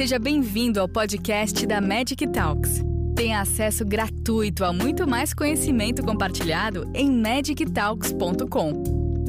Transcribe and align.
Seja 0.00 0.18
bem-vindo 0.18 0.80
ao 0.80 0.88
podcast 0.88 1.66
da 1.66 1.78
Magic 1.78 2.26
Talks. 2.28 2.80
Tenha 3.14 3.42
acesso 3.42 3.84
gratuito 3.84 4.64
a 4.64 4.72
muito 4.72 5.06
mais 5.06 5.34
conhecimento 5.34 6.02
compartilhado 6.02 6.90
em 6.94 7.12
magictalks.com. 7.12 8.72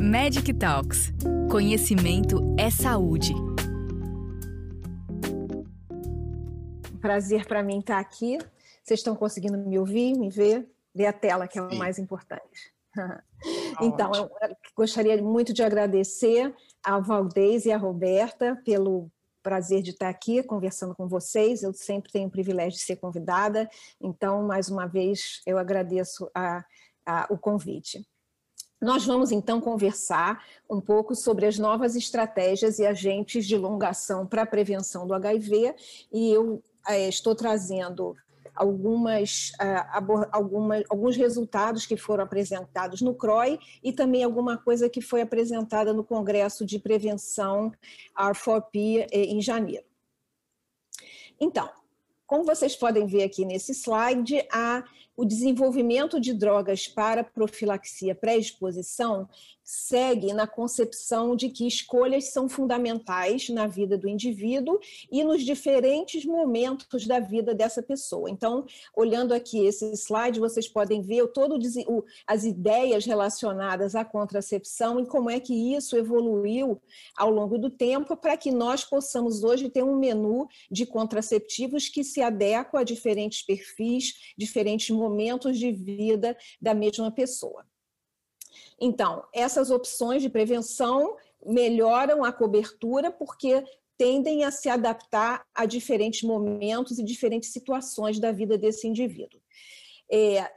Magic 0.02 0.54
Talks. 0.54 1.12
Conhecimento 1.52 2.56
é 2.58 2.70
saúde. 2.72 3.34
Prazer 7.02 7.46
para 7.46 7.62
mim 7.62 7.80
estar 7.80 8.00
aqui. 8.00 8.38
Vocês 8.82 9.02
estão 9.02 9.14
conseguindo 9.14 9.58
me 9.58 9.78
ouvir, 9.78 10.18
me 10.18 10.30
ver? 10.30 10.66
Ver 10.96 11.08
a 11.08 11.14
tela, 11.14 11.50
que 11.50 11.60
é 11.60 11.62
o 11.62 11.76
mais 11.76 12.00
importante. 12.00 12.74
então, 13.82 14.10
eu 14.16 14.32
gostaria 14.74 15.22
muito 15.22 15.52
de 15.52 15.64
agradecer 15.64 16.56
ao 16.82 17.04
Valdez 17.04 17.66
e 17.66 17.74
à 17.74 17.78
Roberta 17.78 18.56
pelo 18.64 19.12
prazer 19.42 19.82
de 19.82 19.92
estar 19.92 20.10
aqui 20.10 20.42
conversando 20.44 20.96
com 20.96 21.08
vocês. 21.08 21.64
Eu 21.64 21.74
sempre 21.74 22.12
tenho 22.12 22.28
o 22.28 22.32
privilégio 22.32 22.78
de 22.78 22.86
ser 22.86 22.96
convidada, 22.98 23.70
então, 24.00 24.44
mais 24.44 24.70
uma 24.70 24.88
vez, 24.88 25.42
eu 25.46 25.58
agradeço 25.58 26.30
a, 26.34 26.64
a, 27.06 27.28
o 27.30 27.38
convite. 27.38 28.06
Nós 28.82 29.06
vamos 29.06 29.32
então 29.32 29.62
conversar 29.62 30.44
um 30.68 30.82
pouco 30.82 31.14
sobre 31.16 31.46
as 31.46 31.60
novas 31.60 31.96
estratégias 31.96 32.80
e 32.80 32.86
agentes 32.86 33.46
de 33.46 33.56
longação 33.56 34.26
para 34.26 34.42
a 34.42 34.46
prevenção 34.46 35.06
do 35.06 35.14
HIV, 35.14 35.76
e 36.12 36.32
eu 36.32 36.64
é, 36.88 37.08
estou 37.08 37.36
trazendo 37.36 38.16
algumas, 38.56 39.52
uh, 39.62 40.28
alguma, 40.32 40.84
alguns 40.90 41.16
resultados 41.16 41.86
que 41.86 41.98
foram 41.98 42.24
apresentados 42.24 43.02
no 43.02 43.16
CROI 43.16 43.60
e 43.84 43.92
também 43.92 44.24
alguma 44.24 44.58
coisa 44.58 44.90
que 44.90 45.02
foi 45.02 45.22
apresentada 45.22 45.94
no 45.94 46.04
Congresso 46.04 46.66
de 46.66 46.80
Prevenção 46.80 47.72
R4P 48.18 49.08
eh, 49.12 49.26
em 49.26 49.42
janeiro. 49.42 49.86
Então, 51.40 51.70
como 52.28 52.46
vocês 52.46 52.76
podem 52.76 53.06
ver 53.06 53.24
aqui 53.24 53.44
nesse 53.44 53.74
slide, 53.74 54.46
a, 54.52 54.84
o 55.16 55.26
desenvolvimento 55.26 56.20
de 56.20 56.34
drogas 56.34 56.88
para 56.88 57.24
profilaxia 57.24 58.16
pré-exposição 58.16 59.28
segue 59.64 60.34
na 60.34 60.46
concepção 60.46 61.34
de 61.34 61.48
que 61.48 61.66
escolhas 61.66 62.34
são 62.34 62.50
fundamentais 62.50 63.48
na 63.48 63.68
vida 63.68 63.98
do 63.98 64.08
indivíduo 64.08 64.80
e 65.10 65.24
nos 65.24 65.44
diferentes 65.44 66.26
momentos 66.26 67.08
da 67.08 67.20
vida 67.20 67.54
dessa 67.54 67.82
pessoa. 67.82 68.30
Então, 68.30 68.66
olhando 68.96 69.34
aqui 69.34 69.66
esse 69.66 69.90
slide, 69.94 70.42
vocês 70.42 70.68
podem 70.68 71.02
ver 71.02 71.26
todo 71.28 71.58
o, 71.88 72.04
as 72.28 72.44
ideias 72.44 73.06
relacionadas 73.06 73.96
à 73.96 74.04
contracepção 74.04 75.00
e 75.00 75.06
como 75.06 75.30
é 75.30 75.40
que 75.40 75.54
isso 75.76 75.96
evoluiu 75.96 76.82
ao 77.16 77.30
longo 77.30 77.58
do 77.58 77.70
tempo 77.70 78.18
para 78.18 78.36
que 78.36 78.52
nós 78.52 78.84
possamos 78.84 79.42
hoje 79.44 79.70
ter 79.70 79.84
um 79.84 79.98
menu 79.98 80.48
de 80.70 80.86
contraceptivos 80.86 81.88
que 81.88 82.04
se 82.04 82.22
adequa 82.22 82.82
a 82.82 82.84
diferentes 82.84 83.42
perfis, 83.42 84.34
diferentes 84.38 84.90
momentos 85.02 85.58
de 85.58 85.72
vida 85.72 86.38
da 86.62 86.74
mesma 86.74 87.12
pessoa. 87.12 87.66
Então, 88.80 89.24
essas 89.34 89.72
opções 89.72 90.22
de 90.22 90.30
prevenção 90.30 91.16
melhoram 91.46 92.24
a 92.24 92.32
cobertura 92.32 93.12
porque 93.12 93.64
tendem 93.98 94.44
a 94.44 94.52
se 94.52 94.70
adaptar 94.70 95.46
a 95.54 95.66
diferentes 95.66 96.24
momentos 96.24 96.98
e 96.98 97.04
diferentes 97.04 97.52
situações 97.52 98.20
da 98.20 98.32
vida 98.32 98.58
desse 98.58 98.88
indivíduo. 98.88 99.40
É, 100.12 100.52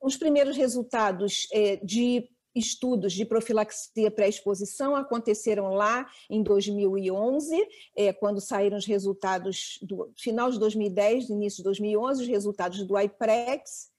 os 0.00 0.16
primeiros 0.16 0.56
resultados 0.56 1.48
é, 1.52 1.76
de 1.76 2.28
estudos 2.54 3.12
de 3.12 3.24
profilaxia 3.24 4.10
pré-exposição 4.10 4.94
aconteceram 4.94 5.74
lá 5.74 6.06
em 6.30 6.42
2011, 6.42 7.66
é, 7.96 8.12
quando 8.12 8.40
saíram 8.40 8.78
os 8.78 8.86
resultados 8.86 9.78
do 9.82 10.12
final 10.16 10.50
de 10.50 10.58
2010, 10.58 11.30
início 11.30 11.58
de 11.58 11.64
2011, 11.64 12.22
os 12.22 12.28
resultados 12.28 12.86
do 12.86 12.98
IPREX, 12.98 13.90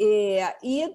é, 0.00 0.56
e 0.62 0.90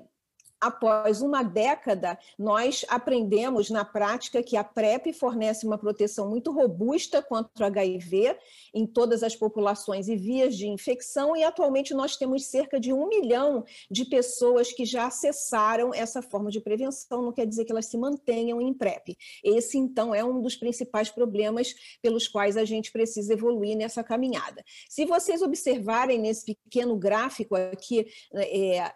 após 0.60 1.22
uma 1.22 1.44
década, 1.44 2.18
nós 2.38 2.86
aprendemos 2.90 3.70
na 3.70 3.86
prática 3.86 4.42
que 4.42 4.58
a 4.58 4.64
PrEP 4.64 5.14
fornece 5.14 5.66
uma 5.66 5.78
proteção 5.78 6.30
muito 6.30 6.52
robusta 6.52 7.22
contra 7.22 7.66
o 7.66 7.68
HIV 7.68 8.38
em 8.74 8.86
todas 8.86 9.24
as 9.24 9.36
populações 9.36 10.08
e 10.08 10.16
vias 10.16 10.56
de 10.56 10.68
infecção, 10.68 11.36
e 11.36 11.44
atualmente 11.44 11.94
nós 11.94 12.16
temos 12.18 12.46
cerca 12.46 12.80
de 12.80 12.92
um 12.92 13.08
milhão 13.08 13.64
de 13.90 14.06
pessoas 14.06 14.72
que 14.72 14.86
já 14.86 15.08
acessaram 15.08 15.94
essa 15.94 16.22
forma 16.22 16.50
de 16.50 16.60
prevenção, 16.60 17.22
não 17.22 17.32
quer 17.32 17.46
dizer 17.46 17.66
que 17.66 17.72
elas 17.72 17.86
se 17.86 17.98
mantenham 17.98 18.62
em 18.62 18.74
PrEP. 18.74 19.18
Esse, 19.44 19.78
então, 19.78 20.14
é 20.14 20.24
um 20.24 20.42
dos 20.42 20.56
principais 20.56 21.10
problemas 21.10 21.74
pelos 22.02 22.28
quais 22.28 22.58
a 22.58 22.66
gente 22.66 22.92
precisa 22.92 23.34
evoluir 23.34 23.78
nessa 23.78 24.04
caminhada. 24.04 24.64
Se 24.90 25.06
vocês 25.06 25.42
observarem 25.42 26.20
nesse 26.20 26.56
pequeno 26.56 26.96
gráfico 26.98 27.56
aqui, 27.56 28.08
é, 28.34 28.92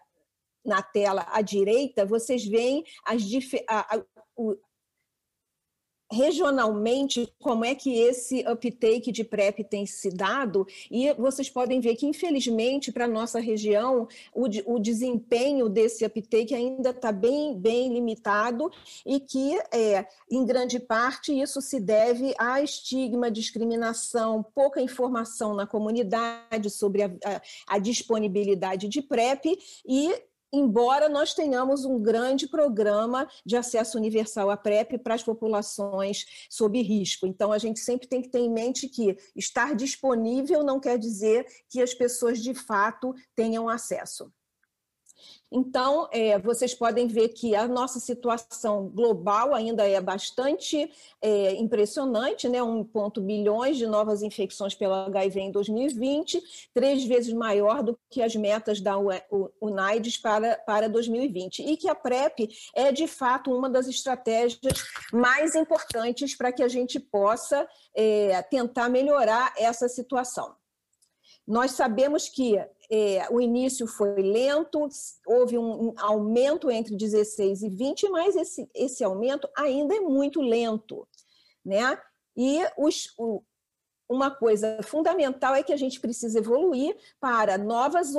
na 0.64 0.82
tela 0.82 1.28
à 1.32 1.42
direita, 1.42 2.06
vocês 2.06 2.46
veem 2.46 2.84
as, 3.06 3.24
a, 3.68 3.96
a, 3.96 4.04
o, 4.36 4.56
regionalmente 6.12 7.34
como 7.40 7.64
é 7.64 7.74
que 7.74 7.98
esse 7.98 8.46
uptake 8.46 9.12
de 9.12 9.24
PrEP 9.24 9.64
tem 9.64 9.86
se 9.86 10.10
dado, 10.10 10.68
e 10.90 11.14
vocês 11.14 11.50
podem 11.50 11.80
ver 11.80 11.96
que, 11.96 12.06
infelizmente, 12.06 12.92
para 12.92 13.06
a 13.06 13.08
nossa 13.08 13.40
região, 13.40 14.08
o, 14.36 14.46
o, 14.66 14.80
desempenho 14.80 15.70
desse 15.70 16.06
uptake 16.06 16.54
ainda 16.54 16.90
está 16.90 17.12
bem, 17.12 17.58
bem 17.58 17.94
limitado 17.94 18.70
e 19.06 19.20
que, 19.20 19.58
é, 19.72 20.06
em 20.30 20.46
grande 20.46 20.80
parte, 20.80 21.32
isso 21.32 21.62
se 21.62 21.80
deve 21.80 22.34
a 22.38 22.62
estigma, 22.62 23.32
discriminação, 23.32 24.44
pouca 24.54 24.82
informação 24.82 25.54
na 25.54 25.66
comunidade 25.66 26.70
sobre 26.70 27.04
a, 27.04 27.12
a, 27.24 27.42
a 27.76 27.80
disponibilidade 27.80 28.90
de 28.90 29.02
PrEP 29.02 29.58
e 29.86 30.14
embora 30.52 31.08
nós 31.08 31.34
tenhamos 31.34 31.86
um 31.86 32.02
grande 32.02 32.48
programa 32.48 33.28
de 33.46 33.56
acesso 33.56 33.98
universal 33.98 34.50
à 34.50 34.58
PrEP 34.58 34.98
para 34.98 35.16
as 35.16 35.24
populações 35.24 36.26
sob 36.50 36.82
risco. 36.82 37.26
Então, 37.26 37.52
a 37.52 37.58
gente 37.58 37.80
sempre 37.80 38.08
tem 38.08 38.22
que 38.22 38.30
ter 38.30 38.40
em 38.40 38.52
mente 38.52 38.88
que 38.88 39.16
estar 39.36 39.76
disponível 39.76 40.64
não 40.64 40.80
quer 40.80 40.98
dizer 40.98 41.46
que 41.70 41.82
as 41.82 41.94
pessoas 41.94 42.42
de 42.42 42.54
fato 42.54 43.14
tenham 43.36 43.70
acesso. 43.70 44.32
Então, 45.52 46.08
é, 46.14 46.40
vocês 46.40 46.74
podem 46.74 47.08
ver 47.08 47.30
que 47.30 47.54
a 47.54 47.68
nossa 47.68 48.00
situação 48.00 48.88
global 48.88 49.54
ainda 49.54 49.86
é 49.86 50.00
bastante 50.00 50.90
é, 51.22 51.54
impressionante, 51.56 52.48
né? 52.48 52.60
1,1 52.60 53.20
bilhões 53.20 53.76
de 53.76 53.86
novas 53.86 54.24
infecções 54.24 54.74
pelo 54.74 54.94
HIV 54.94 55.42
em 55.42 55.52
2020, 55.52 56.42
três 56.74 57.04
vezes 57.04 57.34
maior 57.34 57.84
do 57.84 58.00
que 58.10 58.22
as 58.22 58.34
metas 58.34 58.80
da 58.80 58.96
UNAIDS 59.60 60.18
para, 60.18 60.56
para 60.56 60.88
2020. 60.88 61.64
E 61.64 61.76
que 61.76 61.90
a 61.90 61.96
PrEP 61.96 62.48
é, 62.74 62.94
de 62.94 63.06
fato, 63.06 63.54
uma 63.54 63.70
das 63.70 63.90
estratégias 63.90 64.86
mais 65.12 65.54
importantes 65.54 66.34
para 66.34 66.54
que 66.54 66.64
a 66.64 66.70
gente 66.70 66.98
possa 66.98 67.68
é, 67.94 68.42
tentar 68.44 68.88
melhorar 68.88 69.54
essa 69.58 69.90
situação. 69.90 70.56
Nós 71.46 71.72
sabemos 71.72 72.30
que 72.30 72.58
é, 72.92 73.26
o 73.32 73.40
início 73.40 73.88
foi 73.88 74.22
lento, 74.22 74.86
houve 75.26 75.58
um, 75.58 75.88
um, 75.88 75.94
aumento 75.98 76.70
entre 76.70 76.98
16 76.98 77.64
e 77.64 77.70
20, 77.70 78.10
mas 78.10 78.36
esse, 78.36 78.70
esse 78.76 79.02
aumento 79.02 79.48
ainda 79.56 79.96
é 79.96 80.02
muito 80.02 80.42
lento, 80.42 81.08
né? 81.64 81.98
E 82.36 82.60
os, 82.78 83.14
o, 83.18 83.42
uma 84.10 84.30
coisa 84.30 84.80
fundamental 84.84 85.56
é 85.56 85.64
que 85.64 85.72
a 85.72 85.78
gente 85.78 86.02
precisa 86.02 86.40
evoluir 86.40 86.98
para 87.18 87.58
novas 87.58 88.14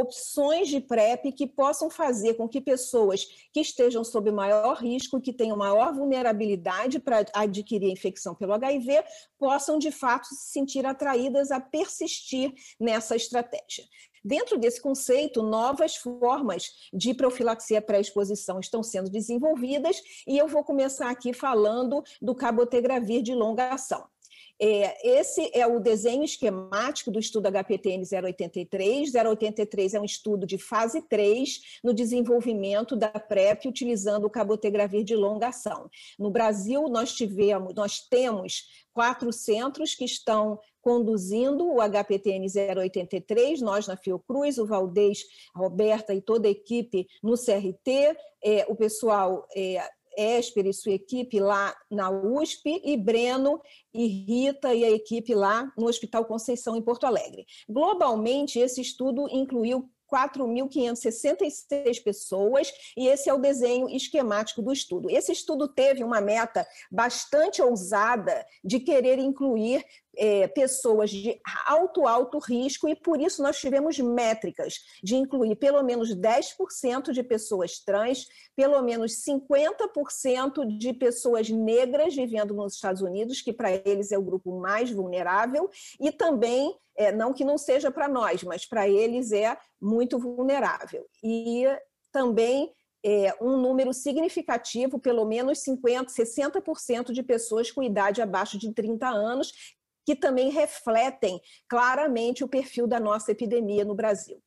opções 0.00 0.68
de 0.68 0.80
PrEP 0.80 1.32
que 1.32 1.46
possam 1.46 1.90
fazer 1.90 2.34
com 2.34 2.48
que 2.48 2.60
pessoas 2.60 3.24
que 3.52 3.60
estejam 3.60 4.04
sob 4.04 4.30
maior 4.30 4.76
risco, 4.76 5.20
que 5.20 5.32
tenham 5.32 5.56
maior 5.56 5.92
vulnerabilidade 5.92 6.98
para 6.98 7.24
adquirir 7.34 7.88
a 7.88 7.92
infecção 7.92 8.34
pelo 8.34 8.54
HIV, 8.54 9.02
possam 9.38 9.78
de 9.78 9.90
fato 9.90 10.26
se 10.28 10.52
sentir 10.52 10.86
atraídas 10.86 11.50
a 11.50 11.60
persistir 11.60 12.52
nessa 12.78 13.16
estratégia. 13.16 13.84
Dentro 14.24 14.58
desse 14.58 14.80
conceito, 14.80 15.42
novas 15.42 15.96
formas 15.96 16.88
de 16.92 17.14
profilaxia 17.14 17.80
pré-exposição 17.80 18.60
estão 18.60 18.82
sendo 18.82 19.10
desenvolvidas 19.10 20.02
e 20.26 20.36
eu 20.36 20.48
vou 20.48 20.64
começar 20.64 21.08
aqui 21.08 21.32
falando 21.32 22.02
do 22.20 22.34
cabotegravir 22.34 23.22
de 23.22 23.34
longa 23.34 23.70
ação. 23.70 24.06
É, 24.60 25.18
esse 25.18 25.50
é 25.54 25.66
o 25.66 25.78
desenho 25.78 26.24
esquemático 26.24 27.10
do 27.10 27.18
estudo 27.18 27.46
HPTN 27.46 28.02
083. 28.02 29.12
083 29.14 29.94
é 29.94 30.00
um 30.00 30.04
estudo 30.04 30.46
de 30.46 30.58
fase 30.58 31.00
3 31.02 31.80
no 31.84 31.94
desenvolvimento 31.94 32.96
da 32.96 33.08
PrEP 33.08 33.66
utilizando 33.68 34.24
o 34.24 34.30
cabotegravir 34.30 35.04
de 35.04 35.14
longa 35.14 35.48
ação. 35.48 35.88
No 36.18 36.30
Brasil, 36.30 36.88
nós 36.88 37.12
tivemos, 37.12 37.72
nós 37.74 38.00
temos 38.00 38.64
quatro 38.92 39.32
centros 39.32 39.94
que 39.94 40.04
estão 40.04 40.58
conduzindo 40.80 41.70
o 41.70 41.80
HPTN 41.80 42.46
083, 42.80 43.60
nós 43.60 43.86
na 43.86 43.96
Fiocruz, 43.96 44.58
o 44.58 44.66
Valdez, 44.66 45.20
a 45.54 45.58
Roberta 45.58 46.14
e 46.14 46.20
toda 46.20 46.48
a 46.48 46.50
equipe 46.50 47.06
no 47.22 47.34
CRT, 47.34 48.16
é, 48.42 48.66
o 48.68 48.74
pessoal 48.74 49.46
é, 49.54 49.82
Esper 50.18 50.66
e 50.66 50.72
sua 50.72 50.92
equipe 50.92 51.38
lá 51.38 51.74
na 51.88 52.10
USP, 52.10 52.82
e 52.84 52.96
Breno 52.96 53.60
e 53.94 54.06
Rita 54.06 54.74
e 54.74 54.84
a 54.84 54.90
equipe 54.90 55.34
lá 55.34 55.72
no 55.78 55.86
Hospital 55.86 56.24
Conceição, 56.24 56.76
em 56.76 56.82
Porto 56.82 57.04
Alegre. 57.04 57.46
Globalmente, 57.68 58.58
esse 58.58 58.80
estudo 58.80 59.28
incluiu 59.30 59.88
4.566 60.12 62.02
pessoas, 62.02 62.72
e 62.96 63.06
esse 63.06 63.28
é 63.28 63.34
o 63.34 63.38
desenho 63.38 63.88
esquemático 63.88 64.62
do 64.62 64.72
estudo. 64.72 65.10
Esse 65.10 65.32
estudo 65.32 65.68
teve 65.68 66.02
uma 66.02 66.20
meta 66.20 66.66
bastante 66.90 67.60
ousada 67.60 68.44
de 68.64 68.80
querer 68.80 69.18
incluir 69.18 69.84
é, 70.18 70.48
pessoas 70.48 71.10
de 71.10 71.40
alto, 71.64 72.06
alto 72.06 72.38
risco, 72.38 72.88
e 72.88 72.96
por 72.96 73.20
isso 73.20 73.40
nós 73.42 73.58
tivemos 73.58 73.98
métricas 73.98 74.80
de 75.02 75.14
incluir 75.14 75.54
pelo 75.56 75.82
menos 75.82 76.14
10% 76.14 77.12
de 77.12 77.22
pessoas 77.22 77.78
trans, 77.78 78.26
pelo 78.56 78.82
menos 78.82 79.24
50% 79.24 80.66
de 80.76 80.92
pessoas 80.92 81.48
negras 81.48 82.16
vivendo 82.16 82.52
nos 82.52 82.74
Estados 82.74 83.00
Unidos, 83.00 83.40
que 83.40 83.52
para 83.52 83.70
eles 83.70 84.10
é 84.10 84.18
o 84.18 84.22
grupo 84.22 84.58
mais 84.58 84.90
vulnerável, 84.90 85.70
e 86.00 86.10
também, 86.10 86.76
é, 86.96 87.12
não 87.12 87.32
que 87.32 87.44
não 87.44 87.56
seja 87.56 87.90
para 87.90 88.08
nós, 88.08 88.42
mas 88.42 88.66
para 88.66 88.88
eles 88.88 89.30
é 89.30 89.56
muito 89.80 90.18
vulnerável. 90.18 91.06
E 91.22 91.64
também 92.10 92.72
é, 93.04 93.32
um 93.40 93.56
número 93.56 93.92
significativo, 93.92 94.98
pelo 94.98 95.24
menos 95.24 95.60
50%, 95.60 96.06
60% 96.06 97.12
de 97.12 97.22
pessoas 97.22 97.70
com 97.70 97.82
idade 97.82 98.20
abaixo 98.20 98.58
de 98.58 98.72
30 98.72 99.08
anos, 99.08 99.52
que 100.08 100.16
também 100.16 100.48
refletem 100.48 101.38
claramente 101.68 102.42
o 102.42 102.48
perfil 102.48 102.86
da 102.86 102.98
nossa 102.98 103.30
epidemia 103.30 103.84
no 103.84 103.94
Brasil. 103.94 104.42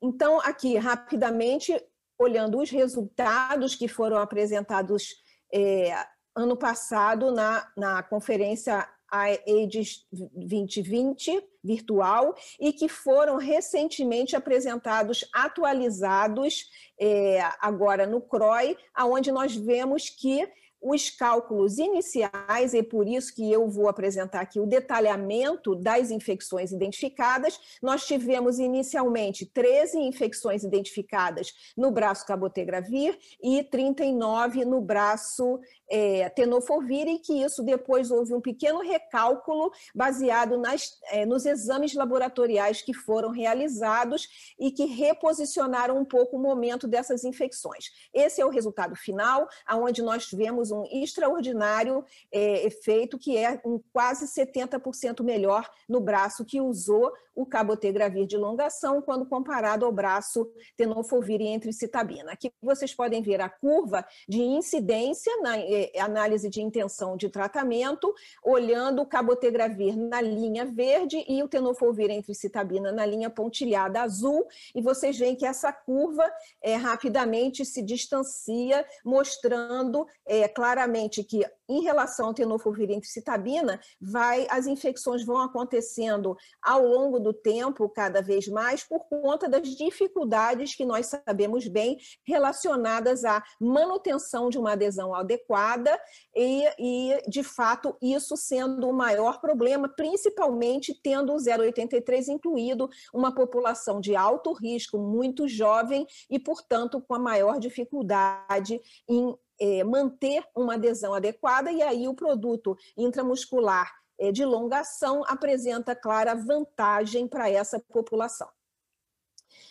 Então, 0.00 0.38
aqui, 0.42 0.76
rapidamente, 0.76 1.74
olhando 2.16 2.60
os 2.60 2.70
resultados 2.70 3.74
que 3.74 3.88
foram 3.88 4.18
apresentados 4.18 5.08
é, 5.52 5.92
ano 6.36 6.56
passado 6.56 7.32
na, 7.32 7.68
na 7.76 8.00
conferência 8.00 8.88
AIDS 9.10 10.06
2020 10.12 11.44
virtual 11.60 12.36
e 12.60 12.72
que 12.72 12.88
foram 12.88 13.38
recentemente 13.38 14.36
apresentados, 14.36 15.28
atualizados 15.34 16.70
é, 16.96 17.40
agora 17.60 18.06
no 18.06 18.20
CROI, 18.20 18.76
aonde 18.94 19.32
nós 19.32 19.56
vemos 19.56 20.08
que 20.08 20.48
os 20.80 21.10
cálculos 21.10 21.78
iniciais, 21.78 22.72
e 22.72 22.82
por 22.82 23.06
isso 23.06 23.34
que 23.34 23.50
eu 23.50 23.68
vou 23.68 23.88
apresentar 23.88 24.40
aqui 24.40 24.58
o 24.58 24.66
detalhamento 24.66 25.74
das 25.74 26.10
infecções 26.10 26.72
identificadas. 26.72 27.60
Nós 27.82 28.06
tivemos 28.06 28.58
inicialmente 28.58 29.44
13 29.44 29.98
infecções 29.98 30.64
identificadas 30.64 31.52
no 31.76 31.90
braço 31.90 32.26
cabotegravir 32.26 33.18
e 33.42 33.62
39 33.62 34.64
no 34.64 34.80
braço 34.80 35.60
é, 35.90 36.28
tenofovir, 36.30 37.06
e 37.08 37.18
que 37.18 37.42
isso 37.42 37.62
depois 37.62 38.10
houve 38.10 38.32
um 38.32 38.40
pequeno 38.40 38.80
recálculo 38.80 39.70
baseado 39.94 40.56
nas, 40.56 40.98
é, 41.10 41.26
nos 41.26 41.44
exames 41.44 41.94
laboratoriais 41.94 42.80
que 42.80 42.94
foram 42.94 43.30
realizados 43.30 44.54
e 44.58 44.70
que 44.70 44.84
reposicionaram 44.84 45.98
um 45.98 46.04
pouco 46.04 46.36
o 46.36 46.40
momento 46.40 46.88
dessas 46.88 47.24
infecções. 47.24 47.86
Esse 48.14 48.40
é 48.40 48.46
o 48.46 48.50
resultado 48.50 48.94
final, 48.96 49.48
onde 49.70 50.02
nós 50.02 50.26
tivemos 50.26 50.69
um 50.70 50.84
extraordinário 50.90 52.04
é, 52.32 52.66
efeito, 52.66 53.18
que 53.18 53.36
é 53.36 53.60
um 53.64 53.80
quase 53.92 54.26
70% 54.26 55.22
melhor 55.22 55.68
no 55.88 56.00
braço 56.00 56.44
que 56.44 56.60
usou 56.60 57.12
o 57.34 57.46
cabotegravir 57.46 58.26
de 58.26 58.36
longação 58.36 59.00
quando 59.00 59.26
comparado 59.26 59.84
ao 59.84 59.92
braço 59.92 60.50
tenofovir 60.76 61.40
e 61.40 61.46
entricitabina. 61.46 62.32
Aqui 62.32 62.50
vocês 62.62 62.94
podem 62.94 63.22
ver 63.22 63.40
a 63.40 63.48
curva 63.48 64.04
de 64.28 64.40
incidência 64.40 65.32
na 65.42 65.58
é, 65.58 65.92
análise 65.98 66.48
de 66.48 66.60
intenção 66.60 67.16
de 67.16 67.28
tratamento, 67.28 68.12
olhando 68.44 69.02
o 69.02 69.06
cabotegravir 69.06 69.96
na 69.96 70.20
linha 70.20 70.64
verde 70.64 71.24
e 71.28 71.42
o 71.42 71.48
tenofovir 71.48 72.10
entricitabina 72.10 72.92
na 72.92 73.06
linha 73.06 73.30
pontilhada 73.30 74.02
azul, 74.02 74.46
e 74.74 74.82
vocês 74.82 75.18
veem 75.18 75.36
que 75.36 75.46
essa 75.46 75.72
curva 75.72 76.30
é, 76.62 76.74
rapidamente 76.76 77.64
se 77.64 77.82
distancia, 77.82 78.84
mostrando 79.04 80.06
é, 80.26 80.48
claramente 80.48 81.22
que 81.22 81.44
em 81.70 81.82
relação 81.82 82.26
ao 82.26 82.34
tenofovir 82.34 82.90
entricitabina, 82.90 83.80
vai, 84.00 84.44
as 84.50 84.66
infecções 84.66 85.24
vão 85.24 85.38
acontecendo 85.38 86.36
ao 86.60 86.84
longo 86.84 87.19
do 87.20 87.32
tempo, 87.32 87.88
cada 87.88 88.20
vez 88.20 88.48
mais, 88.48 88.82
por 88.82 89.00
conta 89.08 89.48
das 89.48 89.68
dificuldades 89.68 90.74
que 90.74 90.84
nós 90.84 91.06
sabemos 91.06 91.68
bem 91.68 91.98
relacionadas 92.24 93.24
à 93.24 93.42
manutenção 93.60 94.48
de 94.48 94.58
uma 94.58 94.72
adesão 94.72 95.14
adequada 95.14 95.98
e, 96.34 96.64
e 96.78 97.22
de 97.28 97.42
fato, 97.42 97.96
isso 98.00 98.36
sendo 98.36 98.88
o 98.88 98.92
maior 98.92 99.40
problema, 99.40 99.88
principalmente 99.88 100.98
tendo 101.02 101.32
o 101.32 101.36
083 101.36 102.28
incluído 102.28 102.88
uma 103.12 103.34
população 103.34 104.00
de 104.00 104.16
alto 104.16 104.52
risco, 104.52 104.98
muito 104.98 105.46
jovem 105.46 106.06
e, 106.28 106.38
portanto, 106.38 107.00
com 107.00 107.14
a 107.14 107.18
maior 107.18 107.58
dificuldade 107.58 108.80
em 109.08 109.34
é, 109.60 109.84
manter 109.84 110.42
uma 110.56 110.74
adesão 110.74 111.12
adequada, 111.12 111.70
e 111.70 111.82
aí 111.82 112.08
o 112.08 112.14
produto 112.14 112.76
intramuscular 112.96 113.99
de 114.32 114.44
longa 114.44 114.80
ação 114.80 115.22
apresenta 115.26 115.94
clara 115.94 116.34
vantagem 116.34 117.26
para 117.26 117.48
essa 117.48 117.80
população. 117.80 118.48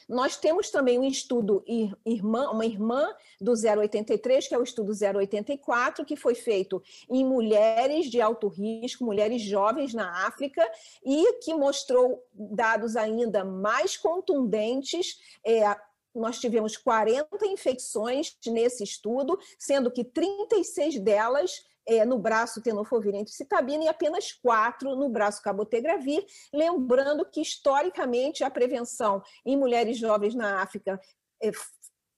Nós 0.09 0.35
temos 0.35 0.71
também 0.71 0.97
um 0.97 1.03
estudo 1.03 1.63
irmã, 2.03 2.49
uma 2.49 2.65
irmã 2.65 3.13
do 3.39 3.51
083, 3.51 4.47
que 4.47 4.55
é 4.55 4.57
o 4.57 4.63
estudo 4.63 4.91
084, 4.91 6.03
que 6.03 6.15
foi 6.15 6.33
feito 6.33 6.81
em 7.07 7.23
mulheres 7.23 8.07
de 8.07 8.19
alto 8.19 8.47
risco, 8.47 9.05
mulheres 9.05 9.41
jovens 9.43 9.93
na 9.93 10.25
África, 10.25 10.67
e 11.05 11.33
que 11.41 11.53
mostrou 11.53 12.25
dados 12.33 12.95
ainda 12.95 13.45
mais 13.45 13.95
contundentes 13.95 15.19
é, 15.45 15.63
nós 16.13 16.39
tivemos 16.39 16.75
40 16.75 17.45
infecções 17.45 18.35
nesse 18.47 18.83
estudo, 18.83 19.39
sendo 19.59 19.91
que 19.91 20.03
36 20.03 20.99
delas 20.99 21.63
é, 21.89 22.05
no 22.05 22.19
braço 22.19 22.61
tenofovir 22.61 23.15
citabina 23.27 23.85
e 23.85 23.87
apenas 23.87 24.31
quatro 24.31 24.95
no 24.95 25.09
braço 25.09 25.41
cabotegravir, 25.41 26.23
lembrando 26.53 27.25
que 27.25 27.41
historicamente 27.41 28.43
a 28.43 28.51
prevenção 28.51 29.23
em 29.43 29.57
mulheres 29.57 29.97
jovens 29.97 30.35
na 30.35 30.61
África 30.61 31.01
é, 31.41 31.51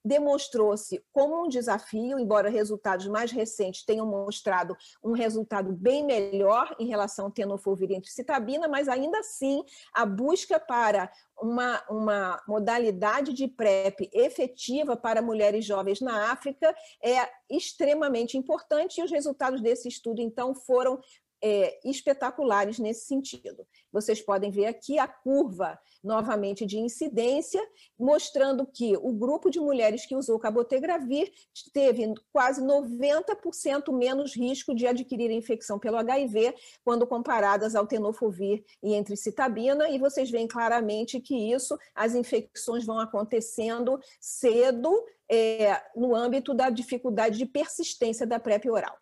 demonstrou-se 0.04 1.04
como 1.12 1.46
um 1.46 1.48
desafio, 1.48 2.18
embora 2.18 2.50
resultados 2.50 3.08
mais 3.08 3.32
recentes 3.32 3.84
tenham 3.84 4.06
mostrado 4.06 4.76
um 5.04 5.12
resultado 5.12 5.72
bem 5.72 6.06
melhor 6.06 6.76
em 6.80 6.88
relação 6.88 7.26
ao 7.26 7.32
tenofovir 7.32 7.92
citabina, 8.06 8.68
mas 8.68 8.88
ainda 8.88 9.20
assim 9.20 9.64
a 9.94 10.06
busca 10.06 10.60
para 10.60 11.12
uma, 11.42 11.84
uma 11.90 12.42
modalidade 12.48 13.34
de 13.34 13.48
PrEP 13.48 14.10
efetiva 14.14 14.96
para 14.96 15.22
mulheres 15.22 15.66
jovens 15.66 16.00
na 16.00 16.32
África 16.32 16.74
é 17.04 17.28
extremamente 17.50 18.38
importante 18.38 19.00
e 19.00 19.04
os 19.04 19.12
resultados 19.12 19.62
desse 19.62 19.88
estudo, 19.88 20.22
então, 20.22 20.54
foram 20.54 21.00
é, 21.42 21.80
espetaculares 21.84 22.78
nesse 22.80 23.06
sentido. 23.06 23.66
Vocês 23.92 24.22
podem 24.22 24.52
ver 24.52 24.66
aqui 24.68 25.00
a 25.00 25.08
curva, 25.08 25.80
novamente, 26.04 26.66
de 26.66 26.78
incidência, 26.78 27.62
mostrando 27.98 28.66
que 28.66 28.96
o 28.98 29.12
grupo 29.12 29.50
de 29.50 29.60
mulheres 29.60 30.06
que 30.06 30.16
usou 30.16 30.40
cabotegravir 30.40 31.32
teve 31.74 32.14
quase 32.32 32.62
90% 32.62 33.92
menos 33.92 34.36
risco 34.36 34.76
de 34.76 34.88
adquirir 34.88 35.32
infecção 35.32 35.80
pelo 35.80 35.98
HIV 35.98 36.54
quando 36.84 37.08
comparadas 37.08 37.76
ao 37.76 37.88
tenofovir 37.88 38.64
e 38.84 38.94
entricitabina, 38.94 39.90
e 39.90 39.98
vocês 39.98 40.30
veem 40.30 40.48
claramente 40.48 41.20
que 41.20 41.36
isso, 41.52 41.78
as 41.96 42.16
infecções 42.16 42.86
vão 42.86 43.00
acontecendo 43.00 44.00
cedo, 44.20 44.92
é, 45.32 45.82
no 45.96 46.14
âmbito 46.14 46.54
da 46.54 46.70
dificuldade 46.70 47.38
de 47.38 47.46
persistência 47.46 48.28
da 48.28 48.38
PrEP 48.38 48.70
oral. 48.70 48.98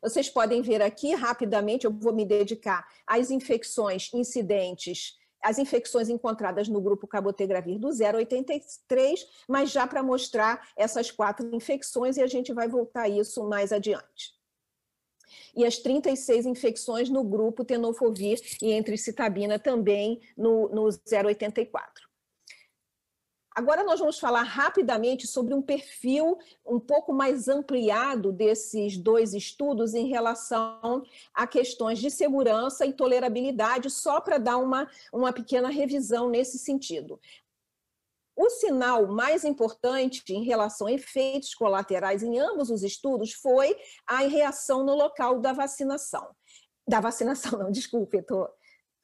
Vocês 0.00 0.28
podem 0.28 0.62
ver 0.62 0.82
aqui 0.82 1.14
rapidamente, 1.14 1.84
eu 1.84 1.92
vou 1.92 2.12
me 2.12 2.24
dedicar 2.24 2.86
às 3.06 3.30
infecções 3.30 4.10
incidentes 4.12 5.20
as 5.42 5.58
infecções 5.58 6.08
encontradas 6.08 6.68
no 6.68 6.80
grupo 6.80 7.06
cabotegravir 7.06 7.78
do 7.78 7.88
083, 7.88 9.26
mas 9.48 9.72
já 9.72 9.86
para 9.86 10.02
mostrar 10.02 10.68
essas 10.76 11.10
quatro 11.10 11.54
infecções 11.54 12.16
e 12.16 12.22
a 12.22 12.26
gente 12.28 12.52
vai 12.52 12.68
voltar 12.68 13.02
a 13.02 13.08
isso 13.08 13.42
mais 13.48 13.72
adiante. 13.72 14.40
E 15.56 15.66
as 15.66 15.78
36 15.78 16.46
infecções 16.46 17.10
no 17.10 17.24
grupo 17.24 17.64
tenofovir 17.64 18.40
e 18.62 18.72
entricitabina 18.72 19.58
também 19.58 20.20
no, 20.36 20.68
no 20.68 20.84
084. 20.84 22.11
Agora 23.54 23.84
nós 23.84 24.00
vamos 24.00 24.18
falar 24.18 24.42
rapidamente 24.42 25.26
sobre 25.26 25.52
um 25.52 25.60
perfil 25.60 26.38
um 26.64 26.80
pouco 26.80 27.12
mais 27.12 27.48
ampliado 27.48 28.32
desses 28.32 28.96
dois 28.96 29.34
estudos 29.34 29.92
em 29.94 30.06
relação 30.06 31.02
a 31.34 31.46
questões 31.46 31.98
de 31.98 32.10
segurança 32.10 32.86
e 32.86 32.92
tolerabilidade, 32.92 33.90
só 33.90 34.20
para 34.20 34.38
dar 34.38 34.56
uma, 34.56 34.88
uma 35.12 35.32
pequena 35.32 35.68
revisão 35.68 36.30
nesse 36.30 36.58
sentido. 36.58 37.20
o 38.34 38.48
sinal 38.48 39.06
mais 39.06 39.44
importante 39.44 40.22
em 40.32 40.42
relação 40.42 40.86
a 40.86 40.92
efeitos 40.92 41.54
colaterais 41.54 42.22
em 42.22 42.38
ambos 42.38 42.70
os 42.70 42.82
estudos 42.82 43.32
foi 43.34 43.76
a 44.06 44.20
reação 44.20 44.84
no 44.84 44.94
local 44.94 45.38
da 45.38 45.52
vacinação. 45.52 46.34
Da 46.88 47.00
vacinação, 47.00 47.58
não, 47.60 47.70
desculpe, 47.70 48.16
estou 48.16 48.48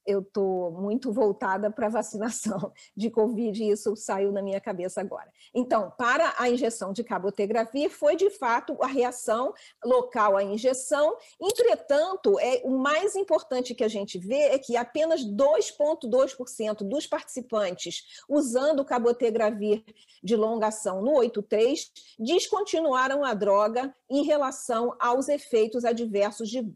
eu 0.09 0.21
estou 0.21 0.73
muito 0.73 1.12
voltada 1.12 1.71
para 1.71 1.87
a 1.87 1.91
vacinação 1.91 2.73
de 2.97 3.11
Covid 3.11 3.62
e 3.62 3.71
isso 3.71 3.95
saiu 3.95 4.33
na 4.33 4.41
minha 4.41 4.59
cabeça 4.59 5.03
agora. 5.03 5.31
Então, 5.55 5.93
para 5.99 6.35
a 6.38 6.49
injeção 6.49 6.95
de 6.95 7.05
cabotegravir, 7.05 7.91
foi 7.91 8.17
de 8.17 8.31
fato 8.31 8.77
a 8.83 8.87
reação 8.87 9.53
local 9.85 10.38
à 10.38 10.43
injeção. 10.43 11.15
Entretanto, 11.38 12.41
é, 12.41 12.62
o 12.65 12.79
mais 12.79 13.15
importante 13.15 13.75
que 13.75 13.85
a 13.85 13.88
gente 13.88 14.19
vê 14.19 14.49
é 14.49 14.59
que 14.59 14.79
apenas 14.79 15.23
2,2% 15.23 16.88
dos 16.88 17.07
participantes 17.07 18.25
usando 18.27 18.85
cabotegravir 18.87 19.85
de 20.25 20.35
longa 20.35 20.69
ação 20.69 21.03
no 21.03 21.12
8.3 21.12 21.91
descontinuaram 22.19 23.23
a 23.23 23.35
droga 23.35 23.95
em 24.09 24.25
relação 24.25 24.97
aos 24.99 25.29
efeitos 25.29 25.85
adversos 25.85 26.49
de 26.49 26.67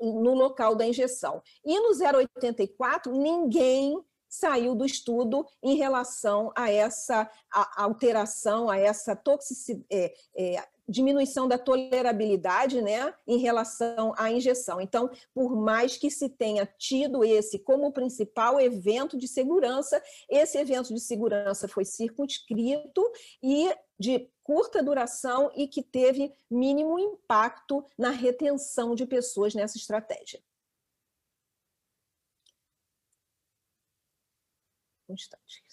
no 0.00 0.34
local 0.34 0.74
da 0.74 0.86
injeção. 0.86 1.42
E 1.64 1.78
no 1.80 1.90
084, 1.90 3.12
ninguém 3.12 4.02
saiu 4.28 4.74
do 4.74 4.84
estudo 4.84 5.46
em 5.62 5.76
relação 5.76 6.52
a 6.54 6.70
essa 6.70 7.30
alteração, 7.76 8.68
a 8.68 8.78
essa 8.78 9.16
toxicidade, 9.16 9.86
é, 9.90 10.14
é, 10.36 10.64
diminuição 10.88 11.46
da 11.46 11.58
tolerabilidade 11.58 12.80
né, 12.80 13.12
em 13.26 13.38
relação 13.38 14.14
à 14.16 14.30
injeção. 14.30 14.80
Então, 14.80 15.10
por 15.34 15.54
mais 15.54 15.98
que 15.98 16.10
se 16.10 16.30
tenha 16.30 16.66
tido 16.78 17.22
esse 17.22 17.58
como 17.58 17.92
principal 17.92 18.58
evento 18.58 19.18
de 19.18 19.28
segurança, 19.28 20.02
esse 20.30 20.56
evento 20.56 20.94
de 20.94 21.00
segurança 21.00 21.68
foi 21.68 21.84
circunscrito 21.84 23.02
e 23.42 23.70
de 24.00 24.30
curta 24.48 24.82
duração 24.82 25.52
e 25.54 25.68
que 25.68 25.82
teve 25.82 26.34
mínimo 26.50 26.98
impacto 26.98 27.84
na 27.98 28.08
retenção 28.08 28.94
de 28.94 29.04
pessoas 29.04 29.54
nessa 29.54 29.76
estratégia. 29.76 30.42
Um 35.06 35.12
instante. 35.12 35.67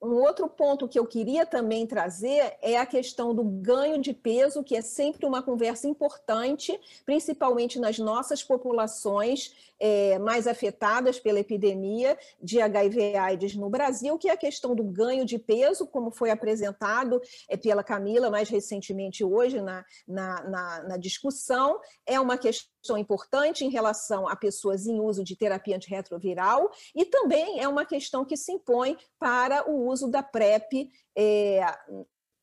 Um 0.00 0.12
outro 0.16 0.46
ponto 0.46 0.86
que 0.86 0.98
eu 0.98 1.06
queria 1.06 1.46
também 1.46 1.86
trazer 1.86 2.56
é 2.60 2.76
a 2.76 2.84
questão 2.84 3.34
do 3.34 3.42
ganho 3.42 4.00
de 4.00 4.12
peso, 4.12 4.62
que 4.62 4.76
é 4.76 4.82
sempre 4.82 5.24
uma 5.24 5.42
conversa 5.42 5.88
importante, 5.88 6.78
principalmente 7.04 7.78
nas 7.78 7.98
nossas 7.98 8.44
populações 8.44 9.54
é, 9.80 10.18
mais 10.18 10.46
afetadas 10.46 11.18
pela 11.18 11.40
epidemia 11.40 12.16
de 12.42 12.60
HIV/AIDS 12.60 13.56
no 13.56 13.70
Brasil, 13.70 14.18
que 14.18 14.28
é 14.28 14.32
a 14.32 14.36
questão 14.36 14.74
do 14.74 14.84
ganho 14.84 15.24
de 15.24 15.38
peso, 15.38 15.86
como 15.86 16.10
foi 16.10 16.30
apresentado 16.30 17.20
é, 17.48 17.56
pela 17.56 17.82
Camila 17.82 18.30
mais 18.30 18.50
recentemente 18.50 19.24
hoje 19.24 19.62
na, 19.62 19.84
na, 20.06 20.42
na, 20.44 20.82
na 20.82 20.96
discussão, 20.98 21.80
é 22.04 22.20
uma 22.20 22.36
questão 22.36 22.75
importante 22.94 23.64
em 23.64 23.70
relação 23.70 24.28
a 24.28 24.36
pessoas 24.36 24.86
em 24.86 25.00
uso 25.00 25.24
de 25.24 25.34
terapia 25.34 25.76
antirretroviral 25.76 26.70
e 26.94 27.06
também 27.06 27.58
é 27.58 27.66
uma 27.66 27.86
questão 27.86 28.22
que 28.22 28.36
se 28.36 28.52
impõe 28.52 28.98
para 29.18 29.66
o 29.70 29.86
uso 29.88 30.10
da 30.10 30.22
PrEP 30.22 30.90
é, 31.16 31.64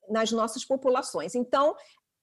nas 0.10 0.32
nossas 0.32 0.66
populações. 0.66 1.36
Então, 1.36 1.76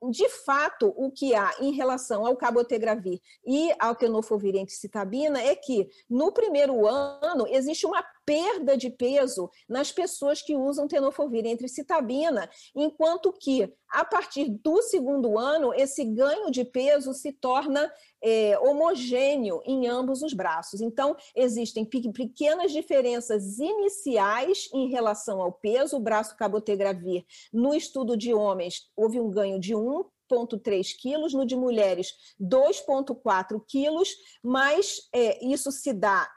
de 0.09 0.29
fato, 0.31 0.95
o 0.97 1.11
que 1.11 1.35
há 1.35 1.55
em 1.61 1.73
relação 1.73 2.25
ao 2.25 2.35
cabotegravir 2.35 3.21
e 3.45 3.71
ao 3.79 3.95
tenofovir 3.95 4.55
citabina 4.69 5.41
é 5.43 5.55
que, 5.55 5.91
no 6.09 6.33
primeiro 6.33 6.87
ano, 6.87 7.47
existe 7.47 7.85
uma 7.85 8.03
perda 8.31 8.77
de 8.77 8.89
peso 8.89 9.51
nas 9.69 9.91
pessoas 9.91 10.41
que 10.41 10.55
usam 10.55 10.87
tenofovir 10.87 11.45
entre 11.47 11.67
citabina, 11.67 12.49
enquanto 12.77 13.33
que, 13.33 13.69
a 13.89 14.05
partir 14.05 14.49
do 14.49 14.81
segundo 14.83 15.37
ano, 15.37 15.75
esse 15.75 16.05
ganho 16.05 16.49
de 16.49 16.65
peso 16.65 17.13
se 17.13 17.33
torna 17.33 17.93
é, 18.23 18.57
homogêneo 18.61 19.61
em 19.67 19.89
ambos 19.89 20.23
os 20.23 20.33
braços. 20.33 20.81
Então, 20.81 21.17
existem 21.35 21.85
pequenas 21.85 22.71
diferenças 22.71 23.59
iniciais 23.59 24.69
em 24.73 24.89
relação 24.91 25.43
ao 25.43 25.51
peso. 25.51 25.97
O 25.97 26.01
braço 26.01 26.37
cabotegravir, 26.37 27.25
no 27.53 27.75
estudo 27.75 28.17
de 28.17 28.33
homens, 28.33 28.93
houve 28.97 29.19
um 29.19 29.29
ganho 29.29 29.59
de 29.59 29.75
1,3 29.75 30.87
quilos, 31.01 31.35
no 31.35 31.45
de 31.45 31.57
mulheres 31.57 32.13
2,4 32.41 33.61
quilos, 33.67 34.09
mas 34.41 35.09
é, 35.13 35.45
isso 35.45 35.73
se 35.73 35.93
dá 35.93 36.31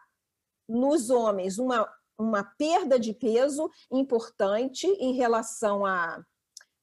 nos 0.68 1.10
homens 1.10 1.58
uma, 1.58 1.90
uma 2.18 2.44
perda 2.44 3.00
de 3.00 3.14
peso 3.14 3.70
importante 3.92 4.88
em 4.88 5.14
relação 5.14 5.86
a, 5.86 6.24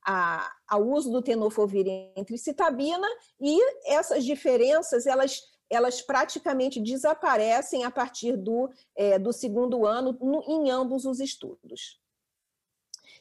a, 0.07 0.53
ao 0.69 0.87
uso 0.87 1.11
do 1.11 1.23
tenofovir 1.23 1.87
entre 2.17 2.39
citabina 2.39 3.07
e 3.41 3.59
essas 3.87 4.25
diferenças 4.25 5.07
elas 5.07 5.41
elas 5.73 6.03
praticamente 6.03 6.81
desaparecem 6.81 7.85
a 7.85 7.93
partir 7.93 8.37
do, 8.37 8.69
é, 8.97 9.21
do 9.21 9.33
segundo 9.33 9.87
ano 9.87 10.19
no, 10.21 10.43
em 10.43 10.69
ambos 10.69 11.05
os 11.05 11.21
estudos. 11.21 12.00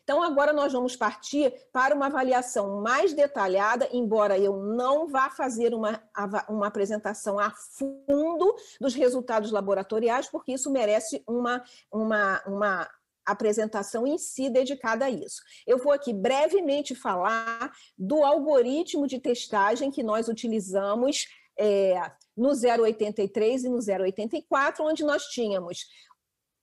Então, 0.09 0.23
agora 0.23 0.51
nós 0.51 0.73
vamos 0.73 0.95
partir 0.95 1.53
para 1.71 1.93
uma 1.93 2.07
avaliação 2.07 2.81
mais 2.81 3.13
detalhada, 3.13 3.87
embora 3.93 4.39
eu 4.39 4.57
não 4.57 5.07
vá 5.07 5.29
fazer 5.29 5.71
uma, 5.71 6.01
uma 6.49 6.65
apresentação 6.65 7.37
a 7.37 7.51
fundo 7.51 8.55
dos 8.81 8.95
resultados 8.95 9.51
laboratoriais, 9.51 10.27
porque 10.27 10.53
isso 10.53 10.71
merece 10.71 11.23
uma, 11.27 11.63
uma, 11.93 12.41
uma 12.47 12.89
apresentação 13.23 14.07
em 14.07 14.17
si 14.17 14.49
dedicada 14.49 15.05
a 15.05 15.11
isso. 15.11 15.43
Eu 15.67 15.77
vou 15.77 15.91
aqui 15.91 16.11
brevemente 16.11 16.95
falar 16.95 17.71
do 17.95 18.23
algoritmo 18.23 19.05
de 19.05 19.19
testagem 19.19 19.91
que 19.91 20.01
nós 20.01 20.27
utilizamos 20.27 21.27
é, 21.59 22.01
no 22.35 22.49
083 22.49 23.65
e 23.65 23.69
no 23.69 23.77
084, 23.77 24.83
onde 24.83 25.03
nós 25.03 25.25
tínhamos 25.25 25.85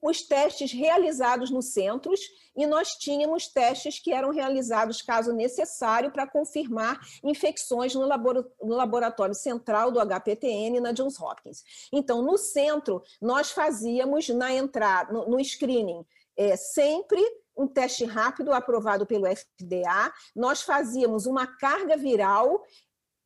os 0.00 0.22
testes 0.22 0.72
realizados 0.72 1.50
nos 1.50 1.72
centros 1.72 2.20
e 2.56 2.66
nós 2.66 2.90
tínhamos 2.90 3.48
testes 3.48 3.98
que 3.98 4.12
eram 4.12 4.30
realizados, 4.30 5.02
caso 5.02 5.32
necessário, 5.32 6.10
para 6.10 6.26
confirmar 6.26 6.98
infecções 7.22 7.94
no 7.94 8.74
laboratório 8.74 9.34
central 9.34 9.90
do 9.90 10.00
HPTN 10.00 10.80
na 10.80 10.92
Johns 10.92 11.20
Hopkins. 11.20 11.62
Então, 11.92 12.22
no 12.22 12.38
centro, 12.38 13.02
nós 13.20 13.50
fazíamos 13.50 14.28
na 14.28 14.52
entrada, 14.52 15.12
no, 15.12 15.28
no 15.28 15.44
screening, 15.44 16.04
é, 16.36 16.56
sempre 16.56 17.20
um 17.56 17.66
teste 17.66 18.04
rápido 18.04 18.52
aprovado 18.52 19.06
pelo 19.06 19.26
FDA, 19.26 20.12
nós 20.34 20.60
fazíamos 20.60 21.24
uma 21.24 21.46
carga 21.46 21.96
viral 21.96 22.62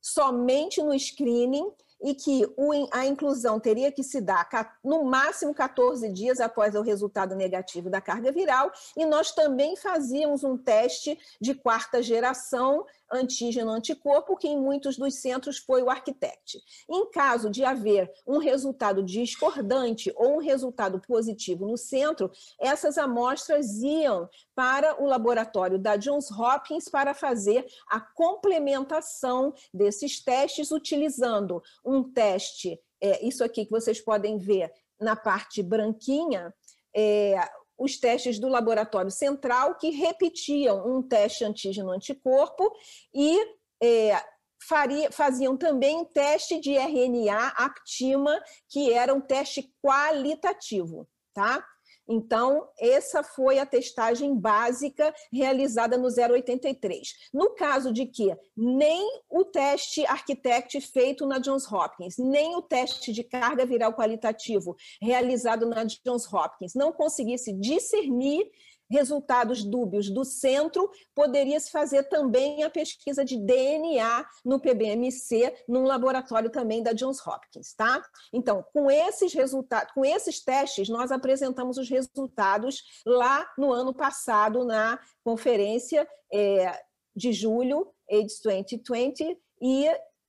somente 0.00 0.80
no 0.82 0.98
screening 0.98 1.68
e 2.02 2.14
que 2.14 2.46
a 2.92 3.06
inclusão 3.06 3.60
teria 3.60 3.92
que 3.92 4.02
se 4.02 4.20
dar 4.20 4.48
no 4.82 5.04
máximo 5.04 5.54
14 5.54 6.08
dias 6.10 6.40
após 6.40 6.74
o 6.74 6.82
resultado 6.82 7.34
negativo 7.34 7.90
da 7.90 8.00
carga 8.00 8.32
viral, 8.32 8.70
e 8.96 9.04
nós 9.04 9.32
também 9.32 9.76
fazíamos 9.76 10.44
um 10.44 10.56
teste 10.56 11.18
de 11.40 11.54
quarta 11.54 12.02
geração 12.02 12.84
antígeno-anticorpo, 13.12 14.36
que 14.36 14.48
em 14.48 14.58
muitos 14.58 14.96
dos 14.96 15.14
centros 15.16 15.58
foi 15.58 15.82
o 15.82 15.90
Architect. 15.90 16.60
Em 16.88 17.10
caso 17.10 17.50
de 17.50 17.64
haver 17.64 18.10
um 18.26 18.38
resultado 18.38 19.02
discordante 19.02 20.12
ou 20.16 20.36
um 20.36 20.38
resultado 20.38 21.00
positivo 21.00 21.66
no 21.66 21.76
centro, 21.76 22.30
essas 22.58 22.98
amostras 22.98 23.82
iam 23.82 24.28
para 24.54 25.02
o 25.02 25.06
laboratório 25.06 25.78
da 25.78 25.96
Johns 25.96 26.30
Hopkins 26.30 26.88
para 26.88 27.14
fazer 27.14 27.66
a 27.88 28.00
complementação 28.00 29.52
desses 29.72 30.22
testes, 30.22 30.70
utilizando 30.70 31.62
um 31.84 32.02
teste, 32.02 32.80
é, 33.00 33.26
isso 33.26 33.42
aqui 33.42 33.64
que 33.64 33.70
vocês 33.70 34.00
podem 34.00 34.38
ver 34.38 34.72
na 35.00 35.16
parte 35.16 35.62
branquinha, 35.62 36.54
é, 36.94 37.36
os 37.80 37.98
testes 37.98 38.38
do 38.38 38.46
laboratório 38.46 39.10
central, 39.10 39.76
que 39.76 39.90
repetiam 39.90 40.86
um 40.86 41.02
teste 41.02 41.44
antígeno-anticorpo 41.44 42.70
e 43.14 43.38
é, 43.82 44.22
faria, 44.68 45.10
faziam 45.10 45.56
também 45.56 46.04
teste 46.04 46.60
de 46.60 46.76
RNA 46.76 47.48
actima, 47.56 48.38
que 48.68 48.92
era 48.92 49.14
um 49.14 49.20
teste 49.20 49.74
qualitativo, 49.82 51.08
tá? 51.32 51.66
Então, 52.12 52.68
essa 52.76 53.22
foi 53.22 53.60
a 53.60 53.64
testagem 53.64 54.34
básica 54.34 55.14
realizada 55.32 55.96
no 55.96 56.08
083. 56.08 57.30
No 57.32 57.50
caso 57.50 57.92
de 57.92 58.04
que 58.04 58.36
nem 58.56 59.22
o 59.30 59.44
teste 59.44 60.04
Architect 60.04 60.80
feito 60.80 61.24
na 61.24 61.38
Johns 61.38 61.70
Hopkins, 61.70 62.16
nem 62.18 62.56
o 62.56 62.62
teste 62.62 63.12
de 63.12 63.22
carga 63.22 63.64
viral 63.64 63.94
qualitativo 63.94 64.76
realizado 65.00 65.66
na 65.66 65.84
Johns 65.84 66.26
Hopkins 66.32 66.74
não 66.74 66.92
conseguisse 66.92 67.52
discernir 67.52 68.50
resultados 68.90 69.64
dúbios 69.64 70.10
do 70.10 70.24
centro, 70.24 70.90
poderia 71.14 71.58
se 71.60 71.70
fazer 71.70 72.04
também 72.04 72.64
a 72.64 72.70
pesquisa 72.70 73.24
de 73.24 73.36
DNA 73.38 74.26
no 74.44 74.60
PBMC, 74.60 75.54
num 75.68 75.84
laboratório 75.84 76.50
também 76.50 76.82
da 76.82 76.92
Johns 76.92 77.24
Hopkins, 77.24 77.72
tá? 77.74 78.02
Então, 78.32 78.64
com 78.72 78.90
esses 78.90 79.32
resultados, 79.32 79.92
com 79.94 80.04
esses 80.04 80.42
testes, 80.42 80.88
nós 80.88 81.12
apresentamos 81.12 81.78
os 81.78 81.88
resultados 81.88 82.82
lá 83.06 83.48
no 83.56 83.72
ano 83.72 83.94
passado 83.94 84.64
na 84.64 84.98
conferência 85.22 86.06
é, 86.32 86.80
de 87.14 87.32
julho, 87.32 87.92
AIDS 88.10 88.40
2020, 88.42 89.38
e 89.62 89.86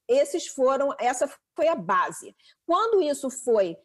esses 0.08 0.48
foram, 0.48 0.94
essa 1.00 1.30
foi 1.56 1.68
a 1.68 1.76
base. 1.76 2.36
Quando 2.66 3.02
isso 3.02 3.30
foi 3.30 3.78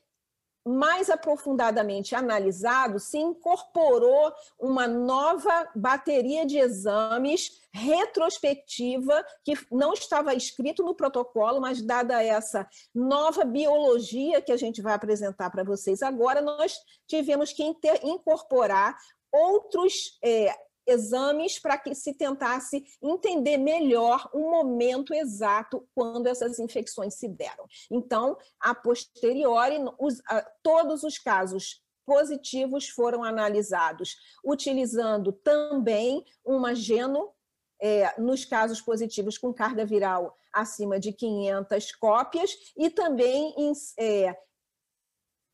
mais 0.67 1.09
aprofundadamente 1.09 2.15
analisado, 2.15 2.99
se 2.99 3.17
incorporou 3.19 4.33
uma 4.59 4.89
nova 4.89 5.71
bateria 5.77 6.45
de 6.45 6.59
exames 6.59 7.61
retrospectiva 7.73 9.25
que 9.45 9.55
não 9.71 9.93
estava 9.93 10.35
escrito 10.35 10.83
no 10.83 10.95
protocolo, 10.95 11.61
mas 11.61 11.81
dada 11.81 12.21
essa 12.23 12.69
nova 12.93 13.45
biologia 13.45 14.43
que 14.43 14.51
a 14.51 14.57
gente 14.57 14.83
vai 14.83 14.95
apresentar 14.95 15.51
para 15.51 15.63
vocês 15.63 16.03
agora, 16.03 16.41
nós 16.41 16.77
tivemos 17.07 17.53
que 17.53 17.63
incorporar 18.03 18.97
outros 19.33 20.19
é, 20.25 20.53
exames 20.87 21.59
para 21.59 21.77
que 21.77 21.95
se 21.95 22.15
tentasse 22.15 22.85
entender 23.03 23.57
melhor 23.57 24.29
o 24.33 24.51
momento 24.51 25.13
exato 25.13 25.87
quando 25.95 26.27
essas 26.27 26.59
infecções 26.59 27.15
se 27.15 27.29
deram. 27.29 27.67
Então, 27.91 28.37
a 28.61 28.75
posteriori, 28.75 29.77
os, 29.99 30.21
a, 30.29 30.43
todos 30.63 31.03
os 31.03 31.19
casos 31.19 31.83
positivos 32.07 32.89
foram 32.89 33.25
analisados, 33.25 34.17
utilizando 34.45 35.33
também 35.33 36.25
uma 36.45 36.75
geno 36.75 37.33
é, 37.81 38.19
nos 38.19 38.45
casos 38.45 38.81
positivos 38.81 39.37
com 39.37 39.53
carga 39.53 39.85
viral 39.85 40.37
acima 40.53 40.99
de 40.99 41.13
500 41.13 41.93
cópias 41.97 42.51
e 42.77 42.89
também 42.89 43.55
em 43.59 43.73
é, 43.99 44.39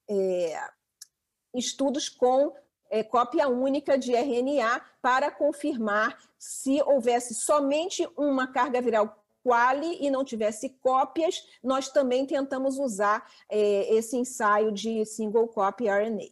é, 0.09 0.71
estudos 1.55 2.09
com 2.09 2.55
é, 2.93 3.03
cópia 3.03 3.49
única 3.49 3.97
de 3.97 4.15
RNA 4.15 4.83
para 5.01 5.31
confirmar 5.31 6.19
se 6.39 6.83
houvesse 6.83 7.35
somente 7.35 8.07
uma 8.19 8.47
carga 8.47 8.83
viral 8.83 9.19
quali 9.43 9.97
e 9.99 10.11
não 10.11 10.23
tivesse 10.23 10.69
cópias, 10.69 11.43
nós 11.65 11.89
também 11.89 12.27
tentamos 12.27 12.79
usar 12.79 13.27
é, 13.49 13.93
esse 13.95 14.15
ensaio 14.17 14.71
de 14.71 15.07
single 15.07 15.49
copy 15.49 15.89
RNA. 15.89 16.29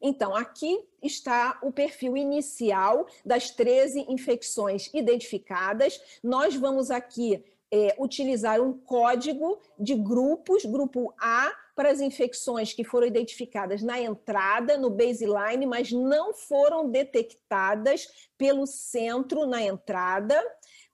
Então, 0.00 0.34
aqui 0.34 0.84
está 1.00 1.58
o 1.62 1.72
perfil 1.72 2.16
inicial 2.16 3.06
das 3.24 3.50
13 3.50 4.06
infecções 4.08 4.92
identificadas. 4.92 6.00
Nós 6.22 6.54
vamos 6.56 6.90
aqui 6.90 7.44
é, 7.70 7.94
utilizar 7.98 8.60
um 8.60 8.72
código 8.72 9.60
de 9.78 9.94
grupos, 9.94 10.64
grupo 10.64 11.14
A, 11.18 11.52
para 11.78 11.92
as 11.92 12.00
infecções 12.00 12.72
que 12.72 12.82
foram 12.82 13.06
identificadas 13.06 13.84
na 13.84 14.00
entrada, 14.00 14.76
no 14.76 14.90
baseline, 14.90 15.64
mas 15.64 15.92
não 15.92 16.34
foram 16.34 16.90
detectadas 16.90 18.08
pelo 18.36 18.66
centro 18.66 19.46
na 19.46 19.62
entrada. 19.62 20.44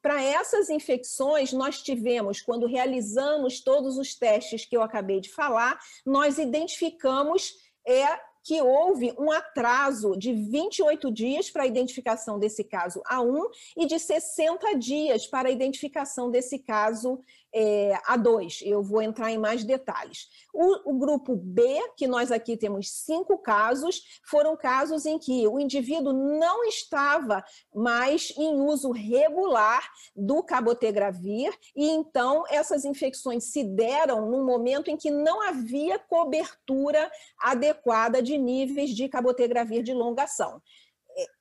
Para 0.03 0.23
essas 0.23 0.69
infecções, 0.69 1.55
nós 1.55 1.81
tivemos, 1.81 2.43
quando 2.43 2.67
realizamos 2.67 3.63
todos 3.63 3.97
os 3.97 4.15
testes 4.15 4.67
que 4.67 4.77
eu 4.77 4.83
acabei 4.83 5.23
de 5.23 5.33
falar, 5.33 5.81
nós 6.05 6.37
identificamos 6.37 7.55
é, 7.89 8.21
que 8.45 8.61
houve 8.61 9.15
um 9.19 9.33
atraso 9.33 10.15
de 10.19 10.35
28 10.35 11.11
dias 11.11 11.51
para 11.51 11.63
a 11.63 11.67
identificação 11.67 12.39
desse 12.39 12.63
caso 12.63 13.03
A1 13.11 13.43
e 13.75 13.87
de 13.87 13.99
60 13.99 14.75
dias 14.75 15.27
para 15.27 15.49
a 15.49 15.53
identificação 15.53 16.31
desse 16.31 16.59
caso 16.59 17.19
é, 17.55 17.93
A2. 18.09 18.63
Eu 18.63 18.83
vou 18.83 19.01
entrar 19.01 19.31
em 19.31 19.39
mais 19.39 19.65
detalhes. 19.65 20.29
O, 20.53 20.91
o, 20.91 20.99
grupo 20.99 21.37
B, 21.37 21.63
que 21.97 22.09
nós 22.09 22.33
aqui 22.33 22.57
temos 22.57 22.91
cinco 22.91 23.39
casos, 23.39 24.03
foram 24.25 24.57
casos 24.57 25.07
em 25.07 25.19
que 25.19 25.47
o 25.47 25.61
indivíduo 25.61 26.13
não 26.13 26.65
estava 26.65 27.45
mais 27.73 28.35
em 28.37 28.61
uso 28.61 28.91
regular 28.91 29.89
do 30.17 30.43
cabotegravir 30.43 31.53
e 31.77 31.89
então 31.91 32.45
essas 32.51 32.85
infecções 32.85 33.45
se 33.45 33.63
deram 33.63 34.29
num 34.29 34.45
momento 34.45 34.91
em 34.91 34.97
que 34.97 35.11
não 35.11 35.41
havia 35.41 35.99
cobertura 35.99 37.11
adequada 37.39 38.21
de 38.21 38.37
níveis 38.37 38.91
de 38.91 39.09
cabotegravir 39.09 39.83
de 39.83 39.93
longa 39.93 40.25
ação. 40.25 40.61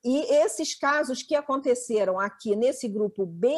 E 0.04 0.20
esses 0.34 0.74
casos 0.74 1.22
que 1.22 1.34
aconteceram 1.34 2.20
aqui 2.20 2.54
nesse 2.54 2.88
grupo 2.88 3.26
B, 3.26 3.48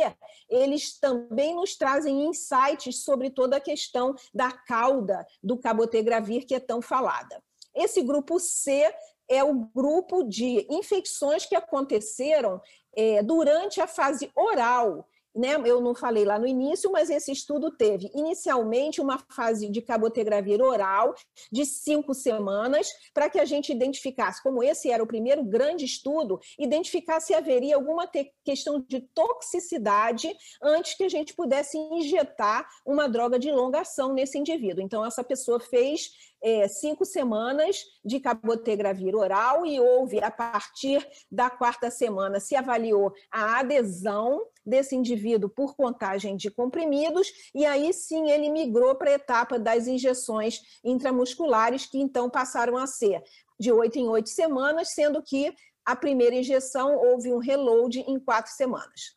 eles 0.49 0.99
também 0.99 1.55
nos 1.55 1.77
trazem 1.77 2.27
insights 2.27 3.05
sobre 3.05 3.31
toda 3.31 3.57
a 3.57 3.61
questão 3.61 4.15
da 4.33 4.51
cauda 4.51 5.27
do 5.43 5.59
cabotegravir 5.59 6.47
que 6.47 6.55
é 6.55 6.61
tão 6.61 6.81
falada. 6.81 7.43
Esse 7.75 8.03
grupo 8.03 8.41
C 8.41 8.91
é 9.29 9.43
o 9.45 9.67
grupo 9.75 10.23
de 10.23 10.67
infecções 10.71 11.45
que 11.45 11.57
aconteceram 11.57 12.61
é, 12.97 13.23
durante 13.23 13.81
a 13.81 13.87
fase 13.87 14.31
oral 14.35 15.07
né, 15.37 15.57
eu 15.65 15.81
não 15.81 15.95
falei 15.95 16.25
lá 16.25 16.39
no 16.39 16.47
início, 16.47 16.91
mas 16.91 17.11
esse 17.11 17.31
estudo 17.31 17.71
teve 17.71 18.11
inicialmente 18.15 19.01
uma 19.01 19.19
fase 19.31 19.69
de 19.69 19.83
cabotegravir 19.83 20.63
oral 20.63 21.15
de 21.53 21.67
cinco 21.67 22.15
semanas, 22.15 22.89
para 23.13 23.29
que 23.29 23.39
a 23.39 23.45
gente 23.45 23.71
identificasse, 23.71 24.43
como 24.43 24.63
esse 24.63 24.91
era 24.91 25.03
o 25.03 25.07
primeiro 25.07 25.45
grande 25.45 25.85
estudo, 25.85 26.41
identificar 26.59 27.21
se 27.21 27.35
haveria 27.35 27.77
alguma 27.77 28.11
questão 28.45 28.85
de 28.89 29.01
toxicidade 29.15 30.35
antes 30.63 30.95
que 30.95 31.05
a 31.05 31.09
gente 31.09 31.35
pudesse 31.35 31.77
injetar 31.77 32.67
uma 32.85 33.09
droga 33.09 33.39
de 33.39 33.51
longa 33.53 33.81
ação 33.81 34.13
nesse 34.13 34.39
indivíduo. 34.39 34.83
Então, 34.83 35.05
essa 35.05 35.23
pessoa 35.23 35.61
fez 35.61 36.11
é, 36.43 36.69
cinco 36.69 37.05
semanas 37.05 37.85
de 38.05 38.21
cabotegravir 38.21 39.15
oral 39.15 39.65
e 39.67 39.81
houve, 39.81 40.23
a 40.23 40.31
partir 40.31 41.07
da 41.31 41.51
quarta 41.51 41.91
semana, 41.91 42.41
se 42.41 42.55
avaliou 42.55 43.13
a 43.31 43.61
adesão 43.61 44.47
desse 44.65 44.97
indivíduo 44.97 45.49
por 45.49 45.77
contagem 45.77 46.37
de 46.37 46.51
comprimidos, 46.51 47.29
e 47.55 47.65
aí 47.65 47.93
sim 47.93 48.31
ele 48.31 48.51
migrou 48.51 48.95
para 48.97 49.11
a 49.11 49.15
etapa 49.15 49.59
das 49.59 49.87
injeções 49.87 50.61
intramusculares, 50.85 51.87
que 51.87 51.99
então 51.99 52.29
passaram 52.29 52.77
a 52.77 52.87
ser 52.87 53.23
de 53.59 53.73
oito 53.73 53.99
em 53.99 54.09
oito 54.09 54.29
semanas, 54.29 54.91
sendo 54.91 55.23
que 55.23 55.55
a 55.85 55.95
primeira 55.95 56.35
injeção 56.35 56.97
houve 56.97 57.33
um 57.33 57.39
reload 57.39 58.01
em 58.01 58.19
quatro 58.19 58.53
semanas. 58.53 59.17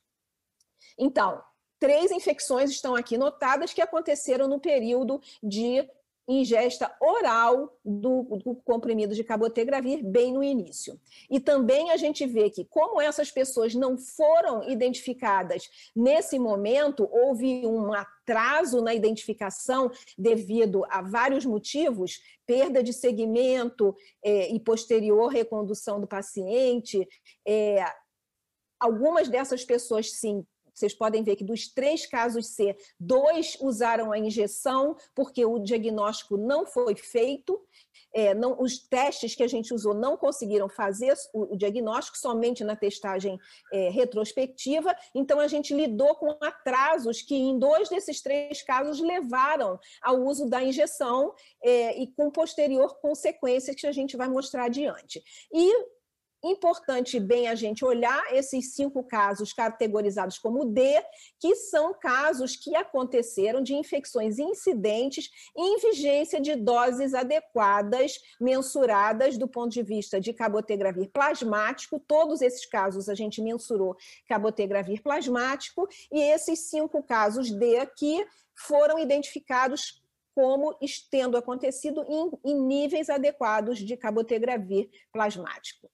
Então, 0.98 1.42
três 1.80 2.12
infecções 2.12 2.70
estão 2.70 2.96
aqui 2.96 3.18
notadas 3.18 3.74
que 3.74 3.82
aconteceram 3.82 4.48
no 4.48 4.60
período 4.60 5.20
de 5.42 5.90
ingesta 6.30 6.96
oral 7.02 7.76
do, 7.84 8.24
do, 8.44 8.56
comprimido 8.64 9.16
de 9.16 9.24
cabotegravir 9.24 10.06
bem 10.06 10.32
no 10.32 10.44
início. 10.44 11.00
E 11.28 11.40
também 11.40 11.90
a 11.90 11.98
gente 11.98 12.26
vê 12.28 12.52
que, 12.52 12.64
como 12.64 13.02
essas 13.02 13.32
pessoas 13.32 13.74
não 13.74 13.98
foram 13.98 14.70
identificadas 14.70 15.68
nesse 15.96 16.38
momento, 16.38 17.10
houve 17.12 17.66
um 17.66 17.92
atraso 17.94 18.80
na 18.80 18.94
identificação 18.94 19.92
devido 20.16 20.86
a 20.90 21.02
vários 21.02 21.46
motivos, 21.46 22.22
perda 22.46 22.84
de 22.84 22.94
segmento 22.94 23.96
é, 24.24 24.54
e 24.54 24.60
posterior 24.60 25.30
recondução 25.30 26.00
do 26.00 26.06
paciente. 26.06 27.08
É, 27.48 27.84
algumas 28.80 29.28
dessas 29.28 29.66
pessoas, 29.66 30.12
sim, 30.12 30.46
vocês 30.74 30.94
podem 30.94 31.24
ver 31.24 31.36
que 31.36 31.44
dos 31.44 31.68
três 31.68 32.06
casos 32.06 32.48
C, 32.48 32.76
dois 33.00 33.58
usaram 33.62 34.12
a 34.12 34.18
injeção 34.20 34.96
porque 35.16 35.46
o 35.46 35.60
diagnóstico 35.60 36.38
não 36.38 36.66
foi 36.66 36.96
feito, 36.96 37.60
é, 38.14 38.34
não, 38.34 38.60
os 38.60 38.80
testes 38.80 39.36
que 39.36 39.44
a 39.44 39.48
gente 39.48 39.74
usou 39.74 39.94
não 39.94 40.18
conseguiram 40.18 40.68
fazer 40.68 41.14
o, 41.34 41.54
o 41.54 41.58
diagnóstico 41.58 42.18
somente 42.18 42.64
na 42.64 42.76
testagem 42.76 43.38
é, 43.72 43.90
retrospectiva, 43.90 44.96
então 45.14 45.40
a 45.40 45.48
gente 45.48 45.74
lidou 45.74 46.16
com 46.16 46.38
atrasos 46.42 47.22
que 47.22 47.36
em 47.36 47.60
dois 47.60 47.90
desses 47.90 48.22
três 48.22 48.62
casos 48.62 49.00
levaram 49.00 49.80
ao 50.02 50.22
uso 50.22 50.50
da 50.50 50.64
injeção 50.64 51.34
é, 51.64 52.00
e 52.02 52.08
com 52.08 52.32
posterior 52.32 53.00
consequências 53.00 53.76
que 53.76 53.88
a 53.88 53.92
gente 53.92 54.18
vai 54.18 54.28
mostrar 54.28 54.66
adiante. 54.66 55.24
E 55.54 55.99
importante 56.44 57.20
bem 57.20 57.48
a 57.48 57.56
gente 57.56 57.84
olhar 57.84 58.34
esses 58.34 58.74
cinco 58.74 59.04
casos 59.04 59.52
categorizados 59.54 60.38
como 60.38 60.66
D, 60.66 61.04
que 61.40 61.56
são 61.56 61.94
casos 61.94 62.56
que 62.56 62.76
aconteceram 62.76 63.62
de 63.62 63.74
infecções 63.76 64.40
incidentes 64.40 65.30
em 65.56 65.78
vigência 65.80 66.40
de 66.40 66.56
doses 66.56 67.14
adequadas, 67.14 68.20
mensuradas 68.40 69.38
do 69.38 69.48
ponto 69.48 69.72
de 69.72 69.84
vista 69.84 70.20
de 70.20 70.34
cabotegravir 70.34 71.10
plasmático. 71.12 72.00
Todos 72.00 72.42
esses 72.42 72.66
casos 72.66 73.10
a 73.10 73.16
gente 73.16 73.42
mensurou 73.42 73.96
cabotegravir 74.28 75.02
plasmático, 75.02 75.88
e 76.12 76.22
esses 76.22 76.70
cinco 76.70 77.04
casos 77.04 77.52
D 77.52 77.78
aqui 77.78 78.26
foram 78.56 79.00
identificados 79.00 80.02
como 80.36 80.74
tendo 81.12 81.36
acontecido 81.36 82.06
em, 82.08 82.32
em 82.46 82.56
níveis 82.62 83.10
adequados 83.10 83.80
de 83.80 83.98
cabotegravir 83.98 84.90
plasmático. 85.12 85.90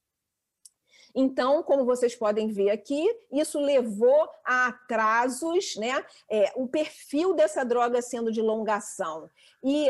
Então, 1.15 1.63
como 1.63 1.85
vocês 1.85 2.13
podem 2.13 2.49
ver 2.49 2.71
aqui, 2.71 3.09
isso 3.31 3.57
levou 3.59 4.29
a 4.43 4.67
atrasos, 4.67 5.77
né? 5.77 6.05
É, 6.29 6.51
o 6.55 6.67
perfil 6.67 7.33
dessa 7.33 7.63
droga 7.63 8.01
sendo 8.01 8.31
de 8.31 8.41
longação 8.41 9.29
e 9.63 9.89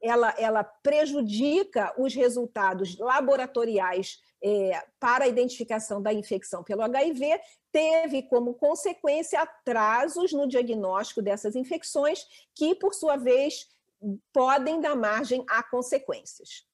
ela, 0.00 0.34
ela 0.38 0.64
prejudica 0.64 1.92
os 1.96 2.14
resultados 2.14 2.98
laboratoriais 2.98 4.20
é, 4.42 4.82
para 5.00 5.24
a 5.24 5.28
identificação 5.28 6.02
da 6.02 6.12
infecção 6.12 6.62
pelo 6.62 6.82
HIV, 6.82 7.40
teve 7.72 8.22
como 8.24 8.54
consequência 8.54 9.40
atrasos 9.40 10.32
no 10.32 10.46
diagnóstico 10.46 11.22
dessas 11.22 11.56
infecções, 11.56 12.26
que, 12.54 12.74
por 12.74 12.92
sua 12.92 13.16
vez, 13.16 13.68
podem 14.32 14.80
dar 14.80 14.94
margem 14.94 15.44
a 15.48 15.62
consequências. 15.62 16.66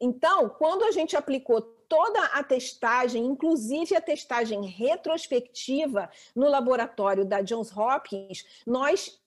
Então, 0.00 0.48
quando 0.48 0.84
a 0.84 0.90
gente 0.90 1.16
aplicou 1.16 1.60
toda 1.60 2.24
a 2.26 2.42
testagem, 2.42 3.26
inclusive 3.26 3.94
a 3.94 4.00
testagem 4.00 4.64
retrospectiva 4.64 6.08
no 6.34 6.48
laboratório 6.48 7.24
da 7.24 7.42
Johns 7.42 7.76
Hopkins, 7.76 8.44
nós 8.66 9.20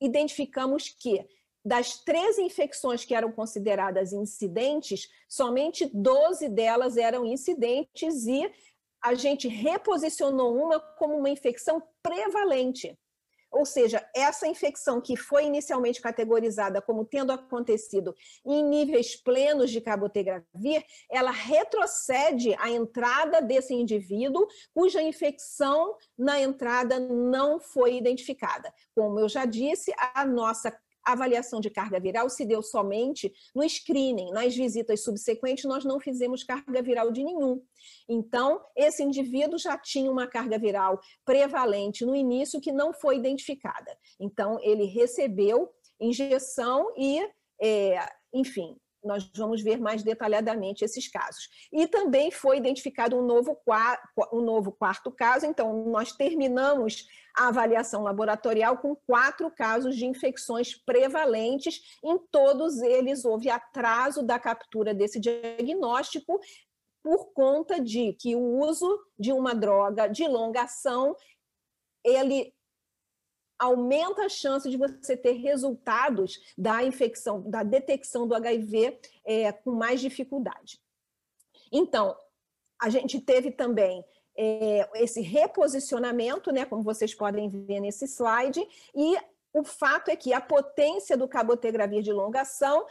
identificamos 0.00 0.88
que 0.88 1.24
das 1.64 1.98
13 1.98 2.42
infecções 2.42 3.04
que 3.04 3.14
eram 3.14 3.30
consideradas 3.30 4.12
incidentes, 4.12 5.08
somente 5.28 5.88
12 5.94 6.48
delas 6.48 6.96
eram 6.96 7.24
incidentes 7.24 8.26
e 8.26 8.50
a 9.00 9.14
gente 9.14 9.46
reposicionou 9.46 10.56
uma 10.56 10.80
como 10.80 11.16
uma 11.16 11.30
infecção 11.30 11.82
prevalente. 12.02 12.98
Ou 13.52 13.66
seja, 13.66 14.04
essa 14.14 14.46
infecção 14.46 15.00
que 15.00 15.16
foi 15.16 15.44
inicialmente 15.44 16.00
categorizada 16.00 16.80
como 16.80 17.04
tendo 17.04 17.32
acontecido 17.32 18.14
em 18.44 18.64
níveis 18.64 19.14
plenos 19.14 19.70
de 19.70 19.80
cabotegravir, 19.80 20.84
ela 21.10 21.30
retrocede 21.30 22.54
a 22.58 22.70
entrada 22.70 23.42
desse 23.42 23.74
indivíduo 23.74 24.46
cuja 24.74 25.02
infecção 25.02 25.96
na 26.16 26.40
entrada 26.40 26.98
não 26.98 27.60
foi 27.60 27.96
identificada. 27.96 28.72
Como 28.94 29.20
eu 29.20 29.28
já 29.28 29.44
disse, 29.44 29.92
a 30.14 30.24
nossa 30.24 30.70
a 31.04 31.12
avaliação 31.12 31.60
de 31.60 31.70
carga 31.70 31.98
viral 32.00 32.28
se 32.28 32.44
deu 32.44 32.62
somente 32.62 33.32
no 33.54 33.62
screening. 33.68 34.30
Nas 34.30 34.54
visitas 34.54 35.02
subsequentes, 35.02 35.64
nós 35.64 35.84
não 35.84 36.00
fizemos 36.00 36.44
carga 36.44 36.82
viral 36.82 37.10
de 37.10 37.24
nenhum. 37.24 37.62
Então, 38.08 38.60
esse 38.76 39.02
indivíduo 39.02 39.58
já 39.58 39.76
tinha 39.76 40.10
uma 40.10 40.26
carga 40.26 40.58
viral 40.58 41.00
prevalente 41.24 42.04
no 42.04 42.14
início 42.14 42.60
que 42.60 42.72
não 42.72 42.92
foi 42.92 43.16
identificada. 43.16 43.96
Então, 44.20 44.58
ele 44.62 44.84
recebeu 44.84 45.70
injeção 46.00 46.92
e, 46.96 47.20
é, 47.60 48.08
enfim, 48.32 48.76
nós 49.04 49.28
vamos 49.34 49.62
ver 49.62 49.80
mais 49.80 50.02
detalhadamente 50.02 50.84
esses 50.84 51.08
casos. 51.08 51.48
E 51.72 51.86
também 51.86 52.30
foi 52.30 52.56
identificado 52.56 53.16
um 53.16 53.26
novo, 53.26 53.58
um 54.32 54.40
novo 54.40 54.72
quarto 54.72 55.10
caso, 55.10 55.46
então 55.46 55.84
nós 55.86 56.12
terminamos 56.12 57.06
a 57.36 57.48
avaliação 57.48 58.02
laboratorial 58.02 58.78
com 58.78 58.94
quatro 58.94 59.50
casos 59.50 59.96
de 59.96 60.06
infecções 60.06 60.74
prevalentes, 60.74 61.98
em 62.04 62.18
todos 62.30 62.80
eles 62.82 63.24
houve 63.24 63.48
atraso 63.48 64.22
da 64.22 64.38
captura 64.38 64.94
desse 64.94 65.18
diagnóstico 65.18 66.38
por 67.02 67.32
conta 67.32 67.80
de 67.80 68.12
que 68.12 68.36
o 68.36 68.60
uso 68.60 69.00
de 69.18 69.32
uma 69.32 69.54
droga 69.54 70.06
de 70.06 70.26
longa 70.28 70.62
ação 70.62 71.16
ele 72.04 72.52
aumenta 73.62 74.24
a 74.24 74.28
chance 74.28 74.68
de 74.68 74.76
você 74.76 75.16
ter 75.16 75.34
resultados 75.34 76.40
da 76.58 76.82
infecção, 76.82 77.48
da 77.48 77.62
detecção 77.62 78.26
do 78.26 78.34
HIV 78.34 78.98
é, 79.24 79.52
com 79.52 79.70
mais 79.70 80.00
dificuldade. 80.00 80.80
Então, 81.70 82.16
a 82.80 82.90
gente 82.90 83.20
teve 83.20 83.52
também 83.52 84.04
é, 84.36 84.90
esse 84.96 85.20
reposicionamento, 85.20 86.50
né, 86.50 86.64
como 86.64 86.82
vocês 86.82 87.14
podem 87.14 87.48
ver 87.48 87.78
nesse 87.78 88.04
slide, 88.06 88.60
e 88.96 89.16
o 89.52 89.62
fato 89.62 90.10
é 90.10 90.16
que 90.16 90.32
a 90.32 90.40
potência 90.40 91.16
do 91.16 91.28
cabotegravir 91.28 92.02
de 92.02 92.12
longa 92.12 92.40
ação 92.40 92.84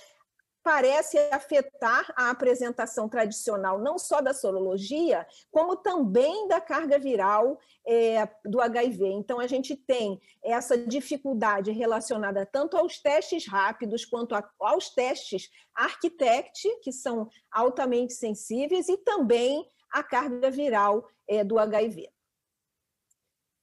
parece 0.64 1.18
afetar 1.32 2.14
a 2.16 2.30
apresentação 2.30 3.10
tradicional, 3.10 3.80
não 3.80 3.98
só 3.98 4.22
da 4.22 4.34
sorologia, 4.34 5.26
como 5.50 5.76
também 5.76 6.48
da 6.48 6.62
carga 6.62 7.00
viral 7.00 7.60
é, 7.86 8.28
do 8.46 8.62
HIV. 8.62 9.06
Então, 9.08 9.40
a 9.40 9.48
gente 9.48 9.76
tem 9.76 10.20
essa 10.44 10.78
dificuldade 10.78 11.72
relacionada 11.72 12.46
tanto 12.46 12.78
aos 12.78 13.00
testes 13.00 13.48
rápidos 13.48 14.06
quanto 14.06 14.36
a, 14.36 14.48
aos 14.60 14.90
testes 14.90 15.50
Architect, 15.74 16.80
que 16.82 16.92
são 16.92 17.28
altamente 17.52 18.14
sensíveis, 18.14 18.88
e 18.88 18.98
também 18.98 19.68
a 19.92 20.04
carga 20.04 20.52
viral 20.52 21.08
é, 21.28 21.44
do 21.44 21.58
HIV. 21.58 22.10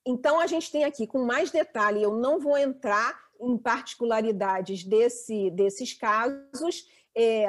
Então, 0.06 0.40
a 0.40 0.46
gente 0.46 0.72
tem 0.72 0.84
aqui 0.84 1.06
com 1.06 1.18
mais 1.18 1.50
detalhe, 1.50 2.02
eu 2.02 2.16
não 2.16 2.38
vou 2.40 2.56
entrar 2.56 3.27
em 3.40 3.56
particularidades 3.56 4.84
desse, 4.84 5.50
desses 5.50 5.92
casos, 5.92 6.86
é, 7.16 7.48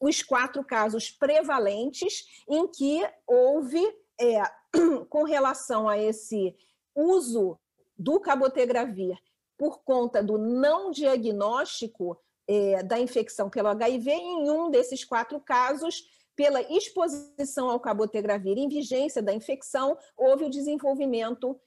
os 0.00 0.22
quatro 0.22 0.64
casos 0.64 1.10
prevalentes 1.10 2.26
em 2.48 2.66
que 2.68 3.02
houve, 3.26 3.82
é, 4.20 4.42
com 5.08 5.24
relação 5.24 5.88
a 5.88 5.98
esse 5.98 6.54
uso 6.94 7.58
do 7.96 8.20
cabotegravir 8.20 9.16
por 9.56 9.82
conta 9.84 10.22
do 10.22 10.36
não 10.36 10.90
diagnóstico 10.90 12.18
é, 12.46 12.82
da 12.82 12.98
infecção 12.98 13.48
pelo 13.48 13.68
HIV, 13.68 14.10
em 14.10 14.50
um 14.50 14.70
desses 14.70 15.04
quatro 15.04 15.40
casos, 15.40 16.04
pela 16.36 16.60
exposição 16.62 17.70
ao 17.70 17.80
cabotegravir 17.80 18.58
em 18.58 18.68
vigência 18.68 19.22
da 19.22 19.32
infecção, 19.32 19.96
houve 20.16 20.44
o 20.44 20.50
desenvolvimento 20.50 21.58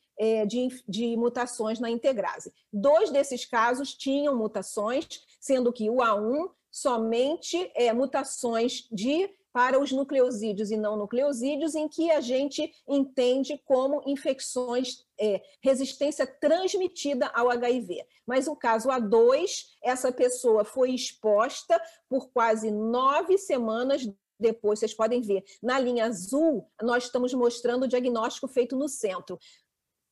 de, 0.45 0.67
de 0.87 1.15
mutações 1.15 1.79
na 1.79 1.89
integrase. 1.89 2.51
Dois 2.71 3.09
desses 3.11 3.45
casos 3.45 3.93
tinham 3.93 4.35
mutações, 4.35 5.07
sendo 5.39 5.71
que 5.71 5.89
o 5.89 5.97
A1 5.97 6.49
somente 6.71 7.71
é, 7.75 7.91
mutações 7.93 8.87
de 8.91 9.29
para 9.57 9.79
os 9.79 9.91
nucleosídeos 9.91 10.69
e 10.69 10.77
não 10.77 10.95
nucleosídeos, 10.95 11.73
em 11.73 11.87
que 11.87 12.11
a 12.11 12.21
gente 12.21 12.71
entende 12.87 13.59
como 13.65 14.03
infecções, 14.05 15.03
é, 15.19 15.41
resistência 15.63 16.27
transmitida 16.27 17.25
ao 17.33 17.49
HIV. 17.49 18.05
Mas 18.23 18.47
o 18.47 18.55
caso 18.55 18.89
A2, 18.89 19.65
essa 19.81 20.11
pessoa 20.11 20.63
foi 20.63 20.91
exposta 20.91 21.81
por 22.07 22.29
quase 22.29 22.69
nove 22.69 23.35
semanas 23.39 24.07
depois, 24.39 24.77
vocês 24.77 24.93
podem 24.93 25.21
ver, 25.21 25.43
na 25.63 25.79
linha 25.79 26.05
azul, 26.05 26.69
nós 26.83 27.05
estamos 27.05 27.33
mostrando 27.33 27.83
o 27.83 27.87
diagnóstico 27.87 28.47
feito 28.47 28.75
no 28.75 28.87
centro 28.87 29.39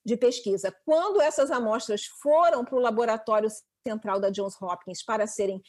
de 0.05 0.15
pesquisa. 0.15 0.75
Quando 0.85 1.21
essas 1.21 1.49
amostras 1.49 2.05
foram 2.21 2.63
para 2.63 2.75
o 2.75 2.81
laboratório 2.81 3.49
central 3.87 4.19
da 4.19 4.29
Johns 4.29 4.61
Hopkins 4.61 5.03
para 5.03 5.25
serem 5.25 5.61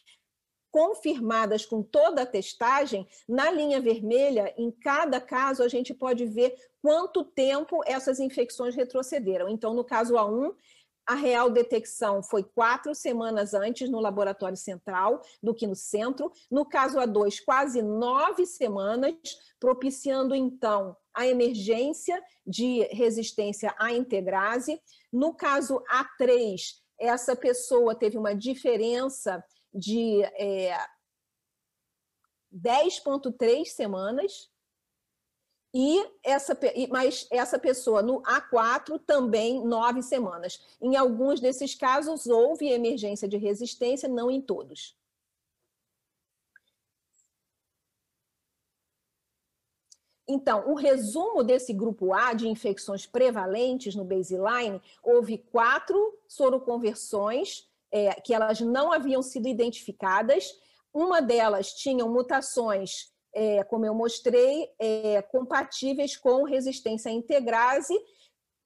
confirmadas 0.70 1.64
com 1.64 1.82
toda 1.82 2.22
a 2.22 2.26
testagem, 2.26 3.08
na 3.26 3.50
linha 3.50 3.80
vermelha, 3.80 4.52
em 4.58 4.70
cada 4.70 5.18
caso, 5.20 5.62
a 5.62 5.68
gente 5.68 5.94
pode 5.94 6.26
ver 6.26 6.54
quanto 6.82 7.24
tempo 7.24 7.80
essas 7.86 8.20
infecções 8.20 8.74
retrocederam. 8.74 9.48
Então, 9.48 9.72
no 9.72 9.82
caso 9.82 10.14
A1, 10.14 10.54
a 11.06 11.14
real 11.14 11.48
detecção 11.48 12.22
foi 12.22 12.42
quatro 12.42 12.94
semanas 12.94 13.54
antes 13.54 13.88
no 13.88 14.00
laboratório 14.00 14.56
central 14.56 15.22
do 15.40 15.54
que 15.54 15.66
no 15.66 15.76
centro. 15.76 16.32
No 16.50 16.66
caso 16.66 16.98
A2, 16.98 17.42
quase 17.44 17.80
nove 17.80 18.44
semanas, 18.44 19.14
propiciando 19.60 20.34
então 20.34 20.96
a 21.16 21.26
emergência 21.26 22.22
de 22.46 22.82
resistência 22.92 23.74
à 23.78 23.90
integrase. 23.92 24.80
No 25.10 25.34
caso 25.34 25.82
A3, 25.90 26.74
essa 26.98 27.34
pessoa 27.34 27.94
teve 27.94 28.18
uma 28.18 28.34
diferença 28.34 29.42
de 29.72 30.22
é, 30.22 30.76
10,3 32.54 33.64
semanas 33.64 34.50
e 35.74 36.06
essa, 36.22 36.58
mas 36.90 37.26
essa 37.30 37.58
pessoa 37.58 38.02
no 38.02 38.22
A4 38.22 39.00
também 39.06 39.62
nove 39.64 40.02
semanas. 40.02 40.58
Em 40.80 40.96
alguns 40.96 41.40
desses 41.40 41.74
casos 41.74 42.26
houve 42.26 42.68
emergência 42.68 43.28
de 43.28 43.36
resistência, 43.36 44.08
não 44.08 44.30
em 44.30 44.40
todos. 44.40 44.96
Então, 50.28 50.68
o 50.68 50.74
resumo 50.74 51.44
desse 51.44 51.72
grupo 51.72 52.12
A 52.12 52.34
de 52.34 52.48
infecções 52.48 53.06
prevalentes 53.06 53.94
no 53.94 54.04
baseline, 54.04 54.80
houve 55.02 55.38
quatro 55.38 56.18
soroconversões 56.26 57.68
é, 57.92 58.14
que 58.14 58.34
elas 58.34 58.60
não 58.60 58.92
haviam 58.92 59.22
sido 59.22 59.46
identificadas. 59.46 60.52
Uma 60.92 61.22
delas 61.22 61.72
tinham 61.72 62.08
mutações 62.08 63.12
é, 63.36 63.62
como 63.64 63.84
eu 63.84 63.94
mostrei, 63.94 64.70
é, 64.78 65.20
compatíveis 65.20 66.16
com 66.16 66.42
resistência 66.44 67.10
à 67.10 67.14
integrase. 67.14 67.94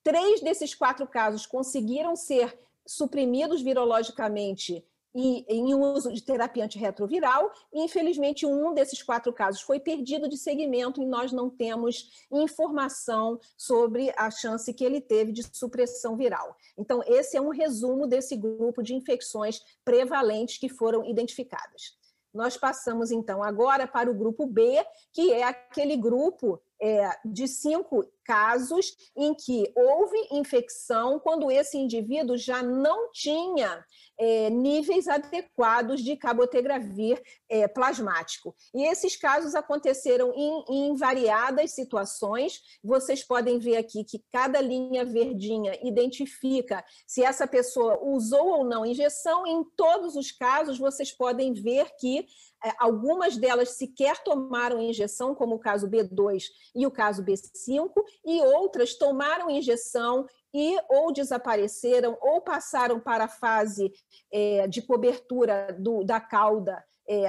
Três 0.04 0.40
desses 0.40 0.76
quatro 0.76 1.08
casos 1.08 1.44
conseguiram 1.44 2.14
ser 2.14 2.56
suprimidos 2.86 3.60
virologicamente 3.60 4.86
e 5.14 5.44
em 5.48 5.74
uso 5.74 6.12
de 6.12 6.22
terapia 6.22 6.64
antirretroviral, 6.64 7.52
e 7.72 7.82
infelizmente 7.82 8.46
um 8.46 8.72
desses 8.72 9.02
quatro 9.02 9.32
casos 9.32 9.60
foi 9.60 9.80
perdido 9.80 10.28
de 10.28 10.36
segmento 10.36 11.02
e 11.02 11.06
nós 11.06 11.32
não 11.32 11.50
temos 11.50 12.26
informação 12.30 13.38
sobre 13.56 14.12
a 14.16 14.30
chance 14.30 14.72
que 14.72 14.84
ele 14.84 15.00
teve 15.00 15.32
de 15.32 15.42
supressão 15.56 16.16
viral. 16.16 16.56
Então, 16.78 17.02
esse 17.06 17.36
é 17.36 17.40
um 17.40 17.50
resumo 17.50 18.06
desse 18.06 18.36
grupo 18.36 18.82
de 18.82 18.94
infecções 18.94 19.60
prevalentes 19.84 20.58
que 20.58 20.68
foram 20.68 21.04
identificadas. 21.04 21.98
Nós 22.32 22.56
passamos 22.56 23.10
então 23.10 23.42
agora 23.42 23.88
para 23.88 24.10
o 24.10 24.14
grupo 24.14 24.46
B, 24.46 24.84
que 25.12 25.32
é 25.32 25.42
aquele 25.42 25.96
grupo 25.96 26.62
é, 26.80 27.10
de 27.24 27.46
cinco 27.46 28.04
casos 28.24 28.96
em 29.16 29.34
que 29.34 29.72
houve 29.76 30.16
infecção 30.30 31.18
quando 31.18 31.50
esse 31.50 31.76
indivíduo 31.76 32.36
já 32.36 32.62
não 32.62 33.10
tinha 33.10 33.84
é, 34.18 34.50
níveis 34.50 35.08
adequados 35.08 36.02
de 36.02 36.16
cabotegravir 36.16 37.20
é, 37.48 37.66
plasmático. 37.66 38.54
E 38.74 38.84
esses 38.84 39.16
casos 39.16 39.54
aconteceram 39.54 40.32
em, 40.34 40.64
em, 40.68 40.94
variadas 40.94 41.72
situações. 41.72 42.60
Vocês 42.84 43.24
podem 43.24 43.58
ver 43.58 43.78
aqui 43.78 44.04
que 44.04 44.22
cada 44.30 44.60
linha 44.60 45.04
verdinha 45.04 45.76
identifica 45.82 46.84
se 47.06 47.24
essa 47.24 47.46
pessoa 47.46 47.98
usou 48.02 48.58
ou 48.58 48.64
não 48.64 48.86
injeção. 48.86 49.46
Em 49.46 49.64
todos 49.76 50.16
os 50.16 50.30
casos, 50.30 50.78
vocês 50.78 51.10
podem 51.10 51.52
ver 51.52 51.90
que 51.98 52.26
algumas 52.78 53.36
delas 53.36 53.70
sequer 53.70 54.22
tomaram 54.22 54.80
injeção, 54.80 55.34
como 55.34 55.54
o 55.54 55.58
caso 55.58 55.88
B2 55.88 56.44
e 56.74 56.86
o 56.86 56.90
caso 56.90 57.24
B5, 57.24 57.90
e 58.24 58.42
outras 58.42 58.94
tomaram 58.94 59.50
injeção 59.50 60.26
e 60.52 60.76
ou 60.88 61.12
desapareceram 61.12 62.18
ou 62.20 62.40
passaram 62.40 63.00
para 63.00 63.24
a 63.24 63.28
fase 63.28 63.92
é, 64.32 64.66
de 64.66 64.82
cobertura 64.82 65.76
do, 65.78 66.04
da 66.04 66.20
cauda 66.20 66.84
é, 67.08 67.28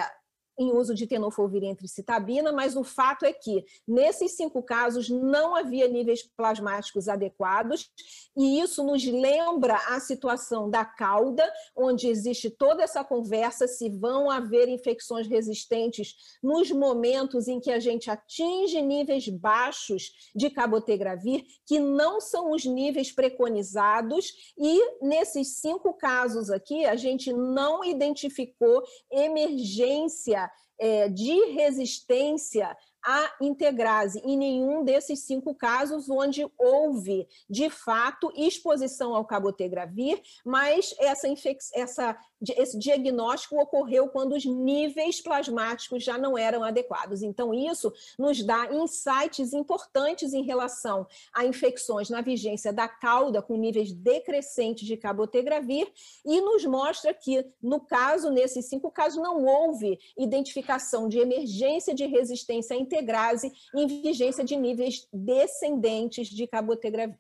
em 0.62 0.72
uso 0.72 0.94
de 0.94 1.08
tenofovir 1.08 1.64
entre 1.64 1.88
citabina, 1.88 2.52
mas 2.52 2.76
o 2.76 2.84
fato 2.84 3.26
é 3.26 3.34
que, 3.34 3.66
nesses 3.88 4.34
cinco 4.34 4.62
casos, 4.62 5.10
não 5.10 5.56
havia 5.56 5.88
níveis 5.88 6.24
plasmáticos 6.24 7.08
adequados, 7.08 7.90
e 8.38 8.60
isso 8.60 8.84
nos 8.84 9.04
lembra 9.06 9.76
a 9.88 10.00
situação 10.00 10.70
da 10.70 10.86
cauda, 10.86 11.52
onde 11.76 12.08
existe 12.08 12.50
toda 12.50 12.84
essa 12.84 13.04
conversa 13.04 13.68
se 13.68 13.90
vão 13.90 14.30
haver 14.30 14.68
infecções 14.68 15.28
resistentes 15.28 16.16
nos 16.44 16.70
momentos 16.72 17.48
em 17.48 17.60
que 17.60 17.72
a 17.72 17.80
gente 17.80 18.10
atinge 18.10 18.82
níveis 18.82 19.28
baixos 19.28 20.12
de 20.36 20.50
cabotegravir, 20.50 21.44
que 21.66 21.80
não 21.80 22.22
são 22.22 22.52
os 22.52 22.66
níveis 22.66 23.12
preconizados, 23.12 24.54
e 24.58 25.00
nesses 25.02 25.60
cinco 25.60 25.94
casos 25.94 26.50
aqui, 26.50 26.86
a 26.86 26.96
gente 26.96 27.34
não 27.34 27.84
identificou 27.84 28.84
emergência 29.12 30.51
é, 30.80 31.10
de 31.10 31.34
resistência 31.52 32.76
a 33.04 33.34
integrase 33.42 34.22
em 34.24 34.38
nenhum 34.38 34.84
desses 34.84 35.22
cinco 35.22 35.56
casos 35.56 36.10
onde 36.10 36.46
houve, 36.58 37.28
de 37.50 37.70
fato, 37.70 38.32
exposição 38.36 39.16
ao 39.16 39.26
cabotegravir, 39.26 40.22
mas 40.46 40.94
essa, 41.00 41.28
essa, 41.74 42.18
esse 42.58 42.78
diagnóstico 42.78 43.60
ocorreu 43.60 44.08
quando 44.10 44.34
os 44.34 44.46
níveis 44.46 45.22
plasmáticos 45.22 46.04
já 46.04 46.18
não 46.18 46.38
eram 46.38 46.64
adequados. 46.64 47.22
Então, 47.22 47.54
isso 47.54 47.92
nos 48.18 48.44
dá 48.44 48.72
insights 48.72 49.54
importantes 49.54 50.34
em 50.34 50.44
relação 50.44 51.08
a 51.34 51.46
infecções 51.46 52.10
na 52.10 52.22
vigência 52.22 52.72
da 52.72 52.88
cauda 52.88 53.42
com 53.42 53.58
níveis 53.58 53.92
decrescentes 53.92 54.88
de 54.88 54.98
cabotegravir 54.98 55.92
e 56.26 56.40
nos 56.42 56.66
mostra 56.66 57.14
que, 57.14 57.46
no 57.62 57.80
caso, 57.80 58.30
nesses 58.30 58.66
cinco 58.66 58.92
casos, 58.92 59.22
não 59.22 59.44
houve 59.44 60.00
identificação 60.18 61.08
de 61.08 61.20
emergência 61.20 61.94
de 61.94 62.06
resistência 62.06 62.76
à 62.76 62.80
integrase 62.92 63.52
em 63.76 63.88
vigência 63.88 64.44
de 64.44 64.56
níveis 64.56 65.08
descendentes 65.14 66.28
de 66.28 66.46
cabotegravir. 66.46 67.18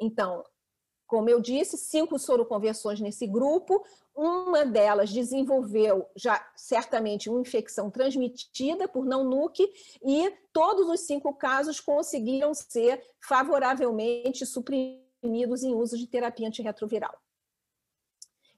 Então, 0.00 0.44
como 1.06 1.30
eu 1.30 1.40
disse, 1.40 1.76
cinco 1.76 2.18
soroconversões 2.18 3.00
nesse 3.00 3.26
grupo, 3.26 3.84
uma 4.14 4.64
delas 4.64 5.12
desenvolveu 5.12 6.08
já 6.16 6.44
certamente 6.56 7.30
uma 7.30 7.40
infecção 7.40 7.90
transmitida 7.90 8.88
por 8.88 9.04
não 9.04 9.22
nuke 9.22 9.62
e 10.04 10.30
todos 10.52 10.88
os 10.88 11.00
cinco 11.00 11.34
casos 11.34 11.80
conseguiram 11.80 12.52
ser 12.54 13.02
favoravelmente 13.20 14.44
suprimidos 14.44 15.62
em 15.62 15.74
uso 15.74 15.96
de 15.96 16.06
terapia 16.06 16.48
antirretroviral. 16.48 17.16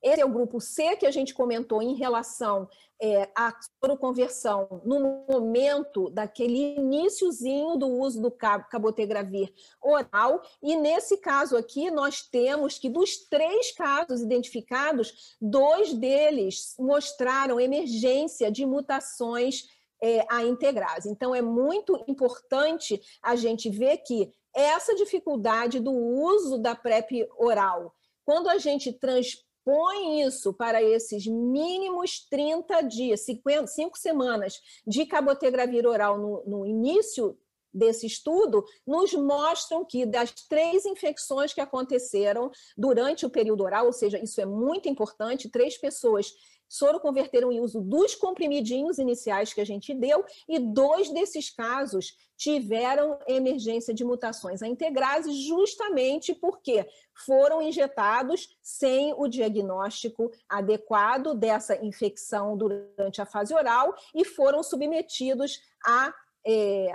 Esse 0.02 0.20
é 0.20 0.24
o 0.24 0.32
grupo 0.32 0.60
C 0.60 0.96
que 0.96 1.06
a 1.06 1.10
gente 1.10 1.34
comentou 1.34 1.82
em 1.82 1.94
relação 1.94 2.68
é, 3.00 3.28
à 3.34 3.54
soroconversão 3.82 4.82
no 4.84 5.24
momento 5.28 6.10
daquele 6.10 6.76
iníciozinho 6.76 7.76
do 7.76 7.88
uso 7.88 8.20
do 8.20 8.30
cabotegravir 8.30 9.52
oral. 9.80 10.42
E 10.62 10.76
nesse 10.76 11.18
caso 11.18 11.56
aqui, 11.56 11.90
nós 11.90 12.22
temos 12.22 12.78
que 12.78 12.88
dos 12.88 13.28
três 13.28 13.72
casos 13.72 14.20
identificados, 14.20 15.36
dois 15.40 15.94
deles 15.94 16.74
mostraram 16.78 17.60
emergência 17.60 18.50
de 18.50 18.66
mutações 18.66 19.66
é, 20.02 20.24
a 20.28 20.44
integrase. 20.44 21.08
Então, 21.08 21.34
é 21.34 21.42
muito 21.42 22.04
importante 22.06 23.00
a 23.22 23.36
gente 23.36 23.68
ver 23.68 23.98
que 23.98 24.32
essa 24.54 24.94
dificuldade 24.94 25.80
do 25.80 25.92
uso 25.92 26.58
da 26.58 26.74
PrEP 26.74 27.28
oral, 27.36 27.94
quando 28.24 28.48
a 28.48 28.58
gente 28.58 28.92
trans 28.92 29.47
põe 29.68 30.22
isso 30.22 30.54
para 30.54 30.82
esses 30.82 31.26
mínimos 31.26 32.26
30 32.30 32.80
dias, 32.84 33.20
50, 33.20 33.66
5 33.66 33.98
semanas 33.98 34.62
de 34.86 35.04
cabotegravir 35.04 35.86
oral 35.86 36.16
no, 36.16 36.42
no 36.46 36.66
início 36.66 37.38
desse 37.70 38.06
estudo 38.06 38.64
nos 38.86 39.12
mostram 39.12 39.84
que 39.84 40.06
das 40.06 40.32
três 40.48 40.86
infecções 40.86 41.52
que 41.52 41.60
aconteceram 41.60 42.50
durante 42.78 43.26
o 43.26 43.30
período 43.30 43.62
oral, 43.62 43.84
ou 43.84 43.92
seja, 43.92 44.18
isso 44.18 44.40
é 44.40 44.46
muito 44.46 44.88
importante, 44.88 45.50
três 45.50 45.76
pessoas 45.76 46.32
soro 46.68 47.00
converteram 47.00 47.50
em 47.50 47.60
uso 47.60 47.80
dos 47.80 48.14
comprimidinhos 48.14 48.98
iniciais 48.98 49.52
que 49.52 49.60
a 49.60 49.64
gente 49.64 49.94
deu, 49.94 50.24
e 50.48 50.58
dois 50.58 51.10
desses 51.10 51.50
casos 51.50 52.16
tiveram 52.36 53.18
emergência 53.26 53.92
de 53.92 54.04
mutações 54.04 54.62
a 54.62 54.68
integrase, 54.68 55.32
justamente 55.32 56.34
porque 56.34 56.88
foram 57.26 57.60
injetados 57.60 58.56
sem 58.62 59.12
o 59.14 59.26
diagnóstico 59.26 60.30
adequado 60.48 61.34
dessa 61.34 61.84
infecção 61.84 62.56
durante 62.56 63.20
a 63.20 63.26
fase 63.26 63.52
oral 63.52 63.94
e 64.14 64.24
foram 64.24 64.62
submetidos 64.62 65.60
à 65.84 66.14
é, 66.46 66.92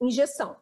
injeção. 0.00 0.56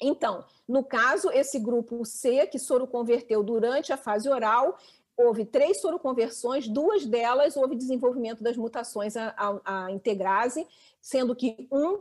Então, 0.00 0.44
no 0.68 0.84
caso, 0.84 1.30
esse 1.30 1.58
grupo 1.58 2.04
C, 2.04 2.46
que 2.46 2.58
soro 2.58 2.86
converteu 2.86 3.42
durante 3.42 3.92
a 3.92 3.96
fase 3.96 4.28
oral, 4.28 4.78
houve 5.18 5.44
três 5.44 5.80
soroconversões, 5.80 6.68
duas 6.68 7.04
delas 7.04 7.56
houve 7.56 7.74
desenvolvimento 7.74 8.42
das 8.42 8.56
mutações 8.56 9.16
à, 9.16 9.34
à, 9.36 9.86
à 9.86 9.90
integrase, 9.90 10.64
sendo 11.00 11.34
que 11.34 11.68
um 11.72 11.98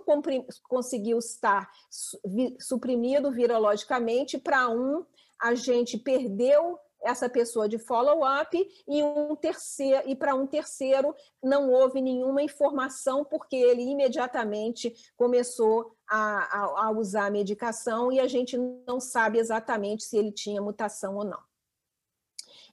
conseguiu 0.69 1.17
estar 1.17 1.69
suprimido 2.60 3.32
virologicamente, 3.32 4.38
para 4.38 4.69
um 4.69 5.03
a 5.39 5.56
gente 5.56 5.97
perdeu 5.97 6.80
essa 7.01 7.30
pessoa 7.30 7.69
de 7.69 7.77
follow-up 7.77 8.58
e 8.88 9.03
um 9.03 9.36
terceiro 9.36 10.01
e 10.08 10.15
para 10.15 10.36
um 10.36 10.47
terceiro 10.47 11.15
não 11.43 11.71
houve 11.71 12.01
nenhuma 12.01 12.41
informação 12.41 13.23
porque 13.23 13.56
ele 13.56 13.84
imediatamente 13.84 14.93
começou 15.15 15.95
a, 16.08 16.17
a, 16.17 16.86
a 16.86 16.91
usar 16.91 17.27
a 17.27 17.32
medicação 17.32 18.12
e 18.12 18.19
a 18.19 18.27
gente 18.27 18.58
não 18.58 18.99
sabe 18.99 19.38
exatamente 19.38 20.03
se 20.03 20.17
ele 20.17 20.32
tinha 20.32 20.62
mutação 20.62 21.15
ou 21.15 21.23
não. 21.23 21.39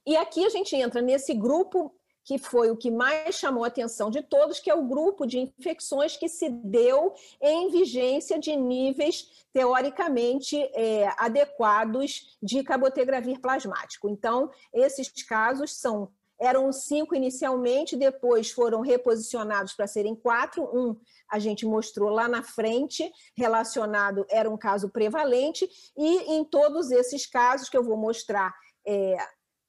E 0.05 0.15
aqui 0.15 0.45
a 0.45 0.49
gente 0.49 0.75
entra 0.75 1.01
nesse 1.01 1.33
grupo 1.33 1.93
que 2.25 2.39
foi 2.39 2.71
o 2.71 2.75
que 2.75 2.89
mais 2.89 3.35
chamou 3.35 3.63
a 3.63 3.67
atenção 3.67 4.09
de 4.09 4.23
todos, 4.23 4.59
que 4.59 4.69
é 4.69 4.73
o 4.73 4.83
grupo 4.83 5.27
de 5.27 5.37
infecções 5.37 6.17
que 6.17 6.27
se 6.27 6.49
deu 6.49 7.13
em 7.39 7.69
vigência 7.69 8.39
de 8.39 8.55
níveis 8.55 9.45
teoricamente 9.53 10.57
é, 10.73 11.07
adequados 11.19 12.35
de 12.41 12.63
cabotegravir 12.63 13.39
plasmático. 13.39 14.09
Então, 14.09 14.49
esses 14.73 15.07
casos 15.23 15.75
são 15.75 16.11
eram 16.37 16.69
cinco 16.73 17.15
inicialmente, 17.15 17.95
depois 17.95 18.51
foram 18.51 18.81
reposicionados 18.81 19.73
para 19.73 19.87
serem 19.87 20.13
quatro. 20.13 20.63
Um 20.63 20.99
a 21.29 21.39
gente 21.39 21.65
mostrou 21.65 22.09
lá 22.09 22.27
na 22.27 22.43
frente, 22.43 23.09
relacionado, 23.37 24.25
era 24.29 24.49
um 24.49 24.57
caso 24.57 24.89
prevalente, 24.89 25.65
e 25.97 26.33
em 26.33 26.43
todos 26.43 26.91
esses 26.91 27.25
casos 27.25 27.69
que 27.69 27.77
eu 27.77 27.83
vou 27.83 27.95
mostrar 27.95 28.53
é, 28.85 29.17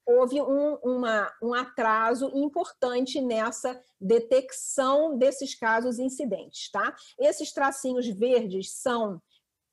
houve 0.07 0.41
um, 0.41 0.75
uma, 0.75 1.29
um 1.43 1.53
atraso 1.53 2.31
importante 2.33 3.19
nessa 3.19 3.79
detecção 3.99 5.17
desses 5.17 5.53
casos 5.53 5.99
incidentes, 5.99 6.71
tá? 6.71 6.95
Esses 7.19 7.51
tracinhos 7.51 8.07
verdes 8.07 8.71
são 8.71 9.21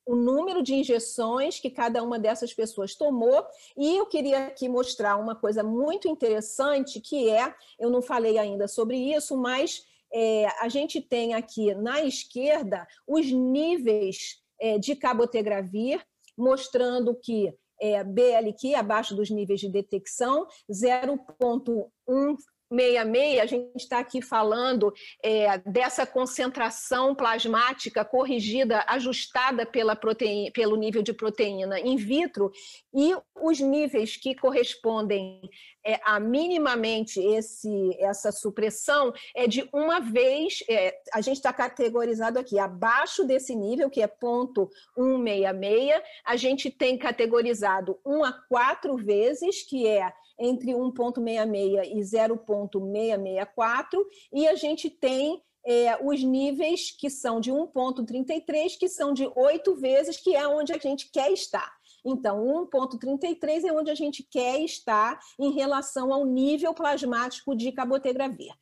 o 0.04 0.14
número 0.14 0.62
de 0.62 0.74
injeções 0.74 1.58
que 1.58 1.70
cada 1.70 2.02
uma 2.02 2.18
dessas 2.18 2.52
pessoas 2.52 2.94
tomou. 2.94 3.46
E 3.76 3.96
eu 3.96 4.06
queria 4.06 4.48
aqui 4.48 4.68
mostrar 4.68 5.16
uma 5.16 5.34
coisa 5.34 5.62
muito 5.62 6.08
interessante, 6.08 7.00
que 7.00 7.30
é, 7.30 7.54
eu 7.78 7.88
não 7.88 8.02
falei 8.02 8.36
ainda 8.36 8.68
sobre 8.68 8.96
isso, 8.98 9.36
mas 9.36 9.86
é, 10.12 10.46
a 10.60 10.68
gente 10.68 11.00
tem 11.00 11.32
aqui 11.32 11.74
na 11.74 12.02
esquerda 12.02 12.86
os 13.06 13.30
níveis 13.30 14.42
é, 14.60 14.78
de 14.78 14.94
cabotegravir, 14.94 16.04
mostrando 16.36 17.14
que 17.14 17.54
é, 17.84 18.02
BLQ, 18.02 18.74
abaixo 18.74 19.14
dos 19.14 19.28
níveis 19.28 19.60
de 19.60 19.68
detecção, 19.68 20.46
0,1 20.70 22.36
66, 22.74 23.40
a 23.40 23.46
gente 23.46 23.76
está 23.76 23.98
aqui 23.98 24.20
falando 24.20 24.92
é, 25.22 25.58
dessa 25.58 26.06
concentração 26.06 27.14
plasmática 27.14 28.04
corrigida, 28.04 28.84
ajustada 28.88 29.64
pela 29.64 29.96
proteína, 29.96 30.50
pelo 30.52 30.76
nível 30.76 31.02
de 31.02 31.12
proteína 31.12 31.78
in 31.80 31.96
vitro, 31.96 32.50
e 32.92 33.14
os 33.34 33.60
níveis 33.60 34.16
que 34.16 34.34
correspondem 34.34 35.40
é, 35.84 36.00
a 36.04 36.18
minimamente 36.18 37.20
esse, 37.20 37.94
essa 37.98 38.32
supressão 38.32 39.12
é 39.34 39.46
de 39.46 39.68
uma 39.72 40.00
vez, 40.00 40.64
é, 40.68 40.96
a 41.12 41.20
gente 41.20 41.37
está 41.37 41.52
categorizado 41.52 42.38
aqui, 42.38 42.58
abaixo 42.58 43.24
desse 43.24 43.54
nível, 43.54 43.90
que 43.90 44.00
é 44.00 44.06
ponto 44.06 44.70
166, 44.96 46.02
a 46.24 46.37
gente 46.37 46.70
tem 46.70 46.96
categorizado 46.96 47.98
1 48.04 48.24
a 48.24 48.32
4 48.48 48.96
vezes, 48.96 49.62
que 49.62 49.87
é 49.87 50.12
entre 50.38 50.72
1,66 50.72 51.94
e 51.94 52.02
0,664, 52.02 54.06
e 54.32 54.48
a 54.48 54.54
gente 54.54 54.90
tem 54.90 55.42
é, 55.66 55.96
os 56.04 56.22
níveis 56.22 56.90
que 56.90 57.08
são 57.08 57.40
de 57.40 57.50
1,33, 57.50 58.76
que 58.78 58.88
são 58.88 59.12
de 59.12 59.30
oito 59.34 59.74
vezes, 59.74 60.18
que 60.18 60.34
é 60.34 60.46
onde 60.46 60.72
a 60.72 60.78
gente 60.78 61.10
quer 61.10 61.32
estar. 61.32 61.72
Então, 62.04 62.68
1,33 62.70 63.64
é 63.64 63.72
onde 63.72 63.90
a 63.90 63.94
gente 63.94 64.22
quer 64.22 64.60
estar 64.60 65.18
em 65.40 65.52
relação 65.52 66.12
ao 66.12 66.26
nível 66.26 66.74
plasmático 66.74 67.56
de 67.56 67.72
cabotegravir. 67.72 68.52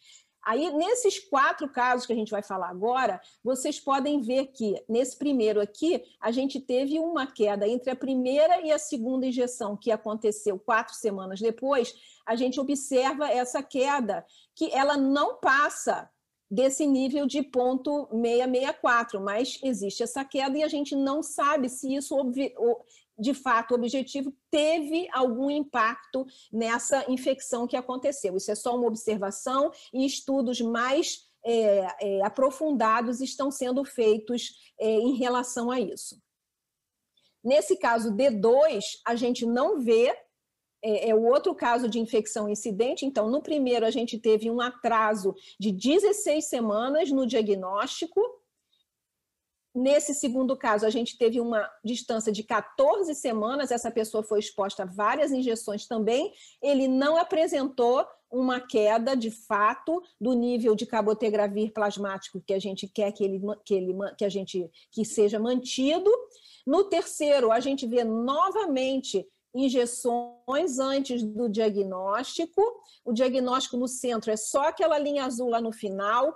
Aí, 0.44 0.72
nesses 0.72 1.20
quatro 1.20 1.68
casos 1.68 2.04
que 2.04 2.12
a 2.12 2.16
gente 2.16 2.30
vai 2.30 2.42
falar 2.42 2.68
agora, 2.68 3.20
vocês 3.44 3.78
podem 3.78 4.20
ver 4.20 4.46
que, 4.48 4.82
nesse 4.88 5.16
primeiro 5.16 5.60
aqui, 5.60 6.02
a 6.20 6.32
gente 6.32 6.60
teve 6.60 6.98
uma 6.98 7.26
queda 7.26 7.68
entre 7.68 7.90
a 7.90 7.96
primeira 7.96 8.60
e 8.60 8.72
a 8.72 8.78
segunda 8.78 9.26
injeção, 9.26 9.76
que 9.76 9.92
aconteceu 9.92 10.58
quatro 10.58 10.94
semanas 10.94 11.40
depois. 11.40 11.94
A 12.26 12.34
gente 12.34 12.58
observa 12.58 13.28
essa 13.30 13.62
queda, 13.62 14.24
que 14.54 14.72
ela 14.72 14.96
não 14.96 15.36
passa 15.36 16.10
desse 16.50 16.86
nível 16.86 17.26
de 17.26 17.42
ponto 17.42 18.08
664, 18.10 19.20
mas 19.22 19.58
existe 19.62 20.02
essa 20.02 20.22
queda 20.22 20.58
e 20.58 20.62
a 20.62 20.68
gente 20.68 20.94
não 20.94 21.22
sabe 21.22 21.66
se 21.70 21.94
isso 21.94 22.14
de 23.18 23.34
fato 23.34 23.74
objetivo 23.74 24.34
teve 24.50 25.08
algum 25.12 25.50
impacto 25.50 26.26
nessa 26.52 27.10
infecção 27.10 27.66
que 27.66 27.76
aconteceu. 27.76 28.36
Isso 28.36 28.50
é 28.50 28.54
só 28.54 28.76
uma 28.76 28.86
observação 28.86 29.70
e 29.92 30.04
estudos 30.04 30.60
mais 30.60 31.28
é, 31.44 31.86
é, 32.00 32.24
aprofundados 32.24 33.20
estão 33.20 33.50
sendo 33.50 33.84
feitos 33.84 34.72
é, 34.78 34.86
em 34.88 35.14
relação 35.16 35.70
a 35.70 35.80
isso. 35.80 36.20
Nesse 37.44 37.76
caso 37.76 38.14
D2, 38.14 38.80
a 39.04 39.16
gente 39.16 39.44
não 39.44 39.80
vê, 39.80 40.16
é, 40.82 41.08
é 41.10 41.14
o 41.14 41.24
outro 41.24 41.54
caso 41.54 41.88
de 41.88 41.98
infecção 41.98 42.48
incidente. 42.48 43.04
Então, 43.04 43.28
no 43.28 43.42
primeiro, 43.42 43.84
a 43.84 43.90
gente 43.90 44.18
teve 44.18 44.48
um 44.48 44.60
atraso 44.60 45.34
de 45.58 45.72
16 45.72 46.44
semanas 46.44 47.10
no 47.10 47.26
diagnóstico, 47.26 48.20
Nesse 49.74 50.14
segundo 50.14 50.54
caso, 50.56 50.84
a 50.84 50.90
gente 50.90 51.16
teve 51.16 51.40
uma 51.40 51.70
distância 51.82 52.30
de 52.30 52.42
14 52.42 53.14
semanas, 53.14 53.70
essa 53.70 53.90
pessoa 53.90 54.22
foi 54.22 54.38
exposta 54.38 54.82
a 54.82 54.86
várias 54.86 55.32
injeções 55.32 55.86
também, 55.86 56.32
ele 56.60 56.86
não 56.86 57.16
apresentou 57.16 58.06
uma 58.30 58.60
queda 58.60 59.14
de 59.14 59.30
fato 59.30 60.02
do 60.20 60.32
nível 60.32 60.74
de 60.74 60.86
cabotegravir 60.86 61.72
plasmático 61.72 62.40
que 62.40 62.54
a 62.54 62.58
gente 62.58 62.88
quer 62.88 63.12
que 63.12 63.22
ele, 63.22 63.40
que 63.64 63.74
ele 63.74 63.94
que 64.16 64.24
a 64.24 64.28
gente 64.28 64.70
que 64.90 65.04
seja 65.04 65.38
mantido. 65.38 66.10
No 66.66 66.84
terceiro, 66.84 67.52
a 67.52 67.60
gente 67.60 67.86
vê 67.86 68.04
novamente 68.04 69.26
injeções 69.54 70.78
antes 70.78 71.22
do 71.22 71.48
diagnóstico. 71.48 72.62
O 73.04 73.12
diagnóstico 73.12 73.76
no 73.76 73.86
centro 73.86 74.30
é 74.30 74.36
só 74.36 74.68
aquela 74.68 74.98
linha 74.98 75.24
azul 75.24 75.50
lá 75.50 75.60
no 75.60 75.72
final. 75.72 76.34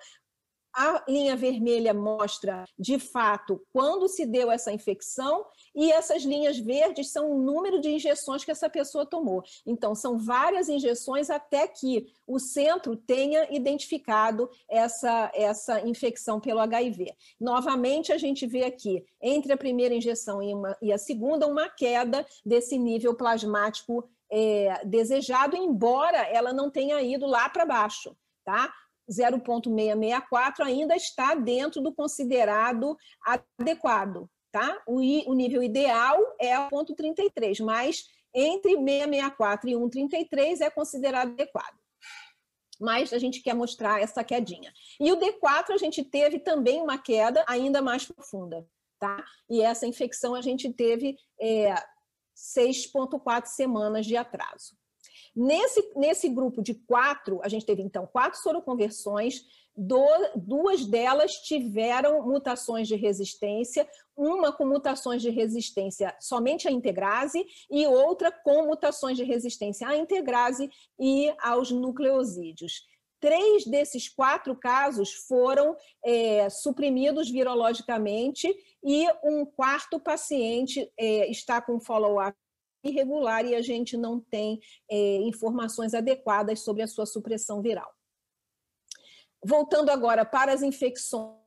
A 0.79 1.03
linha 1.09 1.35
vermelha 1.35 1.95
mostra, 1.95 2.67
de 2.79 2.99
fato, 2.99 3.62
quando 3.73 4.07
se 4.09 4.27
deu 4.27 4.51
essa 4.51 4.71
infecção, 4.71 5.47
e 5.75 5.91
essas 5.91 6.23
linhas 6.23 6.59
verdes 6.59 7.11
são 7.11 7.31
o 7.31 7.39
número 7.39 7.81
de 7.81 7.89
injeções 7.89 8.45
que 8.45 8.51
essa 8.51 8.69
pessoa 8.69 9.07
tomou. 9.07 9.43
Então, 9.65 9.95
são 9.95 10.19
várias 10.19 10.69
injeções 10.69 11.31
até 11.31 11.67
que 11.67 12.07
o 12.27 12.39
centro 12.39 12.95
tenha 12.95 13.51
identificado 13.51 14.51
essa, 14.69 15.31
essa 15.35 15.81
infecção 15.81 16.39
pelo 16.39 16.61
HIV. 16.61 17.15
Novamente, 17.41 18.12
a 18.12 18.19
gente 18.19 18.47
vê 18.47 18.65
aqui, 18.65 19.03
entre 19.23 19.55
a 19.55 19.57
primeira 19.57 19.95
injeção 19.95 20.43
e, 20.43 20.53
uma, 20.53 20.77
e 20.83 20.93
a 20.93 20.99
segunda, 20.99 21.47
uma 21.47 21.71
queda 21.71 22.27
desse 22.45 22.77
nível 22.77 23.15
plasmático 23.15 24.07
é, 24.31 24.85
desejado, 24.85 25.57
embora 25.57 26.19
ela 26.19 26.53
não 26.53 26.71
tenha 26.71 27.01
ido 27.01 27.25
lá 27.25 27.49
para 27.49 27.65
baixo. 27.65 28.15
Tá? 28.45 28.73
0,664 29.11 30.64
ainda 30.64 30.97
está 30.97 31.35
dentro 31.35 31.81
do 31.81 31.92
considerado 31.92 32.97
adequado, 33.25 34.29
tá? 34.51 34.83
O, 34.87 34.97
o 34.97 35.35
nível 35.35 35.62
ideal 35.62 36.19
é 36.40 36.59
o 36.59 36.69
ponto 36.69 36.95
33, 36.95 37.61
mas 37.61 38.05
entre 38.35 38.73
664 38.73 39.69
e 39.69 39.75
133 39.75 40.61
é 40.61 40.71
considerado 40.71 41.29
adequado. 41.29 41.77
Mas 42.79 43.12
a 43.12 43.19
gente 43.19 43.40
quer 43.40 43.55
mostrar 43.55 44.03
essa 44.03 44.23
quedinha. 44.23 44.71
E 45.01 45.11
o 45.11 45.16
D4 45.16 45.71
a 45.71 45.79
gente 45.79 46.05
teve 46.05 46.38
também 46.38 46.83
uma 46.83 46.99
queda 46.99 47.42
ainda 47.49 47.81
mais 47.81 48.05
profunda, 48.05 48.69
tá? 48.99 49.25
E 49.49 49.62
essa 49.62 49.87
infecção 49.87 50.35
a 50.35 50.42
gente 50.42 50.71
teve 50.71 51.16
é, 51.40 51.75
6,4 52.37 53.47
semanas 53.47 54.05
de 54.05 54.14
atraso. 54.14 54.77
Nesse, 55.37 55.92
nesse 55.94 56.31
grupo 56.31 56.62
de 56.62 56.72
quatro, 56.72 57.40
a 57.42 57.49
gente 57.49 57.66
teve 57.66 57.83
então 57.83 58.07
quatro 58.07 58.40
soroconversões, 58.40 59.44
do, 59.77 60.03
duas 60.35 60.87
delas 60.87 61.35
tiveram 61.35 62.27
mutações 62.27 62.88
de 62.88 62.96
resistência, 62.96 63.87
uma 64.16 64.51
com 64.51 64.64
mutações 64.64 65.20
de 65.20 65.29
resistência 65.29 66.16
somente 66.18 66.66
à 66.66 66.70
integrase 66.70 67.44
e 67.70 67.87
outra 67.87 68.33
com 68.33 68.66
mutações 68.66 69.18
de 69.18 69.25
resistência 69.25 69.87
à 69.87 69.94
integrase 69.94 70.70
e 70.99 71.31
aos 71.38 71.70
nucleosídeos. 71.70 72.87
Três 73.20 73.66
desses 73.66 74.09
quatro 74.09 74.57
casos 74.57 75.12
foram 75.12 75.77
é, 76.03 76.49
suprimidos 76.49 77.31
virologicamente 77.31 78.49
e 78.83 79.07
um 79.22 79.44
quarto 79.44 80.01
paciente 80.01 80.90
é, 80.99 81.31
está 81.31 81.61
com 81.61 81.79
follow-up 81.79 82.35
irregular 82.88 83.44
e 83.44 83.55
a 83.55 83.62
gente 83.62 83.96
não 83.96 84.20
tem 84.20 84.61
é, 84.90 85.16
informações 85.18 85.94
adequadas 85.94 86.61
sobre 86.61 86.83
a 86.83 86.87
sua 86.87 87.07
supressão 87.07 87.61
viral. 87.61 87.92
Voltando 89.44 89.90
agora 89.90 90.25
para 90.25 90.53
as 90.53 90.62
infecções 90.62 91.46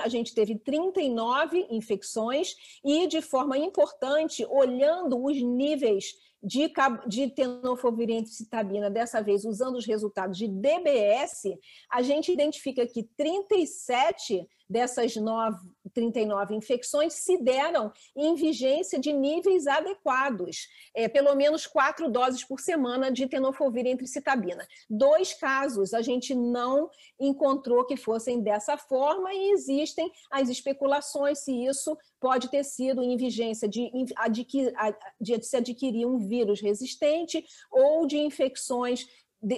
a 0.00 0.08
gente 0.08 0.34
teve 0.34 0.58
39 0.58 1.66
infecções 1.70 2.54
e, 2.84 3.06
de 3.06 3.20
forma 3.20 3.58
importante, 3.58 4.44
olhando 4.48 5.22
os 5.22 5.40
níveis 5.40 6.14
de, 6.42 6.72
de 7.06 7.28
tenofovir 7.30 8.26
citabina, 8.26 8.90
dessa 8.90 9.22
vez 9.22 9.44
usando 9.44 9.76
os 9.76 9.86
resultados 9.86 10.36
de 10.36 10.48
DBS, 10.48 11.56
a 11.90 12.02
gente 12.02 12.32
identifica 12.32 12.86
que 12.86 13.04
37 13.16 14.48
dessas 14.72 15.14
9, 15.14 15.58
39 15.92 16.54
infecções 16.54 17.12
se 17.12 17.36
deram 17.36 17.92
em 18.16 18.34
vigência 18.34 18.98
de 18.98 19.12
níveis 19.12 19.66
adequados, 19.66 20.66
é, 20.96 21.08
pelo 21.08 21.34
menos 21.34 21.66
quatro 21.66 22.10
doses 22.10 22.42
por 22.42 22.58
semana 22.58 23.12
de 23.12 23.26
tenofovir 23.26 23.82
citabina. 24.06 24.66
Dois 24.88 25.34
casos 25.34 25.92
a 25.92 26.00
gente 26.00 26.34
não 26.34 26.88
encontrou 27.20 27.84
que 27.84 27.96
fossem 27.96 28.40
dessa 28.40 28.78
forma 28.78 29.32
e 29.34 29.50
existem 29.50 30.10
as 30.30 30.48
especulações 30.48 31.40
se 31.40 31.52
isso 31.66 31.96
pode 32.18 32.48
ter 32.50 32.64
sido 32.64 33.02
em 33.02 33.16
vigência 33.16 33.68
de, 33.68 33.90
adquir, 34.16 34.72
de 35.20 35.42
se 35.42 35.56
adquirir 35.56 36.06
um 36.06 36.18
vírus 36.18 36.31
resistente 36.62 37.44
ou 37.70 38.06
de 38.06 38.18
infecções 38.18 39.06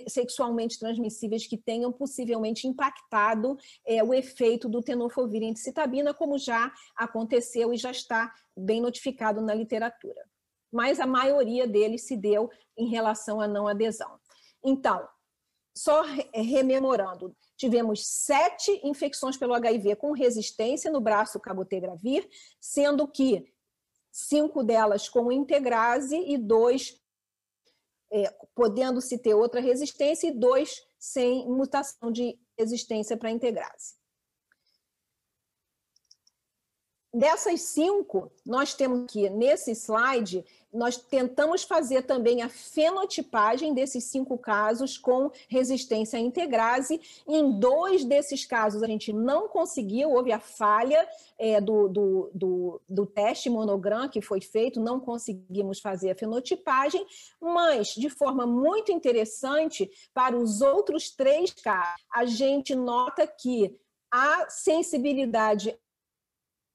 sexualmente 0.09 0.79
transmissíveis 0.79 1.47
que 1.47 1.59
tenham 1.59 1.93
possivelmente 1.93 2.67
impactado 2.67 3.57
é, 3.85 4.03
o 4.03 4.15
efeito 4.15 4.69
do 4.69 4.83
tenofovir 4.83 5.43
citabina, 5.57 6.15
como 6.15 6.39
já 6.39 6.73
aconteceu 6.97 7.73
e 7.73 7.77
já 7.77 7.91
está 7.91 8.33
bem 8.57 8.81
notificado 8.81 9.41
na 9.43 9.55
literatura. 9.55 10.23
Mas 10.73 10.99
a 10.99 11.07
maioria 11.07 11.67
deles 11.67 12.07
se 12.07 12.17
deu 12.17 12.51
em 12.77 12.89
relação 12.89 13.41
à 13.41 13.47
não 13.47 13.69
adesão. 13.69 14.19
Então, 14.65 15.07
só 15.77 16.03
rememorando, 16.33 17.37
tivemos 17.57 18.07
sete 18.07 18.81
infecções 18.85 19.37
pelo 19.37 19.55
HIV 19.55 19.97
com 19.97 20.13
resistência 20.13 20.91
no 20.91 21.01
braço 21.01 21.41
cabotegravir, 21.41 22.29
sendo 22.61 23.07
que 23.07 23.53
cinco 24.15 24.63
delas 24.63 25.09
com 25.09 25.33
integrase 25.33 26.17
e 26.17 26.39
dois 26.39 26.97
é, 28.13 28.31
podendo-se 28.55 29.19
ter 29.19 29.35
outra 29.35 29.61
resistência 29.61 30.29
e 30.29 30.39
dois 30.39 30.81
sem 30.97 31.49
mutação 31.49 32.13
de 32.13 32.39
resistência 32.57 33.17
para 33.17 33.33
integrase. 33.33 33.97
Dessas 37.15 37.61
cinco, 37.61 38.29
nós 38.45 38.75
temos 38.75 39.05
aqui 39.05 39.31
nesse 39.31 39.71
slide, 39.71 40.45
nós 40.73 40.97
tentamos 40.97 41.63
fazer 41.63 42.03
também 42.03 42.43
a 42.43 42.49
fenotipagem 42.49 43.73
desses 43.73 44.03
cinco 44.03 44.37
casos 44.37 44.99
com 44.99 45.31
resistência 45.49 46.19
à 46.19 46.21
integrase. 46.21 47.01
Em 47.25 47.57
dois 47.61 48.05
desses 48.05 48.45
casos 48.45 48.83
a 48.83 48.89
gente 48.89 49.13
não 49.13 49.47
conseguiu, 49.47 50.11
houve 50.11 50.33
a 50.33 50.41
falha 50.41 51.09
é, 51.39 51.61
do, 51.61 51.87
do, 51.87 52.31
do, 52.35 52.81
do 52.89 53.07
teste 53.07 53.49
monograma 53.49 54.09
que 54.09 54.21
foi 54.21 54.41
feito, 54.41 54.81
não 54.81 54.99
conseguimos 54.99 55.79
fazer 55.79 56.11
a 56.11 56.17
fenotipagem, 56.17 57.07
mas 57.41 57.95
de 57.95 58.11
forma 58.11 58.45
muito 58.45 58.91
interessante, 58.91 59.89
para 60.13 60.37
os 60.37 60.61
outros 60.61 61.11
três 61.11 61.53
casos, 61.53 62.03
a 62.13 62.25
gente 62.25 62.75
nota 62.75 63.25
que 63.25 63.73
a 64.11 64.49
sensibilidade 64.51 65.79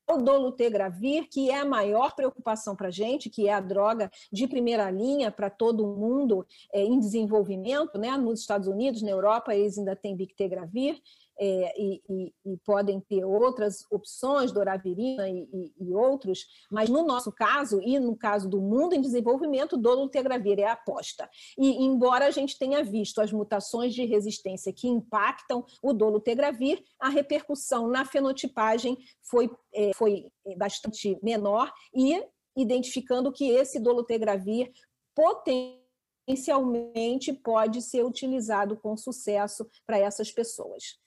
o 0.10 0.18
dolutegravir, 0.18 1.28
que 1.30 1.50
é 1.50 1.60
a 1.60 1.66
maior 1.66 2.16
preocupação 2.16 2.76
para 2.76 2.88
a 2.88 2.92
gente, 2.92 3.30
que 3.30 3.48
é 3.48 3.54
a 3.54 3.60
droga 3.60 4.10
de 4.32 4.48
primeira 4.48 4.90
linha 4.90 5.32
para 5.32 5.50
todo 5.50 5.86
mundo 5.86 6.46
é, 6.74 6.84
em 6.84 7.00
desenvolvimento, 7.00 7.98
né? 7.98 8.18
nos 8.18 8.42
Estados 8.42 8.68
Unidos, 8.68 9.02
na 9.02 9.12
Europa, 9.12 9.56
eles 9.56 9.78
ainda 9.78 9.96
têm 9.96 10.16
bictegravir, 10.16 11.00
é, 11.40 11.82
e, 11.82 12.02
e, 12.10 12.34
e, 12.46 12.58
podem 12.66 13.00
ter 13.00 13.24
outras 13.24 13.86
opções, 13.90 14.52
doravirina 14.52 15.30
e, 15.30 15.74
e, 15.80 15.94
outros, 15.94 16.46
mas 16.70 16.90
no 16.90 17.06
nosso 17.06 17.32
caso, 17.32 17.80
e 17.82 17.98
no 17.98 18.14
caso 18.16 18.50
do 18.50 18.60
mundo 18.60 18.94
em 18.94 19.00
desenvolvimento, 19.00 19.78
dolutegravir 19.78 20.60
é 20.60 20.66
a 20.66 20.74
aposta. 20.74 21.30
E 21.58 21.82
embora 21.84 22.26
a 22.26 22.32
gente 22.32 22.60
tenha 22.60 22.84
visto 22.84 23.22
as 23.22 23.32
mutações 23.32 23.94
de 23.94 24.04
resistência 24.06 24.74
que 24.74 24.90
impactam 24.90 25.66
o 25.82 25.94
dolutegravir, 25.94 26.84
a 27.00 27.08
repercussão 27.08 27.88
na 27.88 28.04
fenotipagem 28.04 28.98
foi, 29.22 29.50
é, 29.74 29.92
foi 29.96 30.26
bastante 30.58 31.18
menor 31.24 31.72
e 31.96 32.22
identificando 32.58 33.32
que 33.32 33.50
esse 33.50 33.80
dolutegravir 33.80 34.70
potencialmente 35.16 37.32
pode 37.32 37.82
ser 37.82 38.04
utilizado 38.04 38.76
com 38.76 38.98
sucesso 38.98 39.66
para 39.86 39.98
essas 39.98 40.30
pessoas. 40.32 41.00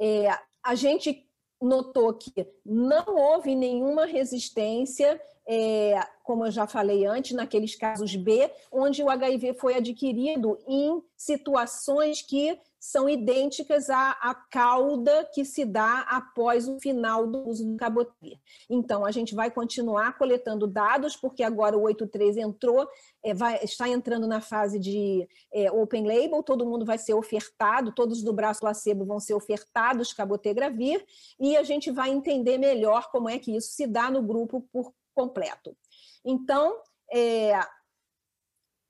É, 0.00 0.28
a 0.62 0.74
gente 0.74 1.26
notou 1.60 2.12
que 2.12 2.46
não 2.64 3.16
houve 3.16 3.54
nenhuma 3.54 4.04
resistência, 4.04 5.20
é, 5.48 5.98
como 6.22 6.44
eu 6.44 6.50
já 6.50 6.66
falei 6.66 7.06
antes, 7.06 7.32
naqueles 7.32 7.74
casos 7.74 8.14
B, 8.14 8.50
onde 8.70 9.02
o 9.02 9.08
HIV 9.08 9.54
foi 9.54 9.74
adquirido 9.74 10.58
em 10.66 11.02
situações 11.16 12.20
que 12.20 12.58
são 12.86 13.08
idênticas 13.08 13.90
à, 13.90 14.12
à 14.12 14.32
cauda 14.32 15.28
que 15.34 15.44
se 15.44 15.64
dá 15.64 16.02
após 16.02 16.68
o 16.68 16.78
final 16.78 17.26
do 17.26 17.48
uso 17.48 17.66
do 17.66 17.76
cabotegravir. 17.76 18.38
Então, 18.70 19.04
a 19.04 19.10
gente 19.10 19.34
vai 19.34 19.50
continuar 19.50 20.16
coletando 20.16 20.68
dados, 20.68 21.16
porque 21.16 21.42
agora 21.42 21.76
o 21.76 21.82
83 21.82 22.36
entrou, 22.36 22.88
é, 23.24 23.34
vai, 23.34 23.58
está 23.64 23.88
entrando 23.88 24.28
na 24.28 24.40
fase 24.40 24.78
de 24.78 25.28
é, 25.52 25.68
open 25.72 26.06
label, 26.06 26.44
todo 26.44 26.64
mundo 26.64 26.86
vai 26.86 26.96
ser 26.96 27.14
ofertado, 27.14 27.90
todos 27.90 28.22
do 28.22 28.32
braço 28.32 28.60
placebo 28.60 29.04
vão 29.04 29.18
ser 29.18 29.34
ofertados 29.34 30.12
cabotegravir, 30.12 31.04
e 31.40 31.56
a 31.56 31.64
gente 31.64 31.90
vai 31.90 32.10
entender 32.10 32.56
melhor 32.56 33.10
como 33.10 33.28
é 33.28 33.36
que 33.36 33.56
isso 33.56 33.72
se 33.72 33.88
dá 33.88 34.12
no 34.12 34.22
grupo 34.22 34.64
por 34.72 34.92
completo. 35.12 35.76
Então, 36.24 36.80
é, 37.12 37.58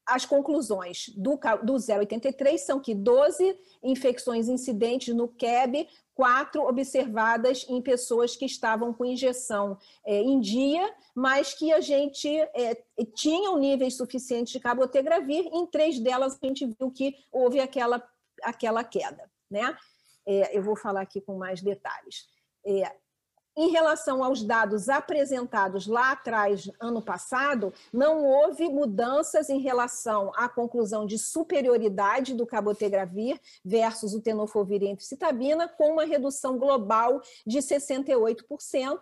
as 0.07 0.25
conclusões 0.25 1.09
do, 1.17 1.39
do 1.65 1.75
083 1.75 2.61
são 2.61 2.79
que 2.79 2.95
12 2.95 3.59
infecções 3.83 4.49
incidentes 4.49 5.15
no 5.15 5.27
CAB, 5.27 5.89
quatro 6.15 6.63
observadas 6.63 7.67
em 7.69 7.83
pessoas 7.83 8.37
que 8.37 8.47
estavam 8.47 8.93
com 8.95 9.05
injeção 9.05 9.77
é, 10.05 10.21
em 10.23 10.41
dia, 10.41 10.95
mas 11.15 11.53
que 11.53 11.73
a 11.73 11.81
gente 11.81 12.29
é, 12.29 12.83
níveis 13.59 13.97
suficientes 13.97 14.53
de 14.53 14.61
cabotegravir, 14.61 15.45
em 15.53 15.67
três 15.67 15.99
delas 15.99 16.39
a 16.41 16.47
gente 16.47 16.67
viu 16.67 16.91
que 16.91 17.17
houve 17.33 17.59
aquela, 17.59 18.03
aquela 18.43 18.85
queda. 18.85 19.29
Né? 19.51 19.77
É, 20.25 20.57
eu 20.57 20.63
vou 20.63 20.77
falar 20.77 21.03
aqui 21.03 21.21
com 21.21 21.37
mais 21.37 21.61
detalhes. 21.61 22.29
É, 22.65 22.95
em 23.57 23.71
relação 23.71 24.23
aos 24.23 24.43
dados 24.43 24.89
apresentados 24.89 25.87
lá 25.87 26.13
atrás, 26.13 26.71
ano 26.79 27.01
passado, 27.01 27.73
não 27.93 28.25
houve 28.25 28.69
mudanças 28.69 29.49
em 29.49 29.61
relação 29.61 30.31
à 30.37 30.49
conclusão 30.49 31.07
de 31.07 31.19
superioridade 31.19 32.35
do 32.35 32.47
cabotegravir 32.47 33.41
versus 33.65 34.13
o 34.13 34.21
tenofovir 34.21 34.83
e 34.83 34.97
citabina, 35.01 35.69
com 35.69 35.93
uma 35.93 36.05
redução 36.05 36.59
global 36.59 37.23
de 37.47 37.59
68%, 37.59 39.01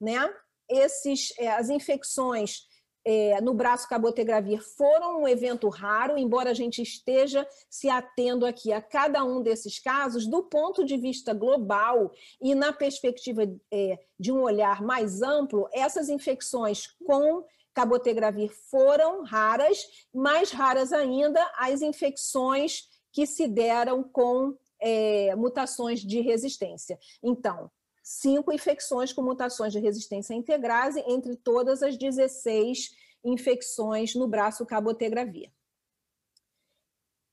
né? 0.00 0.32
Esses, 0.68 1.34
eh, 1.36 1.48
as 1.48 1.68
infecções 1.68 2.69
é, 3.04 3.40
no 3.40 3.54
braço 3.54 3.88
cabotegravir 3.88 4.62
foram 4.62 5.22
um 5.22 5.28
evento 5.28 5.68
raro, 5.68 6.18
embora 6.18 6.50
a 6.50 6.54
gente 6.54 6.82
esteja 6.82 7.46
se 7.68 7.88
atendo 7.88 8.44
aqui 8.44 8.72
a 8.72 8.82
cada 8.82 9.24
um 9.24 9.42
desses 9.42 9.78
casos 9.78 10.26
do 10.26 10.42
ponto 10.42 10.84
de 10.84 10.96
vista 10.96 11.32
global 11.32 12.12
e 12.40 12.54
na 12.54 12.72
perspectiva 12.72 13.42
é, 13.70 13.98
de 14.18 14.30
um 14.30 14.42
olhar 14.42 14.82
mais 14.82 15.22
amplo, 15.22 15.68
essas 15.72 16.08
infecções 16.08 16.86
com 17.06 17.44
cabotegravir 17.72 18.50
foram 18.70 19.22
raras, 19.22 19.86
mais 20.12 20.50
raras 20.50 20.92
ainda 20.92 21.40
as 21.56 21.82
infecções 21.82 22.88
que 23.12 23.26
se 23.26 23.48
deram 23.48 24.02
com 24.02 24.54
é, 24.80 25.34
mutações 25.36 26.00
de 26.00 26.20
resistência. 26.20 26.98
Então, 27.22 27.70
cinco 28.10 28.52
infecções 28.52 29.12
com 29.12 29.22
mutações 29.22 29.72
de 29.72 29.78
resistência 29.78 30.34
integrase, 30.34 31.00
entre 31.06 31.36
todas 31.36 31.80
as 31.80 31.96
16 31.96 32.92
infecções 33.24 34.16
no 34.16 34.26
braço 34.26 34.66
cabotegravir. 34.66 35.52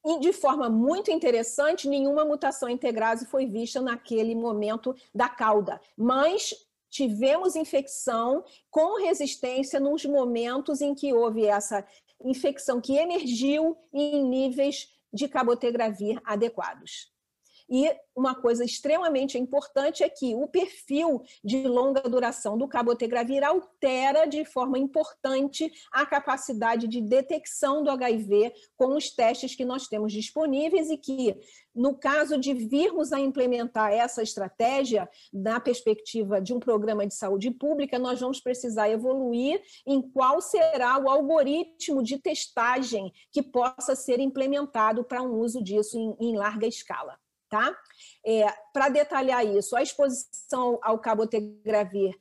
E 0.06 0.20
de 0.20 0.32
forma 0.32 0.70
muito 0.70 1.10
interessante, 1.10 1.88
nenhuma 1.88 2.24
mutação 2.24 2.70
integrase 2.70 3.26
foi 3.26 3.48
vista 3.48 3.82
naquele 3.82 4.36
momento 4.36 4.96
da 5.14 5.28
cauda, 5.28 5.82
mas 5.98 6.54
tivemos 6.90 7.56
infecção 7.56 8.46
com 8.70 9.02
resistência 9.02 9.80
nos 9.80 10.06
momentos 10.06 10.80
em 10.80 10.94
que 10.94 11.12
houve 11.12 11.46
essa 11.46 11.84
infecção 12.24 12.80
que 12.80 12.96
emergiu 12.96 13.76
em 13.92 14.24
níveis 14.24 14.94
de 15.12 15.28
cabotegravir 15.28 16.22
adequados. 16.24 17.17
E 17.70 17.94
uma 18.16 18.34
coisa 18.34 18.64
extremamente 18.64 19.38
importante 19.38 20.04
é 20.04 20.10
que 20.10 20.34
o 20.34 20.48
perfil 20.48 21.22
de 21.44 21.68
longa 21.68 22.02
duração 22.02 22.58
do 22.58 22.68
cabotegravir 22.68 23.44
altera 23.44 24.26
de 24.26 24.46
forma 24.46 24.80
importante 24.80 25.72
a 25.92 26.06
capacidade 26.06 26.88
de 26.88 27.02
detecção 27.02 27.84
do 27.84 27.92
HIV 27.92 28.54
com 28.76 28.96
os 28.96 29.10
testes 29.12 29.54
que 29.54 29.66
nós 29.66 29.88
temos 29.88 30.14
disponíveis 30.14 30.90
e 30.90 30.98
que, 30.98 31.38
no 31.76 31.94
caso 31.94 32.40
de 32.40 32.54
virmos 32.54 33.12
a 33.12 33.20
implementar 33.20 33.92
essa 33.92 34.24
estratégia 34.24 35.08
na 35.32 35.60
perspectiva 35.60 36.42
de 36.42 36.54
um 36.54 36.60
programa 36.60 37.06
de 37.06 37.14
saúde 37.14 37.52
pública, 37.52 38.00
nós 38.00 38.20
vamos 38.20 38.40
precisar 38.40 38.90
evoluir 38.90 39.62
em 39.86 40.02
qual 40.02 40.42
será 40.42 40.98
o 40.98 41.10
algoritmo 41.10 42.02
de 42.02 42.18
testagem 42.18 43.12
que 43.32 43.44
possa 43.44 43.96
ser 43.96 44.20
implementado 44.20 45.04
para 45.04 45.22
um 45.22 45.36
uso 45.36 45.62
disso 45.62 45.98
em, 45.98 46.16
em 46.20 46.38
larga 46.38 46.66
escala. 46.66 47.18
Tá? 47.50 47.76
É, 48.26 48.46
Para 48.74 48.90
detalhar 48.90 49.46
isso, 49.46 49.76
a 49.76 49.82
exposição 49.82 50.80
ao 50.82 51.00
cabotegravir 51.00 52.14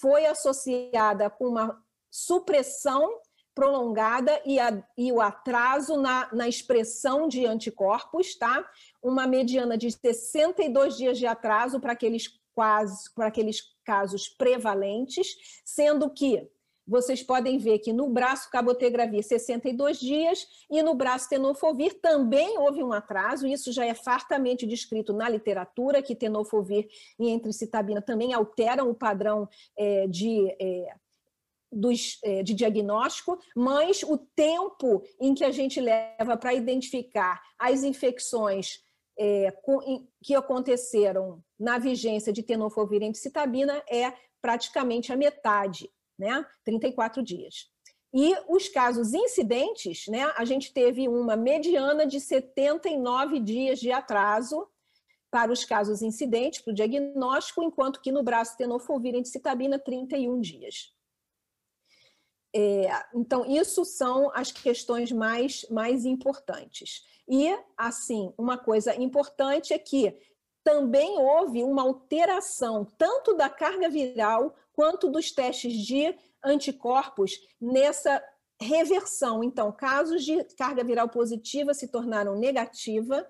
foi 0.00 0.26
associada 0.26 1.28
com 1.28 1.48
uma 1.48 1.82
supressão 2.10 3.20
prolongada 3.58 4.40
e, 4.46 4.60
a, 4.60 4.84
e 4.96 5.10
o 5.10 5.20
atraso 5.20 5.96
na, 5.96 6.32
na, 6.32 6.46
expressão 6.46 7.26
de 7.26 7.44
anticorpos, 7.44 8.36
tá? 8.36 8.64
Uma 9.02 9.26
mediana 9.26 9.76
de 9.76 9.90
62 9.90 10.96
dias 10.96 11.18
de 11.18 11.26
atraso 11.26 11.80
para 11.80 11.92
aqueles, 11.92 12.28
quase, 12.54 13.12
para 13.14 13.26
aqueles 13.26 13.62
casos 13.84 14.28
prevalentes, 14.28 15.26
sendo 15.64 16.08
que 16.08 16.48
vocês 16.88 17.22
podem 17.22 17.58
ver 17.58 17.80
que 17.80 17.92
no 17.92 18.08
braço 18.08 18.50
cabotegravir 18.50 19.22
62 19.22 20.00
dias 20.00 20.46
e 20.70 20.82
no 20.82 20.94
braço 20.94 21.28
tenofovir 21.28 22.00
também 22.00 22.58
houve 22.58 22.82
um 22.82 22.92
atraso, 22.92 23.46
isso 23.46 23.70
já 23.70 23.84
é 23.84 23.94
fartamente 23.94 24.66
descrito 24.66 25.12
na 25.12 25.28
literatura, 25.28 26.02
que 26.02 26.16
tenofovir 26.16 26.88
e 27.20 27.28
entricitabina 27.28 28.00
também 28.00 28.32
alteram 28.32 28.88
o 28.88 28.94
padrão 28.94 29.46
é, 29.76 30.06
de 30.06 30.48
é, 30.58 30.94
dos, 31.70 32.18
é, 32.24 32.42
de 32.42 32.54
diagnóstico, 32.54 33.38
mas 33.54 34.02
o 34.02 34.16
tempo 34.16 35.02
em 35.20 35.34
que 35.34 35.44
a 35.44 35.50
gente 35.50 35.78
leva 35.80 36.36
para 36.36 36.54
identificar 36.54 37.42
as 37.58 37.82
infecções 37.82 38.82
é, 39.18 39.52
que 40.22 40.34
aconteceram 40.34 41.42
na 41.58 41.78
vigência 41.78 42.32
de 42.32 42.42
tenofovir 42.42 43.02
citabina 43.14 43.82
é 43.90 44.12
praticamente 44.40 45.12
a 45.12 45.16
metade, 45.16 45.90
né? 46.18 46.44
34 46.64 47.22
dias. 47.22 47.70
E 48.12 48.34
os 48.48 48.68
casos 48.68 49.12
incidentes, 49.12 50.06
né? 50.08 50.32
A 50.36 50.44
gente 50.44 50.72
teve 50.72 51.06
uma 51.08 51.36
mediana 51.36 52.06
de 52.06 52.20
79 52.20 53.38
dias 53.38 53.78
de 53.78 53.92
atraso 53.92 54.66
para 55.30 55.52
os 55.52 55.64
casos 55.64 56.00
incidentes, 56.00 56.60
para 56.60 56.70
o 56.70 56.74
diagnóstico, 56.74 57.62
enquanto 57.62 58.00
que 58.00 58.10
no 58.10 58.22
braço 58.22 58.56
tenofovir 58.56 59.14
citabina, 59.26 59.78
31 59.78 60.40
dias. 60.40 60.94
É, 62.54 62.88
então, 63.14 63.44
isso 63.44 63.84
são 63.84 64.30
as 64.34 64.50
questões 64.50 65.12
mais, 65.12 65.66
mais 65.70 66.06
importantes. 66.06 67.06
E, 67.28 67.54
assim, 67.76 68.32
uma 68.38 68.56
coisa 68.56 68.94
importante 68.94 69.74
é 69.74 69.78
que 69.78 70.18
também 70.64 71.18
houve 71.18 71.62
uma 71.62 71.82
alteração 71.82 72.86
tanto 72.96 73.34
da 73.34 73.50
carga 73.50 73.88
viral 73.90 74.56
quanto 74.78 75.10
dos 75.10 75.32
testes 75.32 75.72
de 75.72 76.14
anticorpos 76.40 77.32
nessa 77.60 78.22
reversão. 78.62 79.42
Então, 79.42 79.72
casos 79.72 80.24
de 80.24 80.44
carga 80.54 80.84
viral 80.84 81.08
positiva 81.08 81.74
se 81.74 81.88
tornaram 81.88 82.38
negativa 82.38 83.28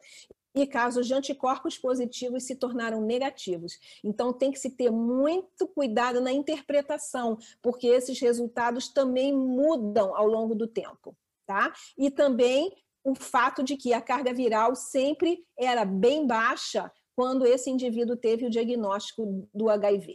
e 0.54 0.66
casos 0.66 1.06
de 1.06 1.14
anticorpos 1.14 1.78
positivos 1.78 2.44
se 2.44 2.54
tornaram 2.54 3.00
negativos. 3.00 3.78
Então, 4.04 4.30
tem 4.30 4.52
que 4.52 4.58
se 4.58 4.76
ter 4.76 4.90
muito 4.90 5.66
cuidado 5.68 6.20
na 6.20 6.30
interpretação, 6.30 7.38
porque 7.62 7.86
esses 7.86 8.20
resultados 8.20 8.90
também 8.90 9.34
mudam 9.34 10.14
ao 10.14 10.26
longo 10.26 10.54
do 10.54 10.66
tempo. 10.66 11.16
Tá? 11.46 11.72
E 11.96 12.10
também 12.10 12.76
o 13.02 13.14
fato 13.14 13.62
de 13.62 13.74
que 13.74 13.94
a 13.94 14.02
carga 14.02 14.34
viral 14.34 14.74
sempre 14.74 15.46
era 15.58 15.86
bem 15.86 16.26
baixa 16.26 16.92
quando 17.16 17.46
esse 17.46 17.70
indivíduo 17.70 18.18
teve 18.18 18.44
o 18.44 18.50
diagnóstico 18.50 19.48
do 19.54 19.70
HIV. 19.70 20.14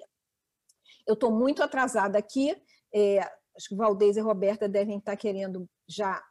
Eu 1.07 1.13
estou 1.13 1.31
muito 1.31 1.61
atrasada 1.61 2.17
aqui, 2.17 2.55
é, 2.93 3.19
acho 3.55 3.69
que 3.69 3.75
Valdez 3.75 4.17
e 4.17 4.21
Roberta 4.21 4.67
devem 4.67 4.97
estar 4.97 5.15
querendo 5.15 5.67
já 5.87 6.23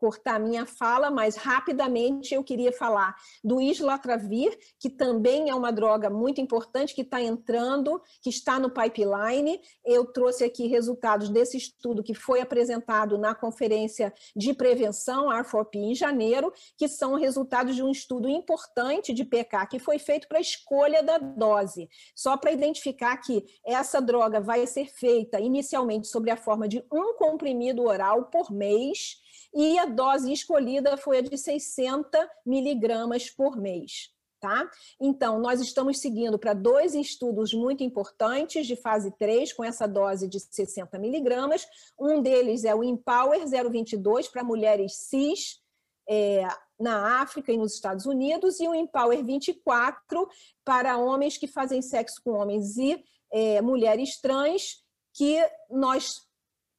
cortar 0.00 0.40
minha 0.40 0.64
fala, 0.64 1.10
mas 1.10 1.36
rapidamente 1.36 2.34
eu 2.34 2.42
queria 2.42 2.72
falar 2.72 3.14
do 3.44 3.60
islatravir, 3.60 4.58
que 4.78 4.88
também 4.88 5.50
é 5.50 5.54
uma 5.54 5.70
droga 5.70 6.08
muito 6.08 6.40
importante, 6.40 6.94
que 6.94 7.02
está 7.02 7.20
entrando, 7.20 8.00
que 8.22 8.30
está 8.30 8.58
no 8.58 8.70
pipeline. 8.70 9.60
Eu 9.84 10.06
trouxe 10.06 10.42
aqui 10.42 10.66
resultados 10.66 11.28
desse 11.28 11.58
estudo 11.58 12.02
que 12.02 12.14
foi 12.14 12.40
apresentado 12.40 13.18
na 13.18 13.34
conferência 13.34 14.12
de 14.34 14.54
prevenção, 14.54 15.28
R4P, 15.28 15.74
em 15.74 15.94
janeiro, 15.94 16.50
que 16.78 16.88
são 16.88 17.14
resultados 17.14 17.76
de 17.76 17.82
um 17.82 17.90
estudo 17.90 18.26
importante 18.26 19.12
de 19.12 19.24
PK, 19.24 19.66
que 19.66 19.78
foi 19.78 19.98
feito 19.98 20.26
para 20.26 20.38
a 20.38 20.40
escolha 20.40 21.02
da 21.02 21.18
dose. 21.18 21.90
Só 22.14 22.38
para 22.38 22.52
identificar 22.52 23.18
que 23.18 23.44
essa 23.62 24.00
droga 24.00 24.40
vai 24.40 24.66
ser 24.66 24.86
feita 24.86 25.38
inicialmente 25.38 26.08
sobre 26.08 26.30
a 26.30 26.36
forma 26.38 26.66
de 26.66 26.82
um 26.90 27.14
comprimido 27.14 27.82
oral 27.82 28.24
por 28.24 28.50
mês, 28.50 29.20
e 29.52 29.78
a 29.78 29.86
dose 29.86 30.32
escolhida 30.32 30.96
foi 30.96 31.18
a 31.18 31.20
de 31.20 31.36
60 31.36 32.30
miligramas 32.44 33.30
por 33.30 33.56
mês. 33.56 34.10
Tá? 34.40 34.70
Então, 34.98 35.38
nós 35.38 35.60
estamos 35.60 36.00
seguindo 36.00 36.38
para 36.38 36.54
dois 36.54 36.94
estudos 36.94 37.52
muito 37.52 37.84
importantes 37.84 38.66
de 38.66 38.74
fase 38.74 39.10
3, 39.18 39.52
com 39.52 39.62
essa 39.62 39.86
dose 39.86 40.26
de 40.26 40.40
60 40.40 40.98
miligramas. 40.98 41.66
Um 41.98 42.22
deles 42.22 42.64
é 42.64 42.74
o 42.74 42.82
Empower 42.82 43.46
022 43.46 44.28
para 44.28 44.42
mulheres 44.42 44.96
cis 44.96 45.60
é, 46.08 46.48
na 46.78 47.20
África 47.20 47.52
e 47.52 47.58
nos 47.58 47.74
Estados 47.74 48.06
Unidos, 48.06 48.58
e 48.60 48.66
o 48.66 48.74
Empower 48.74 49.22
24 49.22 50.26
para 50.64 50.96
homens 50.96 51.36
que 51.36 51.46
fazem 51.46 51.82
sexo 51.82 52.22
com 52.24 52.30
homens 52.30 52.78
e 52.78 53.04
é, 53.30 53.60
mulheres 53.60 54.18
trans, 54.20 54.82
que 55.12 55.38
nós 55.70 56.26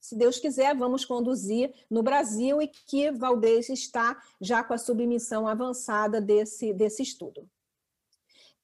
se 0.01 0.15
Deus 0.15 0.39
quiser, 0.39 0.75
vamos 0.75 1.05
conduzir 1.05 1.71
no 1.89 2.01
Brasil 2.01 2.59
e 2.59 2.67
que 2.67 3.11
Valdez 3.11 3.69
está 3.69 4.19
já 4.41 4.63
com 4.63 4.73
a 4.73 4.77
submissão 4.77 5.47
avançada 5.47 6.19
desse, 6.19 6.73
desse 6.73 7.03
estudo. 7.03 7.47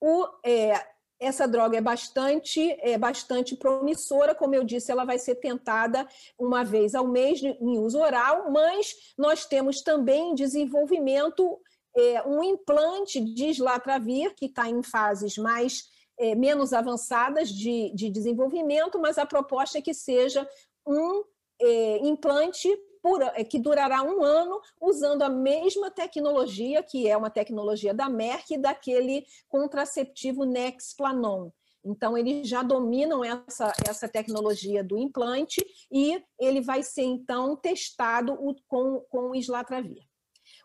O, 0.02 0.28
é, 0.44 0.74
essa 1.20 1.48
droga 1.48 1.78
é 1.78 1.82
bastante, 1.82 2.72
é 2.82 2.98
bastante 2.98 3.56
promissora, 3.56 4.34
como 4.34 4.56
eu 4.56 4.64
disse, 4.64 4.92
ela 4.92 5.06
vai 5.06 5.20
ser 5.20 5.36
tentada 5.36 6.08
uma 6.38 6.64
vez 6.64 6.96
ao 6.96 7.08
mês 7.08 7.42
em 7.42 7.78
uso 7.78 8.00
oral, 8.00 8.52
mas 8.52 9.14
nós 9.18 9.46
temos 9.46 9.82
também 9.82 10.32
em 10.32 10.36
desenvolvimento 10.36 11.60
é, 11.96 12.22
um 12.28 12.44
implante 12.44 13.20
de 13.20 13.46
islatravir, 13.46 14.34
que 14.36 14.46
está 14.46 14.70
em 14.70 14.84
fases 14.84 15.38
mais 15.38 15.86
é, 16.20 16.36
menos 16.36 16.74
avançadas 16.74 17.50
de, 17.50 17.92
de 17.94 18.10
desenvolvimento, 18.10 19.00
mas 19.00 19.18
a 19.18 19.26
proposta 19.26 19.78
é 19.78 19.82
que 19.82 19.94
seja 19.94 20.48
um 20.88 21.24
é, 21.60 21.98
implante 22.00 22.70
por, 23.02 23.22
é, 23.22 23.44
que 23.44 23.60
durará 23.60 24.04
um 24.04 24.24
ano 24.24 24.60
usando 24.82 25.22
a 25.22 25.30
mesma 25.30 25.92
tecnologia, 25.92 26.82
que 26.84 27.08
é 27.08 27.16
uma 27.16 27.30
tecnologia 27.30 27.94
da 27.94 28.10
Merck 28.10 28.58
daquele 28.58 29.26
contraceptivo 29.48 30.44
Nexplanon. 30.44 31.50
Então, 31.86 32.18
eles 32.18 32.48
já 32.48 32.64
dominam 32.64 33.24
essa, 33.24 33.72
essa 33.88 34.10
tecnologia 34.10 34.84
do 34.84 34.98
implante 34.98 35.66
e 35.92 36.22
ele 36.40 36.60
vai 36.60 36.84
ser, 36.84 37.04
então, 37.04 37.56
testado 37.56 38.38
com, 38.68 39.00
com 39.10 39.30
o 39.30 39.36
islatravir. 39.36 40.07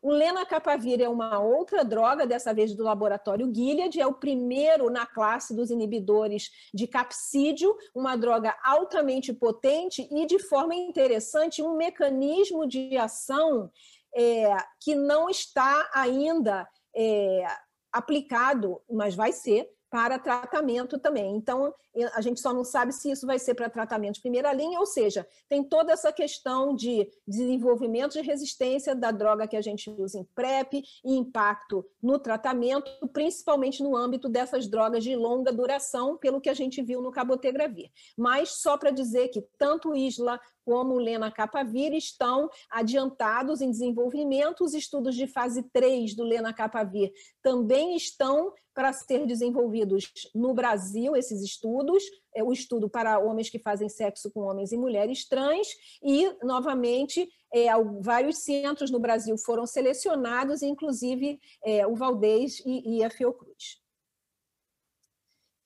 O 0.02 0.10
lenacapavir 0.10 1.00
é 1.00 1.08
uma 1.08 1.38
outra 1.38 1.84
droga, 1.84 2.26
dessa 2.26 2.52
vez 2.52 2.74
do 2.74 2.82
laboratório 2.82 3.48
Gilead, 3.54 4.00
é 4.00 4.06
o 4.06 4.12
primeiro 4.12 4.90
na 4.90 5.06
classe 5.06 5.54
dos 5.54 5.70
inibidores 5.70 6.50
de 6.74 6.88
capsídio, 6.88 7.72
uma 7.94 8.16
droga 8.16 8.52
altamente 8.64 9.32
potente 9.32 10.08
e, 10.10 10.26
de 10.26 10.40
forma 10.40 10.74
interessante, 10.74 11.62
um 11.62 11.76
mecanismo 11.76 12.66
de 12.66 12.96
ação 12.96 13.70
é, 14.12 14.56
que 14.80 14.96
não 14.96 15.30
está 15.30 15.88
ainda 15.94 16.68
é, 16.94 17.46
aplicado, 17.92 18.82
mas 18.90 19.14
vai 19.14 19.30
ser, 19.30 19.70
para 19.92 20.18
tratamento 20.18 20.98
também. 20.98 21.36
Então, 21.36 21.74
a 22.14 22.22
gente 22.22 22.40
só 22.40 22.50
não 22.50 22.64
sabe 22.64 22.94
se 22.94 23.10
isso 23.10 23.26
vai 23.26 23.38
ser 23.38 23.52
para 23.52 23.68
tratamento 23.68 24.14
de 24.14 24.22
primeira 24.22 24.50
linha, 24.50 24.80
ou 24.80 24.86
seja, 24.86 25.28
tem 25.50 25.62
toda 25.62 25.92
essa 25.92 26.10
questão 26.10 26.74
de 26.74 27.06
desenvolvimento 27.28 28.14
de 28.14 28.22
resistência 28.22 28.94
da 28.94 29.10
droga 29.10 29.46
que 29.46 29.54
a 29.54 29.60
gente 29.60 29.90
usa 29.90 30.18
em 30.18 30.24
PrEP 30.24 30.82
e 31.04 31.14
impacto 31.14 31.84
no 32.02 32.18
tratamento, 32.18 32.90
principalmente 33.12 33.82
no 33.82 33.94
âmbito 33.94 34.30
dessas 34.30 34.66
drogas 34.66 35.04
de 35.04 35.14
longa 35.14 35.52
duração, 35.52 36.16
pelo 36.16 36.40
que 36.40 36.48
a 36.48 36.54
gente 36.54 36.80
viu 36.80 37.02
no 37.02 37.12
cabotegravir. 37.12 37.90
Mas 38.16 38.62
só 38.62 38.78
para 38.78 38.90
dizer 38.90 39.28
que 39.28 39.42
tanto 39.58 39.90
o 39.90 39.94
ISLA 39.94 40.40
como 40.64 40.94
o 40.94 40.98
lenacapavir 40.98 41.92
estão 41.92 42.48
adiantados 42.70 43.60
em 43.60 43.70
desenvolvimento. 43.70 44.64
Os 44.64 44.74
estudos 44.74 45.14
de 45.14 45.26
fase 45.26 45.62
3 45.72 46.14
do 46.14 46.24
lenacapavir 46.24 47.12
também 47.42 47.96
estão 47.96 48.52
para 48.74 48.92
ser 48.92 49.26
desenvolvidos 49.26 50.10
no 50.34 50.54
Brasil, 50.54 51.14
esses 51.14 51.42
estudos, 51.42 52.02
é 52.34 52.42
o 52.42 52.52
estudo 52.52 52.88
para 52.88 53.18
homens 53.18 53.50
que 53.50 53.58
fazem 53.58 53.88
sexo 53.88 54.30
com 54.30 54.40
homens 54.40 54.72
e 54.72 54.78
mulheres 54.78 55.28
trans, 55.28 55.68
e, 56.02 56.32
novamente, 56.42 57.28
é, 57.52 57.66
vários 58.00 58.38
centros 58.38 58.90
no 58.90 58.98
Brasil 58.98 59.36
foram 59.36 59.66
selecionados, 59.66 60.62
inclusive 60.62 61.38
é, 61.64 61.86
o 61.86 61.94
Valdez 61.94 62.60
e, 62.64 62.96
e 62.96 63.04
a 63.04 63.10
Fiocruz. 63.10 63.78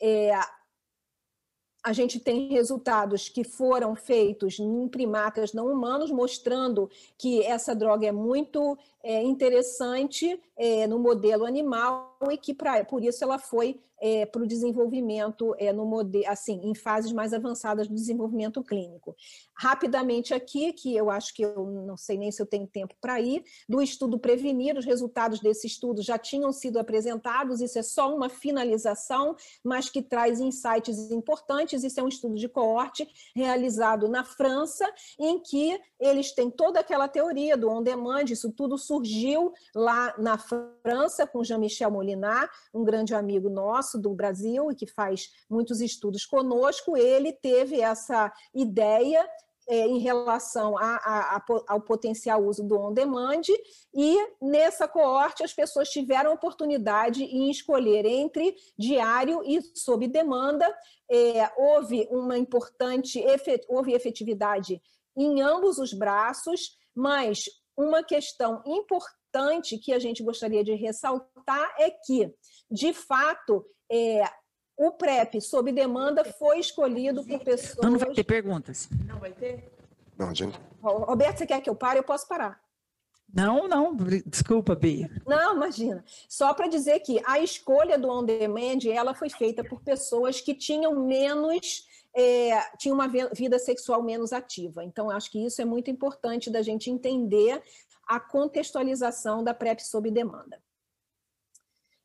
É, 0.03 0.33
a 1.87 1.93
gente 1.93 2.19
tem 2.19 2.49
resultados 2.49 3.29
que 3.29 3.45
foram 3.45 3.95
feitos 3.95 4.59
em 4.59 4.89
primatas 4.89 5.53
não 5.53 5.73
humanos, 5.73 6.11
mostrando 6.11 6.91
que 7.17 7.45
essa 7.45 7.77
droga 7.77 8.09
é 8.09 8.11
muito 8.11 8.77
é, 9.05 9.23
interessante 9.23 10.37
é, 10.59 10.87
no 10.87 10.99
modelo 10.99 11.45
animal 11.45 12.17
e 12.31 12.37
que 12.37 12.55
pra, 12.55 12.85
por 12.85 13.03
isso 13.03 13.23
ela 13.23 13.39
foi 13.39 13.79
é, 14.01 14.27
para 14.27 14.43
o 14.43 14.47
desenvolvimento 14.47 15.55
é, 15.59 15.73
no 15.73 15.87
modelo, 15.87 16.25
assim, 16.29 16.61
em 16.63 16.75
fases 16.75 17.13
mais 17.13 17.33
avançadas 17.33 17.89
do 17.89 17.95
desenvolvimento 17.95 18.63
clínico. 18.63 19.15
Rapidamente 19.55 20.35
aqui, 20.35 20.73
que 20.73 20.95
eu 20.95 21.11
acho 21.11 21.35
que 21.35 21.43
eu 21.43 21.67
não 21.87 21.97
sei 21.97 22.19
nem 22.19 22.31
se 22.31 22.41
eu 22.41 22.47
tenho 22.47 22.67
tempo 22.67 22.95
para 23.01 23.21
ir, 23.21 23.43
do 23.69 23.81
estudo 23.81 24.19
Prevenir, 24.19 24.77
os 24.77 24.85
resultados 24.85 25.41
desse 25.41 25.67
estudo 25.67 26.03
já 26.03 26.19
tinham 26.19 26.53
sido 26.53 26.79
apresentados, 26.79 27.61
isso 27.61 27.79
é 27.79 27.83
só 27.83 28.15
uma 28.15 28.29
finalização, 28.29 29.35
mas 29.65 29.89
que 29.89 30.03
traz 30.03 30.41
insights 30.41 31.11
importantes, 31.11 31.83
isso 31.83 31.99
é 31.99 32.03
um 32.03 32.09
estudo 32.09 32.35
de 32.35 32.49
coorte 32.49 33.09
realizado 33.35 34.09
na 34.09 34.25
França, 34.25 34.87
em 35.19 35.41
que 35.41 35.79
eles 35.99 36.33
têm 36.35 36.51
toda 36.51 36.81
aquela 36.81 37.09
teoria 37.09 37.57
do 37.57 37.71
on-demand, 37.71 38.25
isso 38.25 38.53
tudo 38.53 38.77
surgiu 38.77 39.53
lá 39.75 40.15
na 40.19 40.37
França 40.83 41.27
com 41.27 41.45
Jean-Michel 41.45 41.91
Molinar, 41.91 42.51
um 42.73 42.85
grande 42.85 43.15
amigo 43.15 43.51
nosso 43.51 43.99
do 43.99 44.15
Brasil 44.15 44.71
e 44.71 44.75
que 44.75 44.87
faz 44.87 45.31
muitos 45.49 45.81
estudos 45.81 46.25
conosco, 46.25 46.97
ele 46.97 47.33
teve 47.33 47.81
essa 47.81 48.33
ideia 48.55 49.29
é, 49.69 49.87
em 49.87 49.99
relação 49.99 50.79
a, 50.79 50.97
a, 50.97 51.37
a, 51.37 51.45
ao 51.67 51.81
potencial 51.81 52.45
uso 52.45 52.63
do 52.63 52.79
on-demand, 52.79 53.43
e 53.93 54.17
nessa 54.41 54.87
coorte 54.87 55.43
as 55.43 55.53
pessoas 55.53 55.91
tiveram 55.91 56.33
oportunidade 56.33 57.25
em 57.25 57.51
escolher 57.51 58.07
entre 58.07 58.55
diário 58.79 59.43
e 59.45 59.61
sob 59.75 60.07
demanda. 60.07 60.73
É, 61.11 61.51
houve 61.57 62.07
uma 62.11 62.39
importante, 62.39 63.23
houve 63.69 63.93
efetividade 63.93 64.81
em 65.17 65.41
ambos 65.41 65.79
os 65.79 65.93
braços, 65.93 66.77
mas 66.95 67.45
uma 67.77 68.03
questão 68.03 68.63
importante 68.65 69.26
que 69.79 69.93
a 69.93 69.99
gente 69.99 70.23
gostaria 70.23 70.65
de 70.65 70.75
ressaltar 70.75 71.75
é 71.79 71.91
que, 71.91 72.33
de 72.71 72.93
fato, 72.93 73.65
é, 73.91 74.25
o 74.77 74.93
PrEP 74.93 75.41
sob 75.41 75.73
demanda 75.73 76.25
foi 76.25 76.59
escolhido 76.59 77.25
por 77.25 77.41
pessoas. 77.41 77.79
Não, 77.83 77.93
não 77.93 77.99
vai 77.99 78.13
ter 78.13 78.25
perguntas. 78.25 78.89
Não 79.07 79.19
vai 79.19 79.33
ter? 79.33 79.73
Não, 80.19 80.35
gente. 80.35 80.59
Roberto, 80.83 81.39
você 81.39 81.47
quer 81.47 81.61
que 81.61 81.71
eu 81.71 81.75
pare? 81.75 81.99
Eu 81.99 82.05
posso 82.05 82.29
parar. 82.29 82.61
Não, 83.33 83.67
não, 83.69 83.95
desculpa, 84.25 84.75
Bia. 84.75 85.11
Não, 85.27 85.57
imagina. 85.57 86.05
Só 86.29 86.55
para 86.55 86.69
dizer 86.69 87.01
que 87.01 87.21
a 87.27 87.41
escolha 87.41 87.99
do 87.99 88.09
on-demand 88.09 88.79
ela 88.91 89.15
foi 89.15 89.29
feita 89.29 89.65
por 89.65 89.83
pessoas 89.83 90.41
que 90.41 90.55
tinham 90.55 90.95
menos, 91.05 91.87
é, 92.15 92.61
tinham 92.79 92.95
uma 92.95 93.09
vida 93.09 93.59
sexual 93.59 94.03
menos 94.03 94.33
ativa. 94.33 94.85
Então, 94.85 95.11
acho 95.11 95.31
que 95.31 95.45
isso 95.45 95.61
é 95.61 95.65
muito 95.65 95.91
importante 95.91 96.51
da 96.51 96.63
gente 96.63 96.89
entender 96.89 97.63
a 98.07 98.21
contextualização 98.21 99.43
da 99.43 99.53
PrEP 99.53 99.81
sob 99.81 100.11
demanda. 100.11 100.63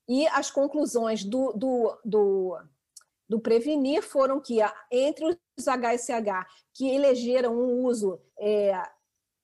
E 0.08 0.28
as 0.28 0.50
conclusões 0.50 1.24
do, 1.24 1.54
do, 1.54 1.98
do, 2.04 2.58
do 3.30 3.40
Prevenir 3.40 4.02
foram 4.02 4.42
que, 4.42 4.58
entre 4.92 5.26
os 5.58 5.66
HSH 5.66 6.48
que 6.74 6.90
elegeram 6.90 7.54
um 7.54 7.86
uso 7.86 8.20
é, 8.40 8.82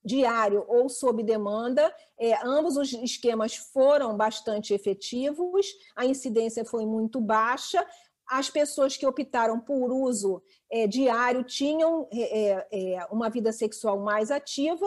diário 0.03 0.65
ou 0.67 0.89
sob 0.89 1.21
demanda, 1.21 1.93
é, 2.19 2.33
ambos 2.45 2.77
os 2.77 2.91
esquemas 2.93 3.55
foram 3.55 4.15
bastante 4.15 4.73
efetivos, 4.73 5.67
a 5.95 6.05
incidência 6.05 6.65
foi 6.65 6.85
muito 6.85 7.21
baixa, 7.21 7.85
as 8.27 8.49
pessoas 8.49 8.97
que 8.97 9.07
optaram 9.07 9.59
por 9.59 9.91
uso 9.91 10.41
é, 10.69 10.85
diário 10.85 11.43
tinham 11.43 12.07
é, 12.11 12.67
é, 12.71 13.07
uma 13.09 13.29
vida 13.29 13.53
sexual 13.53 13.99
mais 13.99 14.31
ativa. 14.31 14.85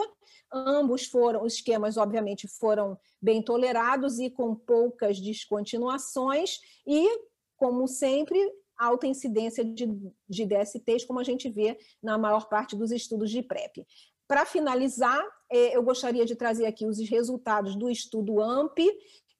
Ambos 0.51 1.05
foram, 1.05 1.43
os 1.43 1.53
esquemas, 1.55 1.97
obviamente, 1.97 2.47
foram 2.47 2.97
bem 3.21 3.41
tolerados 3.41 4.19
e 4.19 4.29
com 4.29 4.53
poucas 4.53 5.19
descontinuações, 5.19 6.59
e, 6.85 7.07
como 7.55 7.87
sempre, 7.87 8.37
alta 8.77 9.07
incidência 9.07 9.63
de, 9.63 9.87
de 10.27 10.45
DSTs, 10.45 11.05
como 11.05 11.19
a 11.19 11.23
gente 11.23 11.49
vê 11.49 11.77
na 12.01 12.17
maior 12.17 12.49
parte 12.49 12.75
dos 12.75 12.91
estudos 12.91 13.29
de 13.29 13.41
PrEP. 13.41 13.85
Para 14.27 14.45
finalizar, 14.45 15.23
é, 15.51 15.75
eu 15.75 15.83
gostaria 15.83 16.25
de 16.25 16.35
trazer 16.35 16.65
aqui 16.65 16.85
os 16.85 16.97
resultados 17.09 17.75
do 17.75 17.89
estudo 17.89 18.41
AMP, 18.41 18.79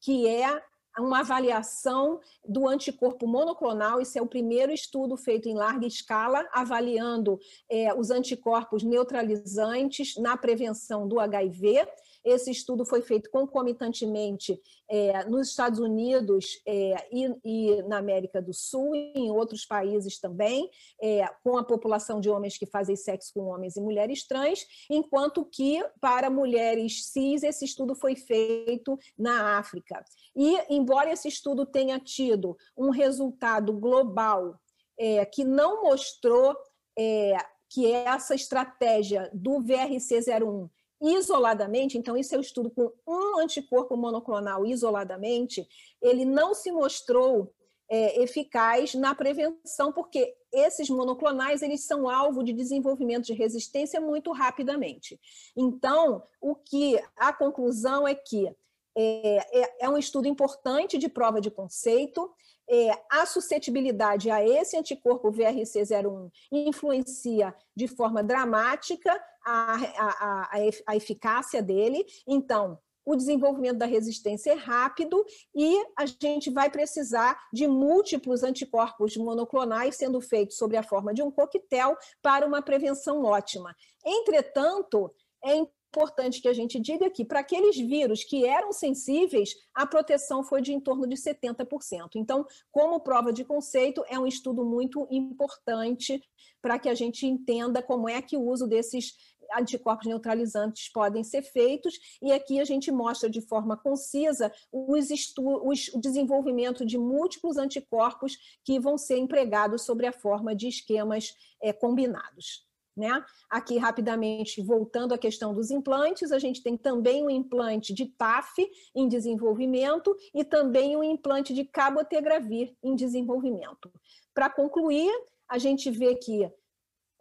que 0.01 0.28
é 0.28 0.62
uma 1.00 1.20
avaliação 1.20 2.20
do 2.48 2.68
anticorpo 2.68 3.28
monoclonal. 3.28 4.02
Esse 4.02 4.20
é 4.20 4.22
o 4.22 4.28
primeiro 4.28 4.72
estudo 4.72 5.16
feito 5.16 5.48
em 5.48 5.56
larga 5.56 5.88
escala, 5.88 6.48
avaliando 6.52 7.39
é, 7.70 7.94
os 7.94 8.10
anticorpos 8.10 8.84
neutralizantes 8.84 10.16
na 10.18 10.36
prevenção 10.36 11.08
do 11.08 11.20
HIV. 11.20 11.88
Esse 12.24 12.51
estudo 12.51 12.86
foi 12.86 13.01
feito 13.01 13.30
concomitantemente 13.30 14.59
é, 14.89 15.24
nos 15.26 15.49
Estados 15.49 15.80
Unidos 15.80 16.61
é, 16.67 17.07
e, 17.11 17.36
e, 17.43 17.82
na 17.84 17.97
América 17.97 18.41
do 18.41 18.53
Sul, 18.53 18.95
e 18.95 19.13
em 19.15 19.32
outros 19.32 19.65
países 19.65 20.19
também, 20.19 20.69
é, 21.01 21.26
com 21.43 21.57
a 21.57 21.63
população 21.63 22.19
de 22.19 22.30
homens 22.30 22.57
que 22.57 22.65
fazem 22.65 22.95
sexo 22.95 23.32
com 23.34 23.47
homens 23.47 23.76
e 23.76 23.82
mulheres 23.82 24.28
trans, 24.28 24.65
enquanto 24.89 25.45
que 25.45 25.84
para 25.99 26.30
mulheres 26.30 27.05
cis 27.05 27.43
esse 27.43 27.65
estudo 27.65 27.95
foi 27.95 28.15
feito 28.15 28.97
na 29.17 29.57
África. 29.57 30.03
E, 30.36 30.57
embora 30.74 31.11
esse 31.11 31.28
estudo 31.28 31.65
tenha 31.65 31.99
tido 31.99 32.55
um 32.78 32.89
resultado 32.89 33.74
global 33.74 34.59
é, 34.97 35.26
que 35.26 35.43
não 35.43 35.84
mostrou 35.84 36.55
é, 36.97 37.36
que 37.69 37.91
essa 37.91 38.36
estratégia 38.36 39.30
do 39.34 39.59
VRC01 39.61 40.69
isoladamente, 41.02 41.97
então 41.97 42.16
isso 42.16 42.36
é 42.36 42.38
o 42.38 42.41
estudo 42.41 42.70
com 42.70 42.91
um 43.08 43.39
anticorpo 43.39 43.97
monoclonal 43.97 44.66
isoladamente, 44.66 45.68
ele 46.02 46.24
não 46.26 46.54
se 46.54 46.72
mostrou 46.72 47.52
é, 47.89 48.22
eficaz 48.22 48.93
na 48.93 49.14
prevenção, 49.14 49.91
porque 49.91 50.34
esses 50.54 50.89
monoclonais 50.89 51.62
eles 51.62 51.86
são 51.86 52.10
alvo 52.10 52.43
de 52.43 52.54
desenvolvimento 52.54 53.26
de 53.26 53.34
resistência 53.34 53.99
muito 53.99 54.32
rapidamente. 54.32 55.20
Então, 55.58 56.24
o 56.39 56.56
que 56.56 56.97
a 57.18 57.34
conclusão 57.34 58.08
é 58.08 58.16
que 58.16 58.47
é, 58.95 59.62
é, 59.62 59.86
é 59.86 59.89
um 59.89 59.97
estudo 59.97 60.28
importante 60.28 60.97
de 60.97 61.10
prova 61.10 61.41
de 61.41 61.52
conceito, 61.52 62.32
é, 62.72 62.97
a 63.11 63.26
suscetibilidade 63.26 64.32
a 64.32 64.41
esse 64.41 64.78
anticorpo 64.78 65.30
VRC01 65.30 66.32
influencia 66.49 67.53
de 67.76 67.86
forma 67.86 68.24
dramática 68.24 69.11
a, 69.45 69.76
a, 69.76 70.07
a, 70.07 70.49
a 70.88 70.95
eficácia 70.95 71.61
dele. 71.61 72.05
Então, 72.26 72.80
o 73.05 73.15
desenvolvimento 73.15 73.80
da 73.80 73.86
resistência 73.86 74.51
é 74.51 74.55
rápido 74.55 75.26
e 75.53 75.84
a 75.97 76.05
gente 76.05 76.49
vai 76.49 76.69
precisar 76.69 77.38
de 77.51 77.67
múltiplos 77.67 78.41
anticorpos 78.41 79.17
monoclonais 79.17 79.97
sendo 79.97 80.22
feitos 80.22 80.55
sob 80.55 80.78
a 80.78 80.84
forma 80.84 81.13
de 81.13 81.22
um 81.22 81.32
coquetel 81.32 81.97
para 82.22 82.45
uma 82.45 82.61
prevenção 82.61 83.26
ótima. 83.26 83.76
Entretanto, 84.05 85.11
é 85.43 85.55
importante 85.92 86.42
que 86.42 86.48
a 86.48 86.54
gente 86.54 86.80
diga 86.80 87.10
que 87.10 87.26
para 87.26 87.42
aqueles 87.42 87.78
vírus 87.78 88.24
que 88.24 88.46
eram 88.46 88.72
sensíveis, 88.72 89.54
a 89.74 89.86
proteção 89.86 90.42
foi 90.42 90.62
de 90.62 90.72
em 90.72 90.80
torno 90.80 91.06
de 91.06 91.18
70%. 91.18 92.12
Então, 92.16 92.46
como 92.72 93.02
prova 93.02 93.34
de 93.34 93.44
conceito, 93.44 94.04
é 94.08 94.18
um 94.18 94.26
estudo 94.26 94.64
muito 94.64 95.06
importante 95.12 96.24
para 96.62 96.80
que 96.80 96.88
a 96.88 96.94
gente 96.94 97.28
entenda 97.28 97.84
como 97.84 98.08
é 98.08 98.22
que 98.22 98.38
o 98.38 98.42
uso 98.42 98.68
desses 98.68 99.16
anticorpos 99.54 100.08
neutralizantes 100.08 100.88
podem 100.88 101.26
ser 101.26 101.42
feitos, 101.42 102.00
e 102.22 102.32
aqui 102.32 102.62
a 102.62 102.64
gente 102.64 102.89
mostra 102.89 103.30
de 103.30 103.42
forma 103.42 103.76
concisa 103.76 104.50
os 104.72 105.10
os, 105.38 105.89
o 105.89 106.00
desenvolvimento 106.00 106.86
de 106.86 106.98
múltiplos 106.98 107.58
anticorpos 107.58 108.38
que 108.64 108.80
vão 108.80 108.98
ser 108.98 109.18
empregados 109.18 109.82
sobre 109.82 110.08
a 110.08 110.14
forma 110.14 110.56
de 110.56 110.70
esquemas 110.70 111.36
é, 111.62 111.74
combinados. 111.74 112.70
Né? 112.96 113.24
Aqui, 113.50 113.78
rapidamente, 113.78 114.62
voltando 114.62 115.14
à 115.14 115.18
questão 115.18 115.54
dos 115.54 115.72
implantes, 115.72 116.32
a 116.32 116.39
gente 116.39 116.62
tem 116.62 116.76
também 116.76 117.26
um 117.26 117.30
implante 117.30 117.94
de 117.94 118.06
TAF 118.06 118.70
em 118.94 119.08
desenvolvimento 119.08 120.16
e 120.34 120.44
também 120.44 120.98
um 120.98 121.04
implante 121.04 121.54
de 121.54 121.64
cabotegravir 121.64 122.76
em 122.84 122.94
desenvolvimento. 122.94 123.89
Para 124.34 124.50
concluir, 124.50 125.10
a 125.48 125.58
gente 125.58 125.89
vê 125.89 126.16
que 126.16 126.52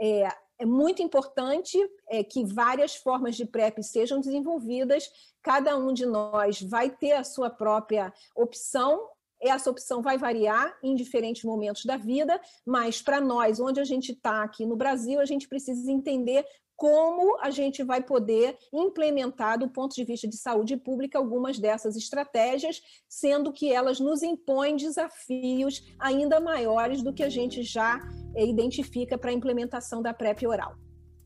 é, 0.01 0.29
é 0.59 0.67
muito 0.67 1.03
importante 1.03 1.79
é, 2.09 2.25
que 2.25 2.45
várias 2.45 2.97
formas 2.97 3.37
de 3.37 3.47
PrEP 3.47 3.83
sejam 3.83 4.21
desenvolvidas, 4.21 5.09
cada 5.43 5.77
um 5.77 5.93
de 5.93 6.05
nós 6.05 6.61
vai 6.61 6.91
ter 6.91 7.13
a 7.13 7.25
sua 7.25 7.49
própria 7.49 8.13
opção 8.35 9.09
essa 9.41 9.71
opção 9.71 10.03
vai 10.03 10.19
variar 10.19 10.77
em 10.83 10.95
diferentes 10.95 11.45
momentos 11.45 11.85
da 11.85 11.97
vida, 11.97 12.41
mas 12.67 13.01
para 13.01 13.21
nós, 13.21 13.59
onde 13.59 13.81
a 13.81 13.85
gente 13.85 14.13
está 14.13 14.43
aqui 14.43 14.67
no 14.67 14.77
Brasil, 14.77 15.21
a 15.21 15.25
gente 15.25 15.49
precisa 15.49 15.91
entender 15.91 16.45
como 16.81 17.39
a 17.43 17.51
gente 17.51 17.83
vai 17.83 18.03
poder 18.03 18.57
implementar, 18.73 19.59
do 19.59 19.69
ponto 19.69 19.95
de 19.95 20.03
vista 20.03 20.27
de 20.27 20.39
saúde 20.39 20.79
pública, 20.79 21.19
algumas 21.19 21.59
dessas 21.59 21.95
estratégias, 21.95 22.81
sendo 23.07 23.53
que 23.53 23.71
elas 23.71 24.01
nos 24.01 24.23
impõem 24.23 24.77
desafios 24.77 25.83
ainda 25.99 26.41
maiores 26.41 27.03
do 27.03 27.13
que 27.13 27.23
a 27.23 27.29
gente 27.29 27.63
já 27.63 28.01
eh, 28.35 28.47
identifica 28.47 29.19
para 29.19 29.31
a 29.31 29.35
implementação 29.35 30.01
da 30.01 30.15
PrEP 30.15 30.47
oral. 30.47 30.75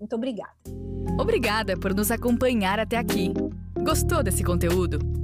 Muito 0.01 0.17
obrigada. 0.17 0.55
Obrigada 1.21 1.79
por 1.79 1.95
nos 1.95 2.11
acompanhar 2.11 2.81
até 2.81 2.97
aqui. 2.97 3.33
Gostou 3.81 4.25
desse 4.25 4.43
conteúdo? 4.43 5.24